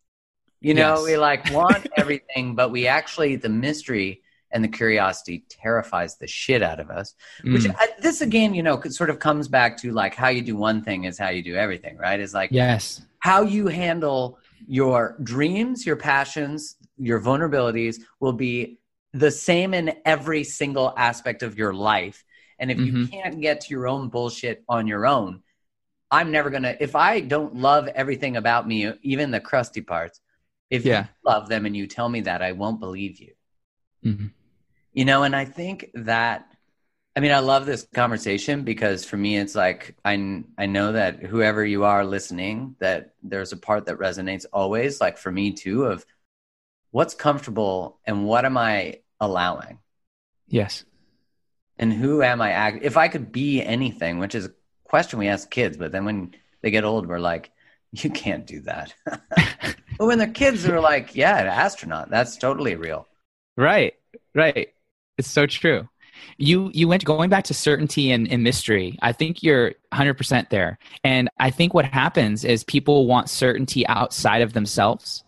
You 0.61 0.75
know, 0.75 0.97
yes. 0.97 1.05
we 1.05 1.17
like 1.17 1.53
want 1.53 1.87
everything, 1.97 2.55
but 2.55 2.71
we 2.71 2.87
actually 2.87 3.37
the 3.37 3.49
mystery 3.49 4.23
and 4.51 4.65
the 4.65 4.69
curiosity 4.69 5.45
terrifies 5.49 6.17
the 6.17 6.27
shit 6.27 6.63
out 6.63 6.81
of 6.81 6.91
us. 6.91 7.15
Which 7.45 7.63
mm. 7.63 7.75
I, 7.79 7.89
this 8.01 8.23
again, 8.23 8.55
you 8.55 8.63
know, 8.63 8.81
sort 8.89 9.11
of 9.11 9.19
comes 9.19 9.47
back 9.47 9.77
to 9.79 9.93
like 9.93 10.15
how 10.15 10.29
you 10.29 10.43
do 10.43 10.57
one 10.57 10.83
thing 10.83 11.05
is 11.05 11.19
how 11.19 11.29
you 11.29 11.43
do 11.43 11.55
everything, 11.55 11.97
right? 11.97 12.19
Is 12.19 12.35
like 12.35 12.51
yes, 12.51 13.03
how 13.21 13.43
you 13.43 13.69
handle 13.69 14.39
your 14.67 15.17
dreams, 15.23 15.87
your 15.87 15.97
passions, 15.97 16.77
your 16.97 17.21
vulnerabilities 17.21 18.01
will 18.21 18.33
be 18.33 18.79
the 19.13 19.31
same 19.31 19.75
in 19.75 19.97
every 20.05 20.45
single 20.45 20.93
aspect 20.97 21.43
of 21.43 21.57
your 21.57 21.73
life. 21.73 22.25
And 22.59 22.71
if 22.71 22.79
mm-hmm. 22.79 22.97
you 22.97 23.07
can't 23.07 23.41
get 23.41 23.61
to 23.63 23.71
your 23.71 23.87
own 23.87 24.09
bullshit 24.09 24.65
on 24.69 24.87
your 24.87 25.07
own, 25.07 25.43
I'm 26.11 26.31
never 26.31 26.51
going 26.51 26.65
to, 26.65 26.83
if 26.83 26.97
I 26.97 27.21
don't 27.21 27.57
love 27.57 27.89
everything 27.89 28.37
about 28.37 28.67
me, 28.67 28.93
even 29.03 29.31
the 29.31 29.41
crusty 29.41 29.81
parts, 29.81 30.21
if 30.71 30.85
yeah. 30.85 31.03
you 31.05 31.09
love 31.25 31.49
them 31.49 31.67
and 31.67 31.77
you 31.77 31.87
tell 31.87 32.09
me 32.09 32.23
that, 32.23 32.43
I 32.43 32.53
won't 32.53 32.81
believe 32.81 33.19
you. 33.19 33.33
Mm-hmm. 34.05 34.27
You 34.93 35.05
know, 35.05 35.23
and 35.23 35.35
I 35.35 35.45
think 35.45 35.91
that, 35.95 36.47
I 37.17 37.21
mean, 37.21 37.33
I 37.33 37.39
love 37.41 37.67
this 37.67 37.87
conversation 37.95 38.63
because 38.63 39.05
for 39.05 39.17
me, 39.17 39.37
it's 39.37 39.55
like, 39.55 39.97
I, 40.05 40.45
I 40.57 40.67
know 40.67 40.93
that 40.93 41.23
whoever 41.23 41.65
you 41.65 41.85
are 41.85 42.05
listening, 42.05 42.77
that 42.81 43.15
there's 43.23 43.53
a 43.53 43.57
part 43.57 43.87
that 43.87 43.99
resonates 43.99 44.47
always, 44.53 45.01
like 45.01 45.19
for 45.19 45.31
me 45.31 45.53
too, 45.53 45.85
of, 45.85 46.05
what's 46.91 47.15
comfortable 47.15 47.99
and 48.07 48.25
what 48.25 48.45
am 48.45 48.57
I 48.57 49.01
allowing? 49.21 49.79
Yes. 50.47 50.85
And 51.79 51.93
who 51.93 52.23
am 52.23 52.41
I 52.41 52.51
act 52.53 52.83
if 52.83 52.97
I 52.97 53.09
could 53.09 53.31
be 53.31 53.63
anything, 53.63 54.19
which 54.19 54.35
is 54.35 54.47
a 54.47 54.53
question 54.85 55.19
we 55.19 55.29
ask 55.29 55.51
kids, 55.51 55.77
but 55.77 55.93
then 55.93 56.05
when 56.05 56.35
they 56.63 56.71
get 56.71 56.85
old, 56.85 57.07
we're 57.07 57.21
like, 57.21 57.51
you 57.93 58.11
can't 58.11 58.47
do 58.47 58.61
that. 58.61 58.95
but 59.99 60.07
when 60.07 60.19
they're 60.19 60.29
kids, 60.29 60.63
they're 60.63 60.81
like, 60.81 61.15
yeah, 61.15 61.39
an 61.39 61.47
astronaut. 61.47 62.09
That's 62.11 62.37
totally 62.37 62.77
real. 62.77 63.07
Right. 63.57 63.95
Right. 64.35 64.73
It's 65.19 65.29
so 65.29 65.47
true. 65.47 65.89
You 66.37 66.71
you 66.75 66.89
went 66.89 67.05
going 67.05 67.31
back 67.31 67.45
to 67.45 67.55
certainty 67.55 68.11
and, 68.11 68.31
and 68.31 68.43
mystery. 68.43 68.99
I 69.03 69.13
think 69.13 69.43
you're 69.43 69.75
100% 69.93 70.51
there. 70.51 70.79
And 71.05 71.29
I 71.39 71.51
think 71.51 71.75
what 71.75 71.85
happens 71.85 72.45
is 72.45 72.65
people 72.65 73.07
want 73.07 73.31
certainty 73.31 73.87
outside 73.87 74.43
of 74.43 74.53
themselves 74.53 75.25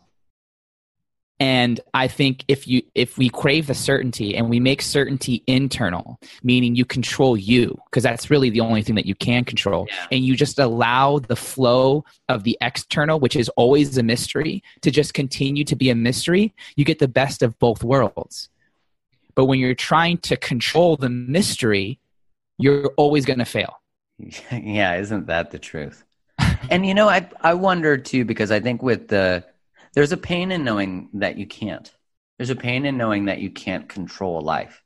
and 1.41 1.80
i 1.95 2.07
think 2.07 2.45
if 2.47 2.68
you 2.68 2.82
if 2.95 3.16
we 3.16 3.28
crave 3.30 3.66
the 3.66 3.74
certainty 3.74 4.36
and 4.36 4.49
we 4.49 4.61
make 4.61 4.82
certainty 4.82 5.43
internal 5.47 6.20
meaning 6.43 6.76
you 6.76 6.84
control 6.84 7.36
you 7.36 7.76
because 7.86 8.03
that's 8.03 8.30
really 8.30 8.51
the 8.51 8.61
only 8.61 8.82
thing 8.82 8.95
that 8.95 9.07
you 9.07 9.14
can 9.14 9.45
control. 9.45 9.86
Yeah. 9.88 10.07
and 10.12 10.24
you 10.24 10.36
just 10.36 10.59
allow 10.59 11.18
the 11.18 11.36
flow 11.36 12.05
of 12.28 12.45
the 12.45 12.57
external 12.61 13.18
which 13.18 13.34
is 13.34 13.49
always 13.51 13.97
a 13.97 14.03
mystery 14.03 14.62
to 14.82 14.91
just 14.91 15.14
continue 15.14 15.64
to 15.64 15.74
be 15.74 15.88
a 15.91 15.95
mystery 15.95 16.55
you 16.76 16.84
get 16.84 16.99
the 16.99 17.09
best 17.09 17.43
of 17.43 17.59
both 17.59 17.82
worlds. 17.82 18.51
But 19.34 19.47
when 19.47 19.59
you're 19.59 19.74
trying 19.74 20.18
to 20.18 20.36
control 20.36 20.97
the 20.97 21.09
mystery 21.09 21.99
you're 22.59 22.93
always 22.99 23.24
going 23.24 23.38
to 23.38 23.45
fail. 23.47 23.80
Yeah 24.53 24.97
isn't 24.97 25.26
that 25.28 25.51
the 25.51 25.59
truth? 25.59 26.05
And 26.70 26.84
you 26.84 26.93
know 26.93 27.09
i 27.09 27.26
i 27.41 27.55
wonder 27.55 27.97
too 27.97 28.26
because 28.26 28.51
i 28.51 28.61
think 28.61 28.82
with 28.82 29.09
the 29.09 29.45
there's 29.95 30.12
a 30.12 30.16
pain 30.16 30.53
in 30.53 30.64
knowing 30.64 31.09
that 31.14 31.36
you 31.36 31.47
can't. 31.47 31.93
There's 32.38 32.51
a 32.51 32.57
pain 32.57 32.86
in 32.86 32.97
knowing 32.97 33.26
that 33.26 33.41
you 33.41 33.51
can't 33.51 33.88
control 33.88 34.41
life. 34.41 34.82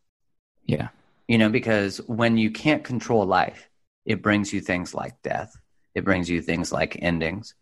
Yeah. 0.67 0.89
You 1.29 1.39
know, 1.39 1.49
because 1.49 1.99
when 2.07 2.37
you 2.37 2.51
can't 2.51 2.85
control 2.85 3.25
life, 3.25 3.69
it 4.05 4.23
brings 4.23 4.53
you 4.53 4.61
things 4.61 4.95
like 4.95 5.23
death. 5.23 5.57
It 5.95 6.05
brings 6.05 6.29
you 6.29 6.43
things 6.43 6.73
like 6.73 6.99
endings 7.01 7.55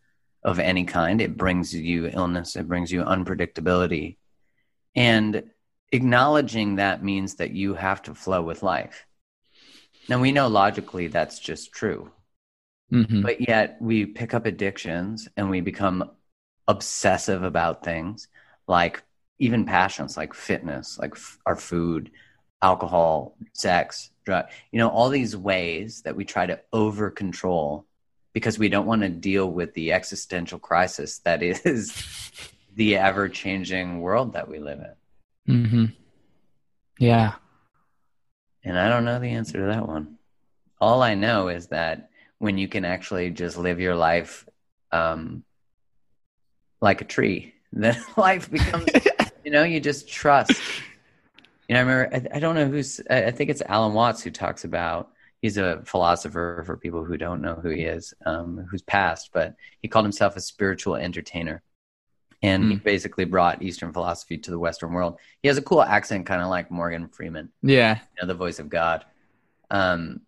of 0.43 0.59
any 0.59 0.84
kind. 0.84 1.20
It 1.20 1.36
brings 1.36 1.74
you 1.74 2.09
illness. 2.09 2.57
It 2.57 2.66
brings 2.66 2.90
you 2.90 3.05
unpredictability. 3.05 4.16
And 4.95 5.51
acknowledging 5.93 6.76
that 6.76 7.05
means 7.05 7.36
that 7.36 7.53
you 7.53 7.74
have 7.74 8.03
to 8.03 8.14
flow 8.14 8.43
with 8.43 8.62
life. 8.62 9.07
Now, 10.09 10.20
we 10.20 10.32
know 10.32 10.49
logically 10.49 11.07
that's 11.09 11.38
just 11.38 11.72
true. 11.72 12.11
Mm-hmm. 12.93 13.22
But 13.22 13.47
yet 13.47 13.76
we 13.80 14.07
pick 14.07 14.34
up 14.34 14.47
addictions 14.47 15.28
and 15.36 15.49
we 15.49 15.61
become 15.61 16.11
obsessive 16.68 17.42
about 17.42 17.84
things 17.84 18.28
like 18.66 19.02
even 19.38 19.64
passions 19.64 20.16
like 20.16 20.34
fitness, 20.34 20.98
like 20.98 21.12
f- 21.12 21.38
our 21.46 21.56
food, 21.56 22.10
alcohol, 22.62 23.36
sex, 23.52 24.10
drug, 24.24 24.46
you 24.70 24.78
know, 24.78 24.88
all 24.88 25.08
these 25.08 25.36
ways 25.36 26.02
that 26.02 26.14
we 26.14 26.24
try 26.24 26.46
to 26.46 26.60
over 26.72 27.10
control 27.10 27.84
because 28.32 28.58
we 28.58 28.68
don't 28.68 28.86
want 28.86 29.02
to 29.02 29.08
deal 29.08 29.50
with 29.50 29.74
the 29.74 29.92
existential 29.92 30.58
crisis 30.58 31.18
that 31.18 31.42
is 31.42 31.92
the 32.74 32.96
ever 32.96 33.28
changing 33.28 34.00
world 34.00 34.32
that 34.32 34.48
we 34.48 34.58
live 34.58 34.80
in. 35.46 35.54
Mm-hmm. 35.54 35.84
Yeah. 36.98 37.34
And 38.64 38.78
I 38.78 38.88
don't 38.88 39.04
know 39.04 39.18
the 39.18 39.30
answer 39.30 39.58
to 39.58 39.66
that 39.66 39.86
one. 39.86 40.18
All 40.80 41.02
I 41.02 41.14
know 41.14 41.48
is 41.48 41.68
that 41.68 42.10
when 42.38 42.58
you 42.58 42.68
can 42.68 42.84
actually 42.84 43.30
just 43.30 43.56
live 43.56 43.80
your 43.80 43.96
life 43.96 44.48
um, 44.92 45.42
like 46.83 47.01
a 47.01 47.05
tree. 47.05 47.55
Then 47.74 47.97
life 48.18 48.51
becomes, 48.51 48.87
you 49.45 49.51
know, 49.51 49.62
you 49.62 49.80
just 49.80 50.07
trust. 50.07 50.53
You 51.68 51.74
know, 51.74 51.80
I 51.80 51.83
remember, 51.85 52.14
I, 52.35 52.37
I 52.37 52.39
don't 52.39 52.55
know 52.55 52.66
who's, 52.68 53.01
I, 53.09 53.24
I 53.26 53.30
think 53.30 53.49
it's 53.49 53.62
Alan 53.62 53.95
Watts 53.95 54.22
who 54.22 54.30
talks 54.30 54.64
about, 54.64 55.09
he's 55.41 55.57
a 55.57 55.80
philosopher 55.87 56.62
for 56.66 56.76
people 56.76 57.03
who 57.03 57.16
don't 57.16 57.41
know 57.41 57.55
who 57.55 57.70
he 57.70 57.85
is, 57.85 58.12
um, 58.26 58.66
who's 58.70 58.83
passed, 58.83 59.30
but 59.33 59.55
he 59.80 59.89
called 59.89 60.05
himself 60.05 60.37
a 60.37 60.41
spiritual 60.43 60.97
entertainer. 60.97 61.62
and 62.43 62.64
he 62.64 62.76
Mm. 62.76 62.83
basically 62.83 63.24
brought 63.24 63.62
Eastern 63.62 63.91
philosophy 63.95 64.37
to 64.37 64.51
the 64.51 64.59
Western 64.59 64.93
world. 64.93 65.18
He 65.43 65.49
has 65.49 65.57
a 65.57 65.62
cool 65.62 65.80
accent, 65.83 66.26
kind 66.26 66.43
of 66.43 66.49
like 66.51 66.70
Morgan 66.70 67.09
Freeman 67.09 67.49
Yeah. 67.62 68.01
you 68.01 68.20
know, 68.20 68.26
the 68.26 68.35
voice 68.35 68.59
of 68.59 68.68
God. 68.68 69.07
Um, 69.70 70.20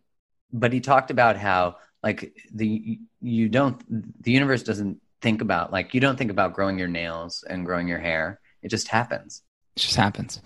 but 0.50 0.72
he 0.72 0.80
talked 0.80 1.10
about 1.10 1.36
how 1.36 1.76
like 2.02 2.34
the 2.54 3.00
you 3.20 3.48
don't 3.50 4.22
the 4.22 4.30
universe 4.32 4.62
doesn't 4.62 5.00
think 5.24 5.40
about 5.40 5.72
like 5.72 5.94
you 5.94 6.00
don't 6.00 6.16
think 6.16 6.30
about 6.30 6.52
growing 6.52 6.78
your 6.78 6.86
nails 6.86 7.42
and 7.48 7.64
growing 7.64 7.88
your 7.88 7.98
hair. 7.98 8.38
It 8.62 8.68
just 8.68 8.88
happens. 8.88 9.42
It 9.74 9.80
just 9.80 9.96
happens. 9.96 10.42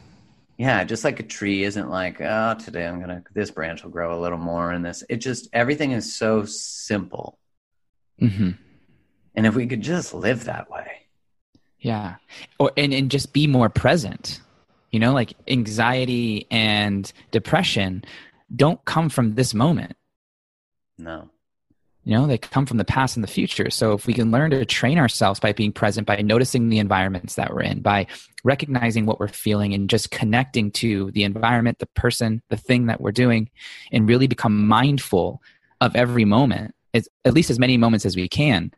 Yeah, 0.56 0.84
just 0.84 1.02
like 1.04 1.18
a 1.18 1.24
tree 1.24 1.64
isn't 1.64 1.90
like, 1.90 2.20
oh, 2.20 2.54
today 2.54 2.86
I'm 2.86 3.00
gonna 3.00 3.24
this 3.34 3.50
branch 3.50 3.82
will 3.82 3.90
grow 3.90 4.16
a 4.16 4.22
little 4.22 4.38
more 4.38 4.70
and 4.70 4.84
this. 4.84 5.02
It 5.08 5.16
just 5.16 5.48
everything 5.52 5.90
is 5.90 6.14
so 6.14 6.44
simple. 6.44 7.38
hmm 8.20 8.52
And 9.34 9.46
if 9.46 9.56
we 9.56 9.66
could 9.66 9.82
just 9.82 10.14
live 10.14 10.44
that 10.44 10.70
way. 10.70 11.08
Yeah. 11.80 12.14
Or 12.60 12.70
and, 12.76 12.94
and 12.94 13.10
just 13.10 13.32
be 13.32 13.48
more 13.48 13.68
present. 13.68 14.40
You 14.92 15.00
know, 15.00 15.12
like 15.12 15.34
anxiety 15.48 16.46
and 16.52 17.12
depression 17.32 18.04
don't 18.54 18.82
come 18.84 19.08
from 19.08 19.34
this 19.34 19.54
moment. 19.54 19.96
No. 20.96 21.30
You 22.08 22.14
know, 22.14 22.26
they 22.26 22.38
come 22.38 22.64
from 22.64 22.78
the 22.78 22.86
past 22.86 23.18
and 23.18 23.22
the 23.22 23.28
future. 23.28 23.68
So 23.68 23.92
if 23.92 24.06
we 24.06 24.14
can 24.14 24.30
learn 24.30 24.50
to 24.52 24.64
train 24.64 24.96
ourselves 24.96 25.40
by 25.40 25.52
being 25.52 25.72
present, 25.72 26.06
by 26.06 26.16
noticing 26.22 26.70
the 26.70 26.78
environments 26.78 27.34
that 27.34 27.52
we're 27.52 27.60
in, 27.60 27.82
by 27.82 28.06
recognizing 28.44 29.04
what 29.04 29.20
we're 29.20 29.28
feeling 29.28 29.74
and 29.74 29.90
just 29.90 30.10
connecting 30.10 30.70
to 30.70 31.10
the 31.10 31.24
environment, 31.24 31.80
the 31.80 31.86
person, 31.88 32.40
the 32.48 32.56
thing 32.56 32.86
that 32.86 33.02
we're 33.02 33.12
doing, 33.12 33.50
and 33.92 34.08
really 34.08 34.26
become 34.26 34.66
mindful 34.66 35.42
of 35.82 35.94
every 35.94 36.24
moment, 36.24 36.74
at 36.94 37.34
least 37.34 37.50
as 37.50 37.58
many 37.58 37.76
moments 37.76 38.06
as 38.06 38.16
we 38.16 38.26
can, 38.26 38.72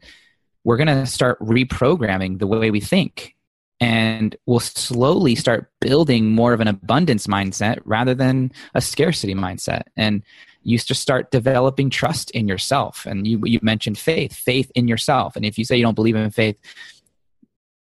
we're 0.65 0.77
going 0.77 0.89
to 0.89 1.07
start 1.07 1.39
reprogramming 1.39 2.41
the 2.41 2.49
way 2.49 2.73
we 2.73 2.81
think. 2.81 3.37
And 3.81 4.37
we'll 4.45 4.61
slowly 4.61 5.35
start 5.35 5.71
building 5.81 6.33
more 6.33 6.53
of 6.53 6.61
an 6.61 6.69
abundance 6.69 7.27
mindset 7.27 7.79
rather 7.85 8.15
than 8.15 8.53
a 8.75 8.81
scarcity 8.81 9.35
mindset. 9.35 9.85
And 9.97 10.23
you 10.63 10.79
just 10.79 11.01
start 11.01 11.31
developing 11.31 11.89
trust 11.89 12.31
in 12.33 12.47
yourself. 12.47 13.07
And 13.07 13.27
you, 13.27 13.41
you 13.45 13.59
mentioned 13.63 13.99
faith, 13.99 14.35
faith 14.35 14.71
in 14.75 14.87
yourself. 14.87 15.37
And 15.37 15.47
if 15.47 15.57
you 15.59 15.65
say 15.65 15.77
you 15.77 15.83
don't 15.83 15.95
believe 15.95 16.17
in 16.17 16.31
faith, 16.31 16.59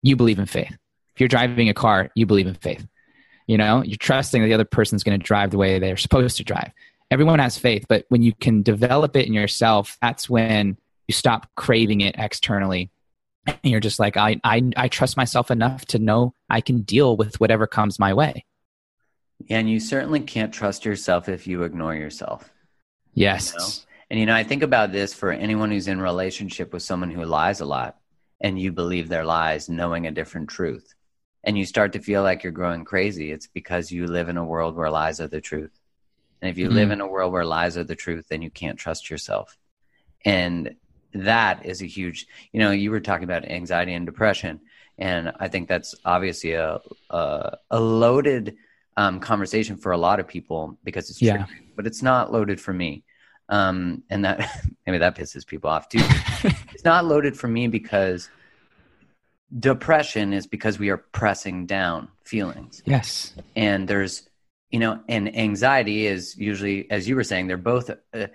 you 0.02 0.14
believe 0.14 0.38
in 0.38 0.46
faith. 0.46 0.76
If 1.14 1.20
you're 1.20 1.28
driving 1.28 1.68
a 1.68 1.74
car, 1.74 2.10
you 2.14 2.26
believe 2.26 2.46
in 2.46 2.54
faith. 2.54 2.86
You 3.48 3.58
know, 3.58 3.82
you're 3.82 3.96
trusting 3.96 4.40
that 4.40 4.46
the 4.46 4.54
other 4.54 4.64
person's 4.64 5.02
going 5.02 5.18
to 5.18 5.24
drive 5.26 5.50
the 5.50 5.58
way 5.58 5.78
they're 5.78 5.96
supposed 5.96 6.36
to 6.36 6.44
drive. 6.44 6.70
Everyone 7.10 7.38
has 7.38 7.58
faith, 7.58 7.86
but 7.88 8.04
when 8.08 8.22
you 8.22 8.34
can 8.34 8.62
develop 8.62 9.16
it 9.16 9.26
in 9.26 9.32
yourself, 9.32 9.96
that's 10.00 10.28
when 10.28 10.76
you 11.08 11.14
stop 11.14 11.48
craving 11.56 12.02
it 12.02 12.14
externally. 12.18 12.90
And 13.48 13.72
you're 13.72 13.80
just 13.80 13.98
like, 13.98 14.16
I, 14.16 14.40
I, 14.44 14.70
I 14.76 14.88
trust 14.88 15.16
myself 15.16 15.50
enough 15.50 15.86
to 15.86 15.98
know 15.98 16.34
I 16.50 16.60
can 16.60 16.82
deal 16.82 17.16
with 17.16 17.40
whatever 17.40 17.66
comes 17.66 17.98
my 17.98 18.12
way. 18.12 18.44
And 19.48 19.70
you 19.70 19.80
certainly 19.80 20.20
can't 20.20 20.52
trust 20.52 20.84
yourself 20.84 21.28
if 21.28 21.46
you 21.46 21.62
ignore 21.62 21.94
yourself. 21.94 22.52
Yes. 23.14 23.54
You 23.54 23.60
know? 23.60 23.68
And 24.10 24.20
you 24.20 24.26
know, 24.26 24.34
I 24.34 24.44
think 24.44 24.62
about 24.62 24.92
this 24.92 25.14
for 25.14 25.32
anyone 25.32 25.70
who's 25.70 25.88
in 25.88 26.00
relationship 26.00 26.72
with 26.72 26.82
someone 26.82 27.10
who 27.10 27.24
lies 27.24 27.60
a 27.60 27.66
lot 27.66 27.96
and 28.40 28.58
you 28.60 28.72
believe 28.72 29.08
their 29.08 29.24
lies 29.24 29.68
knowing 29.68 30.06
a 30.06 30.12
different 30.12 30.48
truth. 30.48 30.94
And 31.44 31.56
you 31.56 31.64
start 31.64 31.92
to 31.92 32.00
feel 32.00 32.22
like 32.22 32.42
you're 32.42 32.52
growing 32.52 32.84
crazy. 32.84 33.30
It's 33.32 33.46
because 33.46 33.90
you 33.92 34.06
live 34.06 34.28
in 34.28 34.36
a 34.36 34.44
world 34.44 34.76
where 34.76 34.90
lies 34.90 35.20
are 35.20 35.28
the 35.28 35.40
truth. 35.40 35.78
And 36.42 36.50
if 36.50 36.58
you 36.58 36.68
Mhm. 36.68 36.74
live 36.74 36.90
in 36.90 37.00
a 37.00 37.06
world 37.06 37.32
where 37.32 37.44
lies 37.44 37.76
are 37.76 37.84
the 37.84 37.96
truth, 37.96 38.26
then 38.28 38.42
you 38.42 38.50
can't 38.50 38.78
trust 38.78 39.08
yourself. 39.10 39.56
And 40.24 40.76
that 41.24 41.64
is 41.66 41.82
a 41.82 41.86
huge, 41.86 42.26
you 42.52 42.60
know, 42.60 42.70
you 42.70 42.90
were 42.90 43.00
talking 43.00 43.24
about 43.24 43.44
anxiety 43.44 43.94
and 43.94 44.06
depression. 44.06 44.60
And 44.98 45.32
I 45.38 45.48
think 45.48 45.68
that's 45.68 45.94
obviously 46.04 46.52
a, 46.52 46.80
a, 47.10 47.56
a 47.70 47.80
loaded 47.80 48.56
um, 48.96 49.20
conversation 49.20 49.76
for 49.76 49.92
a 49.92 49.98
lot 49.98 50.18
of 50.18 50.26
people 50.26 50.78
because 50.82 51.08
it's 51.10 51.22
Yeah. 51.22 51.38
triggering, 51.38 51.66
but 51.76 51.86
it's 51.86 52.02
not 52.02 52.32
loaded 52.32 52.60
for 52.60 52.72
me. 52.72 53.04
Um, 53.48 54.02
and 54.10 54.24
that 54.24 54.50
maybe 54.86 54.98
that 54.98 55.16
pisses 55.16 55.46
people 55.46 55.70
off 55.70 55.88
too. 55.88 56.00
it's 56.72 56.84
not 56.84 57.04
loaded 57.04 57.36
for 57.38 57.48
me 57.48 57.68
because 57.68 58.28
depression 59.56 60.32
is 60.32 60.46
because 60.46 60.78
we 60.78 60.90
are 60.90 60.98
pressing 60.98 61.64
down 61.66 62.08
feelings 62.24 62.82
yes. 62.84 63.32
and 63.56 63.88
there's 63.88 64.28
you 64.70 64.78
know 64.78 65.00
and 65.08 65.34
anxiety 65.34 66.06
is 66.06 66.36
usually 66.36 66.90
as 66.90 67.08
you 67.08 67.16
were 67.16 67.24
saying 67.24 67.46
they're 67.46 67.56
both 67.56 67.90
uh, 68.12 68.26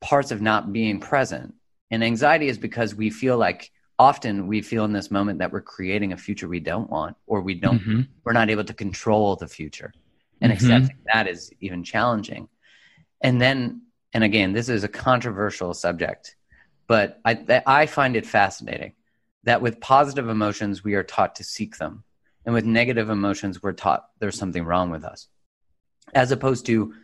parts 0.00 0.30
of 0.30 0.40
not 0.40 0.72
being 0.72 1.00
present 1.00 1.54
and 1.94 2.04
anxiety 2.04 2.48
is 2.48 2.58
because 2.58 2.94
we 2.94 3.08
feel 3.08 3.38
like 3.38 3.70
often 3.98 4.48
we 4.48 4.60
feel 4.60 4.84
in 4.84 4.92
this 4.92 5.10
moment 5.10 5.38
that 5.38 5.52
we're 5.52 5.60
creating 5.60 6.12
a 6.12 6.16
future 6.16 6.48
we 6.48 6.60
don't 6.60 6.90
want 6.90 7.16
or 7.26 7.40
we 7.40 7.54
don't 7.54 7.80
Mhm. 7.80 8.08
we're 8.24 8.32
not 8.32 8.50
able 8.50 8.64
to 8.64 8.74
control 8.74 9.36
the 9.36 9.46
future 9.46 9.92
and 10.40 10.50
Mhm. 10.52 10.56
accepting 10.56 10.96
that 11.12 11.28
is 11.28 11.52
even 11.60 11.84
challenging 11.84 12.48
and 13.20 13.40
then 13.40 13.82
and 14.12 14.24
again 14.24 14.52
this 14.52 14.68
is 14.68 14.82
a 14.84 14.88
controversial 14.88 15.72
subject 15.72 16.36
but 16.88 17.20
i 17.24 17.62
i 17.66 17.86
find 17.86 18.16
it 18.16 18.26
fascinating 18.26 18.92
that 19.44 19.62
with 19.62 19.80
positive 19.80 20.28
emotions 20.28 20.82
we 20.82 20.94
are 20.94 21.04
taught 21.04 21.36
to 21.36 21.44
seek 21.44 21.76
them 21.78 22.02
and 22.44 22.52
with 22.54 22.64
negative 22.64 23.08
emotions 23.10 23.62
we're 23.62 23.72
taught 23.72 24.06
there's 24.18 24.38
something 24.38 24.64
wrong 24.64 24.90
with 24.90 25.04
us 25.04 25.28
as 26.14 26.32
opposed 26.32 26.66
to 26.66 26.94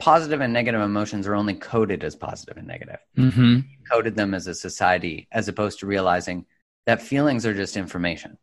positive 0.00 0.40
and 0.40 0.52
negative 0.52 0.80
emotions 0.80 1.26
are 1.26 1.34
only 1.34 1.54
coded 1.54 2.02
as 2.02 2.16
positive 2.16 2.56
and 2.56 2.66
negative 2.66 2.98
Mhm. 3.16 3.64
coded 3.90 4.16
them 4.16 4.34
as 4.34 4.46
a 4.46 4.54
society 4.54 5.28
as 5.30 5.46
opposed 5.48 5.78
to 5.80 5.86
realizing 5.86 6.46
that 6.86 7.00
feelings 7.02 7.44
are 7.46 7.54
just 7.54 7.76
information 7.76 8.38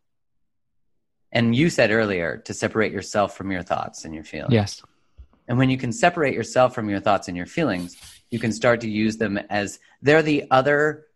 and 1.32 1.54
you 1.54 1.68
said 1.68 1.90
earlier 1.90 2.38
to 2.38 2.54
separate 2.54 2.92
yourself 2.92 3.36
from 3.36 3.50
your 3.50 3.62
thoughts 3.62 4.04
and 4.04 4.14
your 4.14 4.24
feelings 4.24 4.52
Yes. 4.54 4.82
and 5.48 5.58
when 5.58 5.68
you 5.68 5.76
can 5.76 5.92
separate 5.92 6.34
yourself 6.34 6.74
from 6.74 6.88
your 6.88 7.00
thoughts 7.00 7.28
and 7.28 7.36
your 7.36 7.46
feelings, 7.46 7.96
you 8.30 8.38
can 8.38 8.52
start 8.52 8.80
to 8.82 8.88
use 8.90 9.16
them 9.16 9.38
as 9.50 9.78
they're 10.02 10.22
the 10.22 10.44
other 10.50 11.06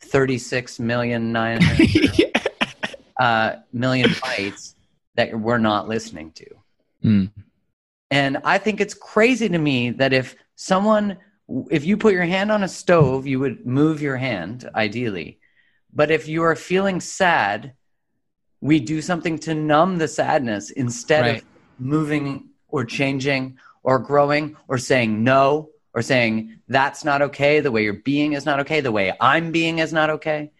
36 0.00 0.80
million, 0.80 1.30
nine 1.32 1.60
uh, 3.20 3.56
million 3.72 4.08
bytes 4.10 4.74
that 5.14 5.38
we're 5.38 5.58
not 5.58 5.88
listening 5.88 6.32
to. 6.32 6.46
Mm. 7.04 7.30
And 8.12 8.36
I 8.44 8.58
think 8.58 8.80
it's 8.82 8.92
crazy 8.92 9.48
to 9.48 9.56
me 9.58 9.88
that 9.92 10.12
if 10.12 10.36
someone, 10.54 11.16
if 11.70 11.86
you 11.86 11.96
put 11.96 12.12
your 12.12 12.24
hand 12.24 12.52
on 12.52 12.62
a 12.62 12.68
stove, 12.68 13.26
you 13.26 13.40
would 13.40 13.66
move 13.66 14.02
your 14.02 14.18
hand 14.18 14.68
ideally. 14.74 15.38
But 15.94 16.10
if 16.10 16.28
you 16.28 16.42
are 16.42 16.54
feeling 16.54 17.00
sad, 17.00 17.72
we 18.60 18.80
do 18.80 19.00
something 19.00 19.38
to 19.40 19.54
numb 19.54 19.96
the 19.96 20.08
sadness 20.08 20.70
instead 20.70 21.22
Right. 21.22 21.36
of 21.38 21.44
moving 21.78 22.50
or 22.68 22.84
changing 22.84 23.56
or 23.82 23.98
growing 23.98 24.56
or 24.68 24.76
saying 24.76 25.24
no 25.24 25.70
or 25.94 26.02
saying 26.02 26.58
that's 26.68 27.04
not 27.04 27.22
okay. 27.22 27.60
The 27.60 27.70
way 27.72 27.84
you're 27.84 27.94
being 27.94 28.34
is 28.34 28.44
not 28.44 28.60
okay. 28.60 28.80
The 28.82 28.92
way 28.92 29.16
I'm 29.20 29.52
being 29.52 29.78
is 29.78 29.92
not 29.92 30.10
okay. 30.10 30.50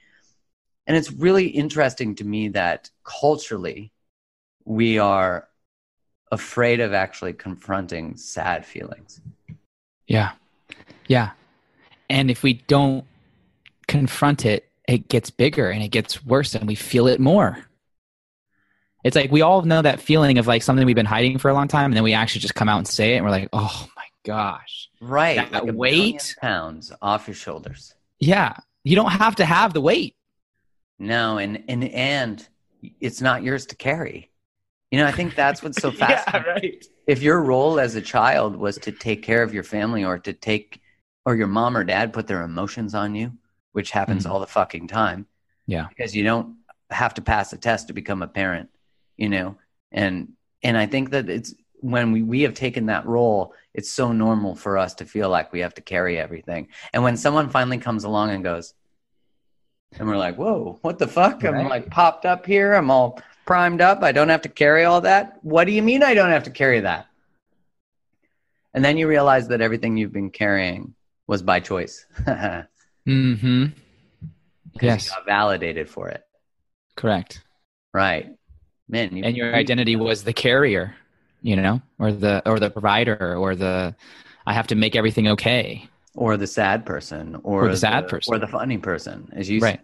And 0.86 0.96
it's 0.96 1.12
really 1.12 1.48
interesting 1.48 2.14
to 2.16 2.24
me 2.24 2.48
that 2.48 2.90
culturally 3.04 3.92
we 4.64 4.98
are 4.98 5.48
afraid 6.32 6.80
of 6.80 6.92
actually 6.92 7.34
confronting 7.34 8.16
sad 8.16 8.66
feelings. 8.66 9.20
Yeah. 10.08 10.32
Yeah. 11.06 11.30
And 12.10 12.30
if 12.30 12.42
we 12.42 12.54
don't 12.54 13.04
confront 13.86 14.44
it, 14.44 14.68
it 14.88 15.08
gets 15.08 15.30
bigger 15.30 15.70
and 15.70 15.82
it 15.82 15.88
gets 15.88 16.24
worse 16.24 16.54
and 16.54 16.66
we 16.66 16.74
feel 16.74 17.06
it 17.06 17.20
more. 17.20 17.58
It's 19.04 19.14
like 19.14 19.30
we 19.30 19.42
all 19.42 19.62
know 19.62 19.82
that 19.82 20.00
feeling 20.00 20.38
of 20.38 20.46
like 20.46 20.62
something 20.62 20.86
we've 20.86 20.96
been 20.96 21.06
hiding 21.06 21.38
for 21.38 21.50
a 21.50 21.54
long 21.54 21.68
time 21.68 21.86
and 21.86 21.96
then 21.96 22.02
we 22.02 22.14
actually 22.14 22.40
just 22.40 22.54
come 22.54 22.68
out 22.68 22.78
and 22.78 22.88
say 22.88 23.14
it 23.14 23.16
and 23.16 23.24
we're 23.24 23.30
like, 23.30 23.48
"Oh 23.52 23.88
my 23.96 24.04
gosh." 24.24 24.88
Right. 25.00 25.50
That 25.50 25.64
like 25.66 25.74
weight? 25.74 26.36
pounds 26.40 26.92
off 27.02 27.26
your 27.26 27.34
shoulders. 27.34 27.94
Yeah. 28.20 28.54
You 28.84 28.96
don't 28.96 29.10
have 29.10 29.36
to 29.36 29.44
have 29.44 29.74
the 29.74 29.80
weight. 29.80 30.14
No, 30.98 31.38
and 31.38 31.64
and 31.68 31.84
and 31.84 32.48
it's 33.00 33.20
not 33.20 33.42
yours 33.42 33.66
to 33.66 33.76
carry. 33.76 34.31
You 34.92 34.98
know, 34.98 35.06
I 35.06 35.10
think 35.12 35.34
that's 35.34 35.62
what's 35.62 35.80
so 35.80 35.90
fascinating. 36.04 36.52
right. 36.52 36.84
If 37.06 37.22
your 37.22 37.40
role 37.42 37.80
as 37.80 37.94
a 37.96 38.02
child 38.02 38.54
was 38.54 38.76
to 38.78 38.92
take 38.92 39.22
care 39.22 39.42
of 39.42 39.52
your 39.54 39.62
family 39.64 40.04
or 40.04 40.18
to 40.18 40.32
take 40.34 40.80
or 41.24 41.34
your 41.34 41.46
mom 41.46 41.76
or 41.76 41.82
dad 41.82 42.12
put 42.12 42.26
their 42.26 42.42
emotions 42.42 42.94
on 42.94 43.14
you, 43.14 43.32
which 43.72 43.90
happens 43.90 44.26
Mhm. 44.26 44.30
all 44.30 44.38
the 44.40 44.46
fucking 44.46 44.88
time. 44.88 45.26
Yeah. 45.66 45.86
Because 45.88 46.14
you 46.14 46.24
don't 46.24 46.56
have 46.90 47.14
to 47.14 47.22
pass 47.22 47.52
a 47.54 47.56
test 47.56 47.86
to 47.88 47.94
become 47.94 48.20
a 48.22 48.28
parent, 48.28 48.68
you 49.16 49.28
know. 49.30 49.56
And 49.90 50.32
and 50.62 50.76
I 50.76 50.86
think 50.86 51.10
that 51.10 51.30
it's 51.30 51.54
when 51.80 52.12
we, 52.12 52.22
we 52.22 52.42
have 52.42 52.54
taken 52.54 52.86
that 52.86 53.06
role, 53.06 53.54
it's 53.74 53.90
so 53.90 54.12
normal 54.12 54.54
for 54.54 54.76
us 54.78 54.94
to 54.96 55.04
feel 55.06 55.28
like 55.30 55.52
we 55.52 55.60
have 55.60 55.74
to 55.74 55.80
carry 55.82 56.18
everything. 56.18 56.68
And 56.92 57.02
when 57.02 57.16
someone 57.16 57.48
finally 57.48 57.78
comes 57.78 58.04
along 58.04 58.30
and 58.30 58.44
goes, 58.44 58.74
and 59.98 60.06
we're 60.06 60.16
like, 60.18 60.36
whoa, 60.36 60.78
what 60.82 60.98
the 60.98 61.08
fuck? 61.08 61.42
I'm 61.44 61.68
like 61.68 61.90
popped 61.90 62.24
up 62.26 62.46
here. 62.46 62.74
I'm 62.74 62.90
all 62.90 63.20
primed 63.44 63.80
up. 63.80 64.02
I 64.02 64.12
don't 64.12 64.28
have 64.28 64.42
to 64.42 64.48
carry 64.48 64.84
all 64.84 65.00
that. 65.02 65.38
What 65.42 65.64
do 65.64 65.72
you 65.72 65.82
mean 65.82 66.02
I 66.02 66.14
don't 66.14 66.30
have 66.30 66.44
to 66.44 66.50
carry 66.50 66.80
that? 66.80 67.06
And 68.74 68.84
then 68.84 68.96
you 68.96 69.06
realize 69.08 69.48
that 69.48 69.60
everything 69.60 69.96
you've 69.96 70.12
been 70.12 70.30
carrying 70.30 70.94
was 71.26 71.42
by 71.42 71.60
choice. 71.60 72.06
Mhm. 73.06 73.72
Yes. 74.80 75.06
you 75.06 75.10
got 75.10 75.26
validated 75.26 75.90
for 75.90 76.08
it. 76.08 76.22
Correct. 76.96 77.42
Right. 77.92 78.30
Man, 78.88 79.22
and 79.24 79.36
your 79.36 79.54
identity 79.54 79.96
was 79.96 80.22
the 80.22 80.32
carrier, 80.32 80.94
you 81.42 81.56
know, 81.56 81.82
or 81.98 82.12
the 82.12 82.42
or 82.48 82.60
the 82.60 82.70
provider 82.70 83.34
or 83.36 83.56
the 83.56 83.94
I 84.46 84.52
have 84.52 84.68
to 84.68 84.74
make 84.76 84.94
everything 84.94 85.28
okay. 85.28 85.88
Or 86.14 86.36
the 86.36 86.46
sad 86.46 86.84
person 86.86 87.40
or, 87.42 87.66
or 87.66 87.68
the 87.70 87.76
sad 87.76 88.06
person. 88.06 88.34
Or 88.34 88.38
the 88.38 88.46
funny 88.46 88.78
person, 88.78 89.30
as 89.32 89.50
you 89.50 89.60
Right. 89.60 89.80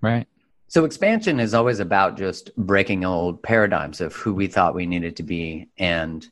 Right. 0.00 0.28
So 0.72 0.86
expansion 0.86 1.38
is 1.38 1.52
always 1.52 1.80
about 1.80 2.16
just 2.16 2.56
breaking 2.56 3.04
old 3.04 3.42
paradigms 3.42 4.00
of 4.00 4.14
who 4.14 4.32
we 4.32 4.46
thought 4.46 4.74
we 4.74 4.86
needed 4.86 5.16
to 5.16 5.22
be 5.22 5.68
and 5.76 6.26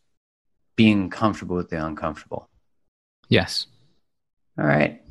being 0.76 1.10
comfortable 1.10 1.56
with 1.56 1.68
the 1.68 1.84
uncomfortable. 1.84 2.48
Yes. 3.28 3.66
All 4.58 4.64
right. 4.64 5.02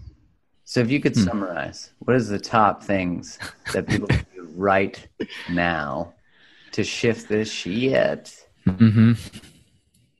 So 0.64 0.80
if 0.80 0.90
you 0.90 1.00
could 1.00 1.14
Hmm. 1.14 1.26
summarize, 1.26 1.94
what 2.00 2.16
is 2.16 2.28
the 2.28 2.40
top 2.40 2.82
things 2.82 3.38
that 3.72 3.88
people 3.88 4.08
can 4.08 4.26
do 4.34 4.50
right 4.56 5.08
now 5.48 6.16
to 6.72 6.84
shift 6.84 7.30
this 7.30 7.52
shit? 7.52 8.36
hmm 8.66 9.12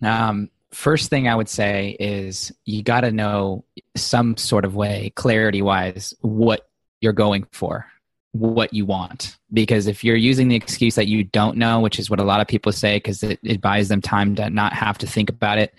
Um, 0.04 0.52
first 0.72 1.10
thing 1.10 1.28
I 1.28 1.34
would 1.34 1.50
say 1.50 1.98
is 2.00 2.52
you 2.64 2.84
got 2.84 3.02
to 3.02 3.12
know 3.12 3.66
some 3.98 4.38
sort 4.38 4.66
of 4.66 4.76
way, 4.76 5.12
clarity 5.16 5.64
wise, 5.64 6.14
what 6.22 6.70
you're 7.02 7.12
going 7.12 7.48
for, 7.52 7.88
what 8.32 8.74
you 8.74 8.86
want. 8.86 9.38
Because 9.52 9.88
if 9.88 10.04
you're 10.04 10.16
using 10.16 10.48
the 10.48 10.56
excuse 10.56 10.96
that 10.96 11.08
you 11.08 11.24
don't 11.24 11.58
know, 11.58 11.80
which 11.80 12.00
is 12.00 12.10
what 12.10 12.20
a 12.20 12.24
lot 12.24 12.42
of 12.42 12.48
people 12.48 12.72
say, 12.72 12.98
because 12.98 13.24
it, 13.24 13.40
it 13.44 13.62
buys 13.62 13.88
them 13.88 14.02
time 14.02 14.36
to 14.36 14.50
not 14.50 14.74
have 14.74 14.98
to 15.00 15.08
think 15.08 15.30
about 15.30 15.58
it, 15.58 15.74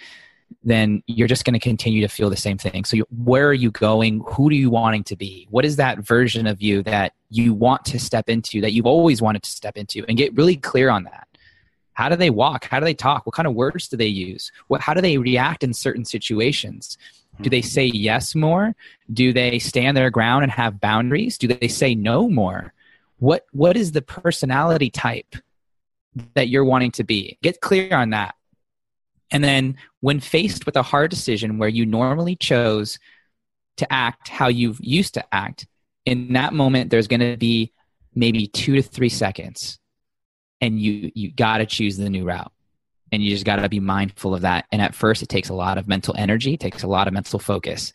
then 0.65 1.03
you're 1.07 1.29
just 1.29 1.45
going 1.45 1.55
to 1.55 1.61
continue 1.61 2.01
to 2.01 2.09
feel 2.09 2.29
the 2.29 2.37
same 2.37 2.59
thing. 2.59 2.85
So, 2.85 2.97
you, 2.97 3.07
where 3.11 3.49
are 3.49 3.55
you 3.55 3.71
going? 3.71 4.23
Who 4.27 4.49
are 4.49 4.53
you 4.53 4.69
wanting 4.69 5.05
to 5.05 5.17
be? 5.17 5.47
What 5.51 5.65
is 5.65 5.77
that 5.77 5.99
version 6.01 6.47
of 6.47 6.61
you 6.61 6.83
that 6.83 7.13
you 7.31 7.55
want 7.55 7.85
to 7.87 8.01
step 8.01 8.29
into, 8.29 8.61
that 8.61 8.73
you've 8.73 8.87
always 8.87 9.23
wanted 9.23 9.45
to 9.45 9.51
step 9.51 9.77
into? 9.77 10.05
And 10.09 10.19
get 10.19 10.35
really 10.35 10.57
clear 10.57 10.91
on 10.91 11.05
that. 11.05 11.29
How 11.93 12.09
do 12.09 12.17
they 12.17 12.31
walk? 12.31 12.65
How 12.65 12.81
do 12.81 12.85
they 12.85 12.95
talk? 12.95 13.27
What 13.27 13.35
kind 13.35 13.47
of 13.47 13.55
words 13.55 13.87
do 13.87 13.97
they 13.97 14.07
use? 14.07 14.51
What, 14.69 14.81
how 14.81 14.95
do 14.95 15.01
they 15.01 15.19
react 15.19 15.63
in 15.63 15.73
certain 15.73 16.05
situations? 16.05 16.99
Do 17.43 17.51
they 17.51 17.63
say 17.63 17.87
yes 17.87 18.35
more? 18.35 18.75
Do 19.13 19.33
they 19.33 19.59
stand 19.59 19.97
their 19.97 20.11
ground 20.11 20.43
and 20.43 20.53
have 20.53 20.81
boundaries? 20.81 21.39
Do 21.39 21.49
they 21.49 21.69
say 21.69 21.95
no 21.95 22.29
more? 22.29 22.73
What 23.19 23.47
what 23.53 23.77
is 23.77 23.93
the 23.93 24.03
personality 24.03 24.91
type 24.91 25.37
that 26.35 26.49
you're 26.49 26.65
wanting 26.65 26.93
to 26.93 27.05
be? 27.05 27.39
Get 27.43 27.61
clear 27.61 27.95
on 27.95 28.11
that. 28.11 28.35
And 29.31 29.45
then 29.45 29.77
when 30.01 30.21
faced 30.21 30.67
with 30.67 30.77
a 30.77 30.83
hard 30.83 31.11
decision 31.11 31.59
where 31.59 31.69
you 31.69 31.87
normally 31.87 32.37
chose 32.37 32.99
to 33.77 33.91
act 33.93 34.29
how 34.29 34.49
you've 34.49 34.81
used 34.81 35.15
to 35.15 35.35
act, 35.35 35.67
in 36.05 36.33
that 36.33 36.53
moment 36.53 36.91
there's 36.91 37.09
going 37.09 37.21
to 37.21 37.37
be 37.37 37.73
maybe 38.15 38.47
2 38.49 38.77
to 38.77 38.83
3 38.83 39.09
seconds 39.09 39.79
and 40.61 40.81
you 40.81 41.11
you 41.15 41.31
got 41.31 41.59
to 41.59 41.67
choose 41.67 41.97
the 41.97 42.11
new 42.11 42.25
route 42.25 42.53
and 43.13 43.23
you 43.23 43.31
just 43.31 43.45
got 43.45 43.57
to 43.57 43.69
be 43.69 43.81
mindful 43.81 44.35
of 44.35 44.43
that. 44.43 44.67
And 44.73 44.81
at 44.81 44.95
first 44.95 45.23
it 45.23 45.29
takes 45.29 45.49
a 45.49 45.55
lot 45.55 45.79
of 45.79 45.89
mental 45.89 46.15
energy 46.17 46.55
it 46.55 46.61
takes 46.61 46.83
a 46.83 46.89
lot 46.89 47.09
of 47.09 47.15
mental 47.15 47.39
focus. 47.39 47.93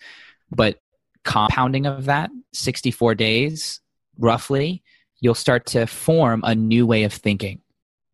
But 0.51 0.79
compounding 1.23 1.85
of 1.85 2.05
that 2.05 2.29
64 2.53 3.15
days 3.15 3.81
roughly 4.19 4.83
you'll 5.19 5.33
start 5.33 5.65
to 5.65 5.87
form 5.87 6.41
a 6.43 6.53
new 6.53 6.85
way 6.85 7.03
of 7.03 7.13
thinking. 7.13 7.61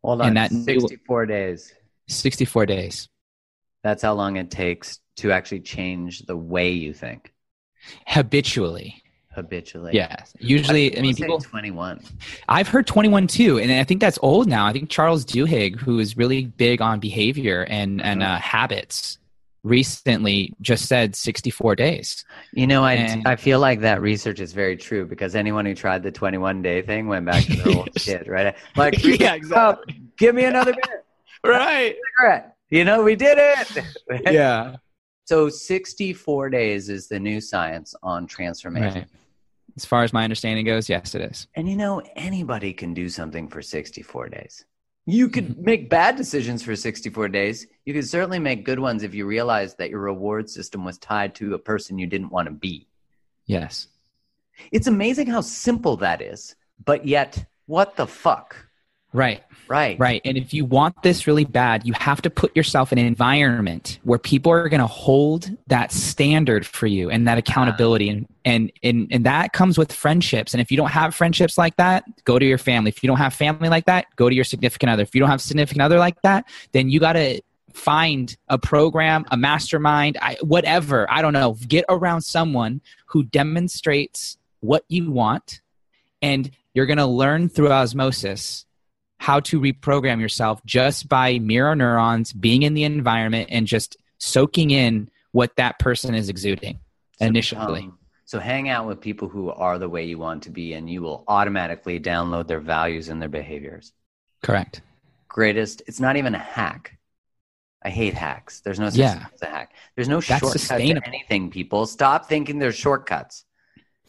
Hold 0.02 0.22
on. 0.22 0.28
And 0.28 0.36
that 0.36 0.52
new- 0.52 0.64
64 0.64 1.26
days. 1.26 1.74
64 2.08 2.66
days. 2.66 3.08
That's 3.82 4.02
how 4.02 4.14
long 4.14 4.36
it 4.36 4.50
takes 4.50 5.00
to 5.16 5.32
actually 5.32 5.60
change 5.60 6.20
the 6.22 6.36
way 6.36 6.70
you 6.70 6.92
think. 6.92 7.32
Habitually 8.06 9.01
habitually. 9.34 9.92
yes 9.94 10.32
usually 10.38 10.96
i 10.98 11.00
mean 11.00 11.14
people 11.14 11.38
21. 11.40 12.00
I've 12.48 12.68
heard 12.68 12.86
21 12.86 13.26
too, 13.26 13.58
and 13.58 13.70
I 13.72 13.84
think 13.84 14.00
that's 14.00 14.18
old 14.22 14.48
now. 14.48 14.66
I 14.66 14.72
think 14.72 14.90
Charles 14.90 15.24
Duhigg, 15.24 15.76
who 15.78 15.98
is 15.98 16.16
really 16.16 16.46
big 16.46 16.80
on 16.82 17.00
behavior 17.00 17.64
and 17.68 18.00
and 18.02 18.22
uh, 18.22 18.36
habits, 18.38 19.18
recently 19.64 20.52
just 20.60 20.86
said 20.86 21.14
64 21.14 21.76
days. 21.76 22.24
You 22.52 22.66
know, 22.66 22.82
I, 22.84 22.94
And- 22.94 23.26
I 23.26 23.36
feel 23.36 23.60
like 23.60 23.80
that 23.80 24.00
research 24.02 24.40
is 24.40 24.52
very 24.52 24.76
true 24.76 25.06
because 25.06 25.34
anyone 25.34 25.64
who 25.66 25.74
tried 25.74 26.02
the 26.02 26.10
21 26.12 26.62
day 26.62 26.82
thing 26.82 27.06
went 27.08 27.26
back 27.26 27.44
to 27.44 27.56
their 27.56 27.76
old 27.76 27.88
shit, 28.00 28.28
right? 28.28 28.54
Like, 28.76 29.02
Yeah, 29.04 29.38
"Oh, 29.54 29.76
give 30.18 30.34
me 30.34 30.44
another 30.44 30.72
beer. 30.72 31.02
Right. 31.44 31.96
cigarette. 32.18 32.54
You 32.70 32.84
know, 32.84 33.02
we 33.02 33.16
did 33.16 33.36
it. 33.38 33.84
Yeah. 34.30 34.76
So 35.24 35.48
64 35.48 36.50
days 36.50 36.88
is 36.88 37.08
the 37.08 37.18
new 37.18 37.40
science 37.40 37.94
on 38.02 38.26
transformation. 38.28 38.94
Right. 39.00 39.06
As 39.76 39.84
far 39.84 40.02
as 40.02 40.12
my 40.12 40.24
understanding 40.24 40.66
goes, 40.66 40.88
yes, 40.88 41.14
it 41.14 41.22
is. 41.22 41.46
And 41.54 41.68
you 41.68 41.76
know, 41.76 42.02
anybody 42.14 42.72
can 42.72 42.94
do 42.94 43.08
something 43.08 43.48
for 43.48 43.62
64 43.62 44.28
days. 44.28 44.64
You 45.06 45.28
could 45.28 45.48
mm-hmm. 45.48 45.64
make 45.64 45.90
bad 45.90 46.16
decisions 46.16 46.62
for 46.62 46.76
64 46.76 47.28
days. 47.28 47.66
You 47.84 47.94
could 47.94 48.08
certainly 48.08 48.38
make 48.38 48.64
good 48.64 48.78
ones 48.78 49.02
if 49.02 49.14
you 49.14 49.26
realize 49.26 49.74
that 49.76 49.90
your 49.90 50.00
reward 50.00 50.48
system 50.48 50.84
was 50.84 50.98
tied 50.98 51.34
to 51.36 51.54
a 51.54 51.58
person 51.58 51.98
you 51.98 52.06
didn't 52.06 52.30
want 52.30 52.46
to 52.46 52.52
be. 52.52 52.88
Yes. 53.46 53.88
It's 54.70 54.86
amazing 54.86 55.26
how 55.26 55.40
simple 55.40 55.96
that 55.98 56.22
is, 56.22 56.54
but 56.84 57.06
yet, 57.06 57.44
what 57.66 57.96
the 57.96 58.06
fuck? 58.06 58.68
Right. 59.12 59.42
Right. 59.68 59.98
Right. 59.98 60.20
And 60.24 60.36
if 60.36 60.52
you 60.52 60.66
want 60.66 61.02
this 61.02 61.26
really 61.26 61.46
bad, 61.46 61.86
you 61.86 61.94
have 61.94 62.20
to 62.22 62.30
put 62.30 62.54
yourself 62.54 62.92
in 62.92 62.98
an 62.98 63.06
environment 63.06 64.00
where 64.02 64.18
people 64.18 64.52
are 64.52 64.68
going 64.68 64.80
to 64.80 64.86
hold 64.86 65.50
that 65.68 65.92
standard 65.92 66.66
for 66.66 66.86
you 66.86 67.08
and 67.08 67.26
that 67.26 67.38
accountability. 67.38 68.10
And, 68.10 68.28
and, 68.44 68.72
and, 68.82 69.08
and 69.10 69.24
that 69.24 69.54
comes 69.54 69.78
with 69.78 69.90
friendships. 69.90 70.52
And 70.52 70.60
if 70.60 70.70
you 70.70 70.76
don't 70.76 70.90
have 70.90 71.14
friendships 71.14 71.56
like 71.56 71.76
that, 71.76 72.04
go 72.24 72.38
to 72.38 72.44
your 72.44 72.58
family. 72.58 72.90
If 72.90 73.02
you 73.02 73.06
don't 73.06 73.16
have 73.16 73.32
family 73.32 73.70
like 73.70 73.86
that, 73.86 74.06
go 74.16 74.28
to 74.28 74.34
your 74.34 74.44
significant 74.44 74.90
other. 74.90 75.04
If 75.04 75.14
you 75.14 75.20
don't 75.20 75.30
have 75.30 75.40
significant 75.40 75.82
other 75.82 75.98
like 75.98 76.20
that, 76.22 76.46
then 76.72 76.90
you 76.90 77.00
got 77.00 77.14
to 77.14 77.40
find 77.72 78.36
a 78.48 78.58
program, 78.58 79.24
a 79.30 79.38
mastermind, 79.38 80.18
I, 80.20 80.36
whatever. 80.42 81.10
I 81.10 81.22
don't 81.22 81.32
know. 81.32 81.56
Get 81.66 81.86
around 81.88 82.22
someone 82.22 82.82
who 83.06 83.22
demonstrates 83.22 84.36
what 84.60 84.84
you 84.88 85.10
want 85.10 85.62
and 86.20 86.50
you're 86.74 86.86
going 86.86 86.98
to 86.98 87.06
learn 87.06 87.48
through 87.48 87.72
osmosis 87.72 88.66
how 89.22 89.38
to 89.38 89.60
reprogram 89.60 90.20
yourself 90.20 90.60
just 90.66 91.08
by 91.08 91.38
mirror 91.38 91.76
neurons 91.76 92.32
being 92.32 92.62
in 92.64 92.74
the 92.74 92.82
environment 92.82 93.48
and 93.52 93.68
just 93.68 93.96
soaking 94.18 94.72
in 94.72 95.08
what 95.30 95.54
that 95.54 95.78
person 95.78 96.12
is 96.12 96.28
exuding 96.28 96.80
So 97.20 97.26
initially. 97.26 97.82
become- 97.82 97.98
so 98.24 98.40
hang 98.40 98.68
out 98.68 98.88
with 98.88 99.00
people 99.00 99.28
who 99.28 99.50
are 99.50 99.78
the 99.78 99.88
way 99.88 100.04
you 100.06 100.18
want 100.18 100.42
to 100.44 100.50
be, 100.50 100.72
and 100.72 100.90
you 100.90 101.02
will 101.02 101.22
automatically 101.28 102.00
download 102.00 102.48
their 102.48 102.58
values 102.58 103.08
and 103.10 103.20
their 103.22 103.28
behaviors. 103.28 103.92
Correct. 104.42 104.80
Greatest. 105.28 105.82
It's 105.86 106.00
not 106.00 106.16
even 106.16 106.34
a 106.34 106.38
hack. 106.38 106.98
I 107.84 107.90
hate 107.90 108.14
hacks. 108.14 108.60
There's 108.60 108.80
no 108.80 108.88
such 108.90 108.98
Yeah. 108.98 109.14
thing 109.18 109.26
as 109.34 109.42
a 109.42 109.46
hack. 109.46 109.74
There's 109.94 110.08
no 110.08 110.20
That's 110.20 110.40
shortcut 110.40 110.78
to 110.80 111.06
anything. 111.06 111.50
People 111.50 111.86
stop 111.86 112.26
thinking 112.28 112.58
there's 112.58 112.74
shortcuts 112.74 113.44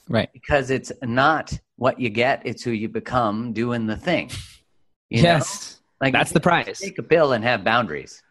Right. 0.09 0.29
because 0.33 0.71
it's 0.71 0.91
not 1.03 1.59
what 1.75 1.99
you 1.99 2.09
get; 2.09 2.41
it's 2.45 2.63
who 2.63 2.71
you 2.71 2.89
become 2.89 3.53
doing 3.53 3.85
the 3.85 3.97
thing. 3.97 4.31
You 5.09 5.21
know? 5.23 5.29
yes. 5.29 5.79
like 6.01 6.13
That's 6.13 6.31
the 6.31 6.39
prize. 6.39 6.79
Take 6.79 6.97
a 6.99 7.03
pill 7.03 7.33
and 7.33 7.43
have 7.43 7.63
boundaries. 7.63 8.21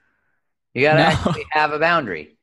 You 0.75 0.83
gotta 0.83 1.01
No. 1.01 1.05
actually 1.07 1.45
have 1.51 1.73
a 1.73 1.79
boundary, 1.79 2.37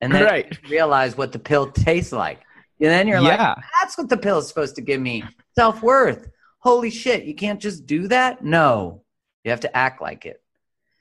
and 0.00 0.12
then 0.12 0.24
Right. 0.24 0.58
realize 0.68 1.16
what 1.16 1.32
the 1.32 1.38
pill 1.38 1.70
tastes 1.70 2.12
like. 2.12 2.40
And 2.80 2.90
then 2.90 3.08
you're 3.08 3.20
like, 3.20 3.38
Yeah. 3.38 3.54
that's 3.80 3.96
what 3.96 4.08
the 4.08 4.16
pill 4.16 4.38
is 4.38 4.48
supposed 4.48 4.74
to 4.76 4.82
give 4.82 5.00
me 5.00 5.24
self 5.54 5.82
worth. 5.82 6.28
Holy 6.58 6.90
shit, 6.90 7.24
you 7.24 7.34
can't 7.34 7.60
just 7.60 7.86
do 7.86 8.08
that? 8.08 8.44
No, 8.44 9.02
you 9.44 9.50
have 9.50 9.60
to 9.60 9.76
act 9.76 10.02
like 10.02 10.26
it. 10.26 10.42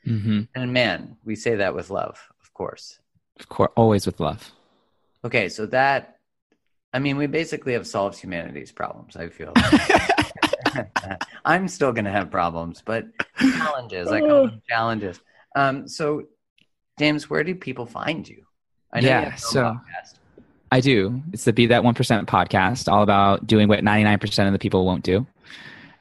hmm 0.03 0.41
And 0.53 0.71
man, 0.71 1.17
we 1.25 1.35
say 1.35 1.55
that 1.55 1.73
with 1.75 1.89
love, 1.89 2.19
of 2.41 2.53
course. 2.53 2.99
Of 3.39 3.49
course, 3.49 3.71
always 3.75 4.05
with 4.05 4.19
love. 4.19 4.51
Okay, 5.25 5.49
so 5.49 5.65
that, 5.67 6.19
I 6.93 6.99
mean, 6.99 7.17
we 7.17 7.25
basically 7.27 7.73
have 7.73 7.87
solved 7.87 8.17
humanity's 8.19 8.71
problems, 8.71 9.15
I 9.17 9.29
feel. 9.29 9.51
I'm 11.45 11.67
still 11.67 11.91
going 11.91 12.05
to 12.05 12.11
have 12.11 12.31
problems, 12.31 12.81
but 12.85 13.05
challenges, 13.39 14.07
I 14.09 14.19
call 14.21 14.47
them 14.47 14.61
challenges. 14.69 15.19
Um, 15.55 15.87
so, 15.87 16.23
James, 16.99 17.29
where 17.29 17.43
do 17.43 17.55
people 17.55 17.85
find 17.85 18.27
you? 18.27 18.43
I 18.93 19.01
know 19.01 19.07
Yeah, 19.07 19.19
you 19.19 19.29
have 19.31 19.39
so- 19.39 19.63
podcast. 19.63 20.15
I 20.71 20.81
do. 20.81 21.21
It's 21.31 21.45
the 21.45 21.53
Be 21.53 21.67
That 21.67 21.83
1% 21.83 22.25
podcast, 22.25 22.91
all 22.91 23.03
about 23.03 23.45
doing 23.47 23.67
what 23.67 23.79
99% 23.81 24.47
of 24.47 24.51
the 24.51 24.59
people 24.59 24.85
won't 24.85 25.03
do, 25.03 25.25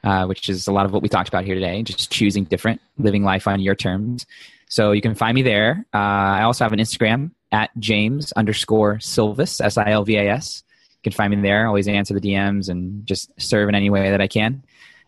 uh, 0.03 0.25
which 0.25 0.49
is 0.49 0.67
a 0.67 0.71
lot 0.71 0.85
of 0.85 0.91
what 0.91 1.01
we 1.01 1.07
talked 1.07 1.29
about 1.29 1.45
here 1.45 1.55
today, 1.55 1.81
just 1.83 2.11
choosing 2.11 2.43
different, 2.45 2.81
living 2.97 3.23
life 3.23 3.47
on 3.47 3.59
your 3.61 3.75
terms. 3.75 4.25
So 4.67 4.91
you 4.91 5.01
can 5.01 5.13
find 5.15 5.35
me 5.35 5.43
there. 5.43 5.85
Uh, 5.93 5.97
I 5.97 6.41
also 6.41 6.65
have 6.65 6.73
an 6.73 6.79
Instagram 6.79 7.31
at 7.51 7.69
James 7.79 8.31
underscore 8.33 8.99
Silvas, 8.99 9.61
S 9.61 9.77
I 9.77 9.91
L 9.91 10.03
V 10.03 10.17
A 10.17 10.29
S. 10.31 10.63
Can 11.05 11.11
find 11.11 11.29
me 11.29 11.39
there. 11.39 11.67
Always 11.67 11.87
answer 11.87 12.15
the 12.15 12.19
DMs 12.19 12.67
and 12.67 13.05
just 13.05 13.29
serve 13.39 13.69
in 13.69 13.75
any 13.75 13.91
way 13.91 14.09
that 14.09 14.21
I 14.21 14.27
can. 14.27 14.63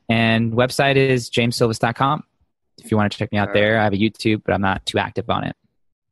And 0.07 0.53
website 0.53 0.95
is 0.95 1.27
jamesilvas.com. 1.27 2.23
If 2.83 2.91
you 2.91 2.97
want 2.97 3.11
to 3.11 3.17
check 3.17 3.31
me 3.31 3.39
out 3.39 3.51
there, 3.51 3.79
I 3.79 3.83
have 3.83 3.93
a 3.93 3.97
YouTube, 3.97 4.43
but 4.45 4.53
I'm 4.53 4.61
not 4.61 4.85
too 4.85 4.99
active 4.99 5.27
on 5.27 5.43
it. 5.43 5.55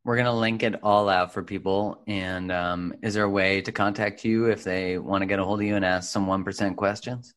We're 0.03 0.15
going 0.15 0.25
to 0.25 0.31
link 0.31 0.63
it 0.63 0.79
all 0.81 1.07
out 1.07 1.33
for 1.33 1.43
people. 1.43 2.01
And 2.07 2.51
um, 2.51 2.95
is 3.03 3.13
there 3.13 3.25
a 3.25 3.29
way 3.29 3.61
to 3.61 3.71
contact 3.71 4.25
you 4.25 4.45
if 4.45 4.63
they 4.63 4.97
want 4.97 5.21
to 5.21 5.27
get 5.27 5.37
a 5.37 5.45
hold 5.45 5.59
of 5.59 5.67
you 5.67 5.75
and 5.75 5.85
ask 5.85 6.11
some 6.11 6.25
1% 6.25 6.75
questions? 6.75 7.35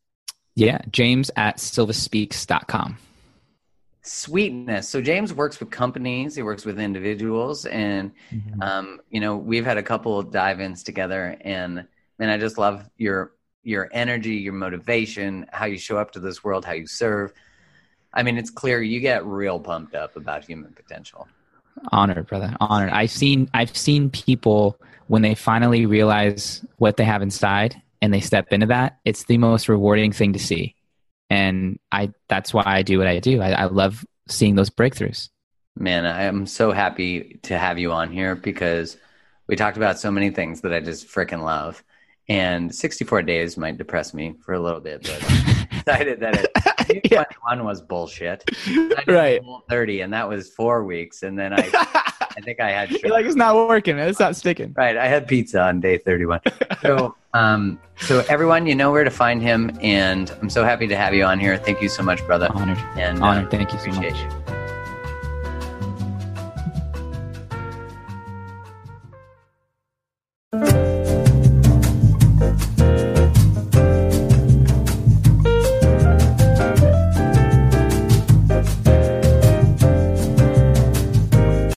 Yeah, 0.54 0.80
james 0.90 1.30
at 1.36 1.58
silvaspeaks.com. 1.58 2.96
sweetness. 4.00 4.88
So 4.88 5.02
James 5.02 5.34
works 5.34 5.60
with 5.60 5.70
companies, 5.70 6.34
he 6.34 6.42
works 6.42 6.64
with 6.64 6.80
individuals, 6.80 7.66
and 7.66 8.12
mm-hmm. 8.32 8.62
um, 8.62 9.00
you 9.10 9.20
know 9.20 9.36
we've 9.36 9.66
had 9.66 9.76
a 9.76 9.82
couple 9.82 10.22
dive-ins 10.22 10.82
together, 10.82 11.36
and 11.42 11.86
and 12.18 12.30
I 12.30 12.38
just 12.38 12.58
love 12.58 12.88
your 12.96 13.32
your 13.62 13.88
energy, 13.92 14.34
your 14.36 14.54
motivation, 14.54 15.46
how 15.52 15.66
you 15.66 15.78
show 15.78 15.98
up 15.98 16.12
to 16.12 16.20
this 16.20 16.42
world, 16.42 16.64
how 16.64 16.72
you 16.72 16.86
serve. 16.86 17.32
I 18.14 18.22
mean, 18.22 18.38
it's 18.38 18.50
clear 18.50 18.80
you 18.80 19.00
get 19.00 19.26
real 19.26 19.60
pumped 19.60 19.94
up 19.94 20.16
about 20.16 20.44
human 20.44 20.72
potential. 20.72 21.28
Honored, 21.92 22.26
brother. 22.26 22.54
Honored. 22.60 22.90
I've 22.90 23.10
seen 23.10 23.50
I've 23.54 23.76
seen 23.76 24.10
people 24.10 24.78
when 25.06 25.22
they 25.22 25.34
finally 25.34 25.86
realize 25.86 26.64
what 26.76 26.96
they 26.96 27.04
have 27.04 27.22
inside 27.22 27.80
and 28.00 28.12
they 28.12 28.20
step 28.20 28.52
into 28.52 28.66
that. 28.66 28.98
It's 29.04 29.24
the 29.24 29.38
most 29.38 29.68
rewarding 29.68 30.12
thing 30.12 30.32
to 30.32 30.38
see, 30.38 30.74
and 31.30 31.78
I 31.92 32.12
that's 32.28 32.52
why 32.52 32.62
I 32.66 32.82
do 32.82 32.98
what 32.98 33.06
I 33.06 33.18
do. 33.18 33.40
I, 33.40 33.50
I 33.50 33.64
love 33.64 34.04
seeing 34.28 34.54
those 34.54 34.70
breakthroughs. 34.70 35.28
Man, 35.76 36.06
I 36.06 36.24
am 36.24 36.46
so 36.46 36.72
happy 36.72 37.38
to 37.44 37.56
have 37.56 37.78
you 37.78 37.92
on 37.92 38.10
here 38.10 38.34
because 38.34 38.96
we 39.46 39.56
talked 39.56 39.76
about 39.76 39.98
so 39.98 40.10
many 40.10 40.30
things 40.30 40.62
that 40.62 40.72
I 40.72 40.80
just 40.80 41.06
freaking 41.06 41.42
love. 41.44 41.82
And 42.28 42.74
64 42.74 43.22
days 43.22 43.56
might 43.56 43.78
depress 43.78 44.12
me 44.12 44.34
for 44.40 44.52
a 44.52 44.60
little 44.60 44.80
bit, 44.80 45.02
but 45.02 45.24
I'm 45.28 45.78
excited 45.78 46.20
that 46.20 46.44
it, 46.90 47.00
yeah. 47.10 47.24
21 47.24 47.64
was 47.64 47.80
bullshit. 47.80 48.44
right. 49.06 49.40
30, 49.68 50.00
and 50.02 50.12
that 50.12 50.28
was 50.28 50.50
four 50.50 50.84
weeks. 50.84 51.22
And 51.22 51.38
then 51.38 51.52
I, 51.54 51.70
I 52.36 52.40
think 52.42 52.60
I 52.60 52.70
had. 52.70 52.90
You're 52.90 53.12
like, 53.12 53.24
it's 53.24 53.34
not 53.34 53.56
working. 53.56 53.98
It's 53.98 54.20
not 54.20 54.36
sticking. 54.36 54.74
Right. 54.76 54.96
I 54.96 55.06
had 55.06 55.26
pizza 55.26 55.60
on 55.60 55.80
day 55.80 55.98
31. 55.98 56.40
so, 56.82 57.16
um, 57.34 57.80
so 57.96 58.24
everyone, 58.28 58.66
you 58.66 58.74
know 58.74 58.92
where 58.92 59.04
to 59.04 59.10
find 59.10 59.40
him. 59.40 59.76
And 59.80 60.30
I'm 60.42 60.50
so 60.50 60.64
happy 60.64 60.86
to 60.86 60.96
have 60.96 61.14
you 61.14 61.24
on 61.24 61.40
here. 61.40 61.56
Thank 61.56 61.80
you 61.80 61.88
so 61.88 62.02
much, 62.02 62.24
brother. 62.26 62.48
Honored. 62.54 62.78
And 62.96 63.22
honored. 63.22 63.46
Uh, 63.46 63.50
Thank 63.50 63.72
you 63.72 63.78
so 63.78 63.90
much. 63.92 64.18
You. 64.18 64.47